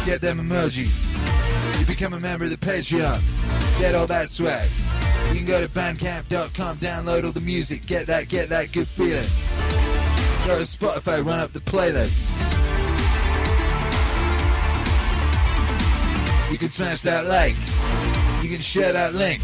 get 0.04 0.20
them 0.20 0.38
emojis. 0.38 1.80
You 1.80 1.86
become 1.86 2.14
a 2.14 2.20
member 2.20 2.44
of 2.44 2.50
the 2.50 2.56
Patreon, 2.56 3.20
get 3.80 3.96
all 3.96 4.06
that 4.06 4.28
swag. 4.28 4.68
You 5.30 5.38
can 5.38 5.44
go 5.44 5.60
to 5.60 5.68
bandcamp.com, 5.68 6.76
download 6.76 7.24
all 7.24 7.32
the 7.32 7.40
music, 7.40 7.86
get 7.86 8.06
that, 8.06 8.28
get 8.28 8.48
that 8.50 8.70
good 8.70 8.86
feeling. 8.86 9.26
Go 10.46 10.56
to 10.56 10.64
Spotify, 10.64 11.26
run 11.26 11.40
up 11.40 11.52
the 11.52 11.60
playlists. 11.60 12.55
You 16.56 16.60
can 16.60 16.70
smash 16.70 17.02
that 17.02 17.26
like. 17.26 17.54
You 18.42 18.48
can 18.48 18.62
share 18.62 18.90
that 18.90 19.12
link. 19.12 19.42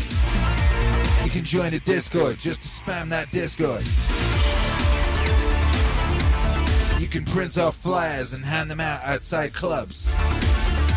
You 1.22 1.30
can 1.30 1.44
join 1.44 1.72
the 1.72 1.80
Discord 1.80 2.38
just 2.38 2.62
to 2.62 2.68
spam 2.68 3.10
that 3.10 3.30
Discord. 3.30 3.82
You 6.98 7.06
can 7.08 7.26
print 7.26 7.58
off 7.58 7.76
flyers 7.76 8.32
and 8.32 8.42
hand 8.42 8.70
them 8.70 8.80
out 8.80 9.04
outside 9.04 9.52
clubs. 9.52 10.10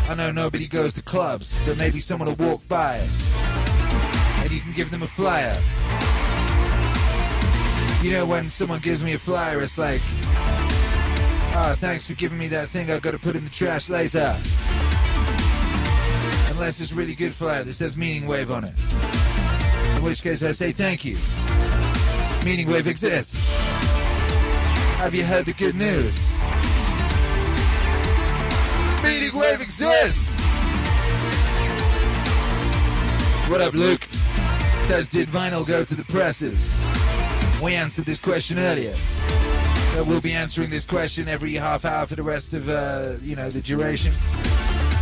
I 0.07 0.15
know 0.15 0.31
nobody 0.31 0.67
goes 0.67 0.93
to 0.93 1.03
clubs, 1.03 1.59
but 1.65 1.77
maybe 1.77 1.99
someone 1.99 2.29
will 2.29 2.47
walk 2.47 2.65
by 2.69 3.05
and 4.39 4.51
you 4.53 4.61
can 4.61 4.71
give 4.71 4.91
them 4.91 5.03
a 5.03 5.07
flyer. 5.07 5.61
You 8.01 8.13
know, 8.13 8.25
when 8.25 8.47
someone 8.47 8.79
gives 8.79 9.03
me 9.03 9.15
a 9.15 9.19
flyer, 9.19 9.61
it's 9.61 9.77
like, 9.77 9.99
oh, 11.57 11.75
thanks 11.77 12.05
for 12.07 12.13
giving 12.13 12.37
me 12.37 12.47
that 12.47 12.69
thing 12.69 12.89
I've 12.89 13.01
got 13.01 13.11
to 13.11 13.19
put 13.19 13.35
in 13.35 13.43
the 13.43 13.49
trash 13.49 13.89
later. 13.89 14.33
Unless 16.55 16.79
it's 16.79 16.93
really 16.93 17.15
good 17.15 17.33
flyer 17.33 17.65
that 17.65 17.73
says 17.73 17.97
Meaning 17.97 18.27
Wave 18.27 18.49
on 18.49 18.63
it. 18.63 18.73
In 19.97 20.03
which 20.03 20.23
case 20.23 20.41
I 20.41 20.53
say 20.53 20.71
thank 20.71 21.03
you. 21.03 21.17
Meaning 22.45 22.69
Wave 22.69 22.87
exists. 22.87 23.53
Have 24.99 25.13
you 25.13 25.25
heard 25.25 25.45
the 25.45 25.51
good 25.51 25.75
news? 25.75 26.15
Meaning 29.03 29.37
Wave 29.37 29.59
exists! 29.59 30.39
What 33.49 33.59
up, 33.59 33.73
Luke? 33.73 34.07
Says, 34.87 35.09
did 35.09 35.27
vinyl 35.27 35.67
go 35.67 35.83
to 35.83 35.93
the 35.93 36.05
presses? 36.05 36.79
We 37.61 37.75
answered 37.75 38.05
this 38.05 38.21
question 38.21 38.57
earlier. 38.59 38.95
But 39.93 40.07
we'll 40.07 40.21
be 40.21 40.31
answering 40.31 40.69
this 40.69 40.85
question 40.85 41.27
every 41.27 41.53
half 41.55 41.83
hour 41.83 42.05
for 42.07 42.15
the 42.15 42.23
rest 42.23 42.53
of, 42.53 42.69
uh, 42.69 43.15
you 43.21 43.35
know, 43.35 43.49
the 43.49 43.61
duration. 43.61 44.13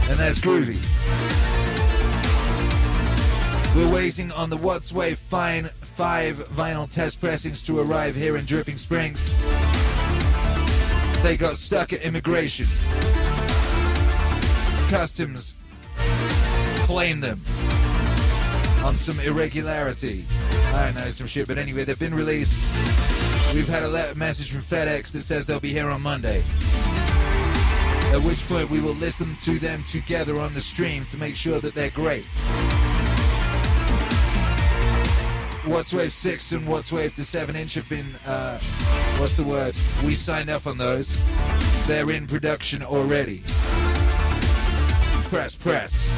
And 0.10 0.20
that's 0.20 0.40
groovy. 0.40 0.78
We're 3.76 3.92
waiting 3.92 4.32
on 4.32 4.50
the 4.50 4.58
Wattswave 4.58 5.18
Fine 5.18 5.66
5 5.66 6.38
vinyl 6.50 6.90
test 6.90 7.20
pressings 7.20 7.62
to 7.64 7.80
arrive 7.80 8.16
here 8.16 8.38
in 8.38 8.46
Dripping 8.46 8.78
Springs. 8.78 9.34
They 11.24 11.38
got 11.38 11.56
stuck 11.56 11.94
at 11.94 12.02
immigration. 12.02 12.68
Customs 14.90 15.56
claimed 16.86 17.24
them 17.24 17.42
on 18.84 18.96
some 18.96 19.20
irregularity. 19.22 20.26
I 20.74 20.86
don't 20.86 20.96
know, 20.96 21.10
some 21.10 21.28
shit. 21.28 21.48
But 21.48 21.58
anyway, 21.58 21.86
they've 21.86 21.98
been 21.98 22.14
released. 22.14 22.56
We've 23.54 23.68
had 23.68 23.84
a 23.84 24.16
message 24.16 24.52
from 24.52 24.62
FedEx 24.62 25.12
that 25.14 25.22
says 25.22 25.48
they'll 25.48 25.60
be 25.60 25.72
here 25.72 25.90
on 25.90 26.02
Monday. 26.02 26.44
At 28.14 28.22
which 28.22 28.48
point 28.48 28.69
we 28.69 28.80
will 28.80 28.94
listen 28.94 29.35
to 29.38 29.57
them 29.57 29.81
together 29.81 30.38
on 30.38 30.53
the 30.53 30.61
stream 30.61 31.03
to 31.06 31.18
make 31.18 31.35
sure 31.35 31.60
that 31.60 31.73
they're 31.73 31.90
great. 31.90 32.26
Wattswave 35.64 36.11
6 36.11 36.52
and 36.52 36.68
Wattswave 36.68 37.15
the 37.15 37.26
7 37.26 37.56
inch 37.56 37.73
have 37.73 37.90
been, 37.90 38.06
uh, 38.27 38.60
what's 39.18 39.35
the 39.35 39.44
word? 39.44 39.76
We 40.06 40.14
signed 40.14 40.52
up 40.52 40.68
on 40.68 40.77
those. 40.77 41.23
They're 41.88 42.11
in 42.11 42.27
production 42.27 42.84
already. 42.84 43.41
Press, 45.30 45.56
press. 45.56 46.15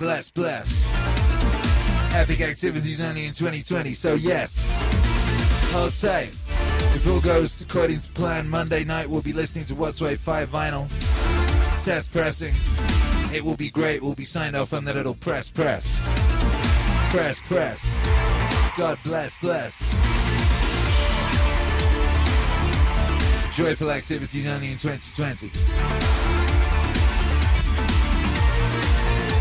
Bless, 0.00 0.32
bless. 0.32 0.92
Epic 2.12 2.40
activities 2.40 3.00
only 3.00 3.26
in 3.26 3.32
2020, 3.32 3.94
so 3.94 4.14
yes. 4.14 4.76
Hold 5.72 5.94
tight. 5.94 6.30
If 6.96 7.06
all 7.06 7.20
goes 7.20 7.60
according 7.60 7.98
to 7.98 8.10
plan, 8.12 8.48
Monday 8.48 8.82
night 8.82 9.06
we'll 9.10 9.20
be 9.20 9.34
listening 9.34 9.66
to 9.66 9.74
Wattswave 9.74 10.16
5 10.16 10.48
vinyl. 10.48 10.88
Test 11.84 12.10
pressing. 12.10 12.54
It 13.34 13.44
will 13.44 13.54
be 13.54 13.68
great. 13.68 14.02
We'll 14.02 14.14
be 14.14 14.24
signed 14.24 14.56
off 14.56 14.72
on 14.72 14.86
that 14.86 14.94
little 14.96 15.14
press, 15.14 15.50
press. 15.50 16.02
Press, 17.10 17.38
press. 17.40 18.00
God 18.78 18.98
bless, 19.04 19.36
bless. 19.36 19.90
Joyful 23.54 23.90
activities 23.90 24.48
only 24.48 24.72
in 24.72 24.78
2020. 24.78 25.50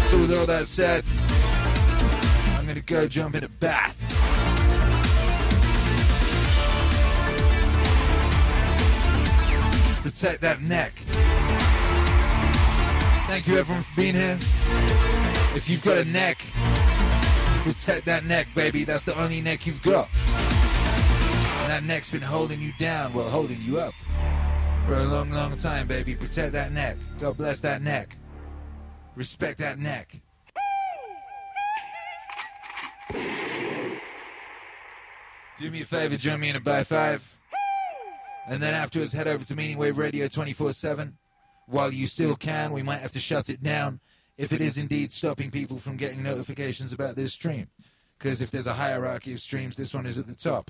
So 0.10 0.20
with 0.20 0.34
all 0.38 0.46
that 0.46 0.66
said, 0.66 1.06
I'm 2.60 2.68
gonna 2.68 2.82
go 2.82 3.08
jump 3.08 3.36
in 3.36 3.46
a 3.46 3.50
bath. 3.50 4.35
Protect 10.06 10.42
that 10.42 10.62
neck. 10.62 10.94
Thank 13.26 13.48
you 13.48 13.58
everyone 13.58 13.82
for 13.82 13.96
being 13.96 14.14
here. 14.14 14.38
If 15.56 15.68
you've 15.68 15.84
got 15.84 15.98
a 15.98 16.06
neck, 16.06 16.46
protect 17.64 18.06
that 18.06 18.24
neck, 18.24 18.48
baby. 18.54 18.84
That's 18.84 19.04
the 19.04 19.20
only 19.20 19.42
neck 19.42 19.66
you've 19.66 19.82
got. 19.82 20.08
And 21.64 21.72
that 21.72 21.82
neck's 21.84 22.12
been 22.12 22.22
holding 22.22 22.62
you 22.62 22.72
down, 22.78 23.14
well, 23.14 23.28
holding 23.28 23.60
you 23.64 23.80
up 23.80 23.96
for 24.86 24.94
a 24.94 25.04
long, 25.06 25.32
long 25.32 25.58
time, 25.58 25.88
baby. 25.88 26.14
Protect 26.14 26.52
that 26.54 26.72
neck. 26.72 26.98
God 27.20 27.36
bless 27.36 27.60
that 27.62 27.82
neck. 27.82 28.16
Respect 29.16 29.58
that 29.58 29.80
neck. 29.80 30.22
Do 35.58 35.72
me 35.72 35.82
a 35.82 35.86
favor, 35.86 36.16
join 36.16 36.40
me 36.42 36.50
in 36.50 36.58
a 36.58 36.60
by 36.60 36.84
five. 36.84 37.35
And 38.48 38.62
then 38.62 38.74
afterwards, 38.74 39.12
head 39.14 39.28
over 39.28 39.44
to 39.44 39.56
Meaning 39.56 39.78
Wave 39.78 39.98
Radio 39.98 40.28
24 40.28 40.74
7. 40.74 41.18
While 41.68 41.92
you 41.92 42.06
still 42.06 42.36
can, 42.36 42.72
we 42.72 42.84
might 42.84 43.00
have 43.00 43.12
to 43.14 43.20
shut 43.20 43.50
it 43.50 43.64
down 43.64 44.00
if 44.38 44.54
it 44.54 44.62
is 44.62 44.78
indeed 44.78 45.12
stopping 45.12 45.50
people 45.50 45.78
from 45.78 45.98
getting 45.98 46.22
notifications 46.22 46.94
about 46.94 47.16
this 47.16 47.34
stream. 47.34 47.68
Because 48.18 48.42
if 48.42 48.52
there's 48.52 48.68
a 48.68 48.74
hierarchy 48.74 49.34
of 49.34 49.40
streams, 49.40 49.76
this 49.76 49.94
one 49.94 50.06
is 50.06 50.20
at 50.20 50.28
the 50.28 50.36
top. 50.36 50.70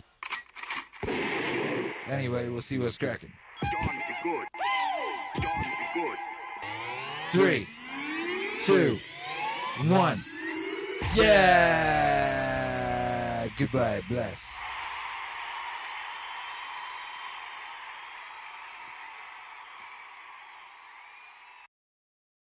Anyway, 2.08 2.48
we'll 2.50 2.62
see 2.62 2.80
what's 2.80 2.98
cracking. 2.98 3.34
Three, 7.32 7.68
two, 8.64 8.98
one. 9.88 10.18
Yeah! 11.16 12.46
Goodbye, 13.58 14.02
bless. 14.08 14.55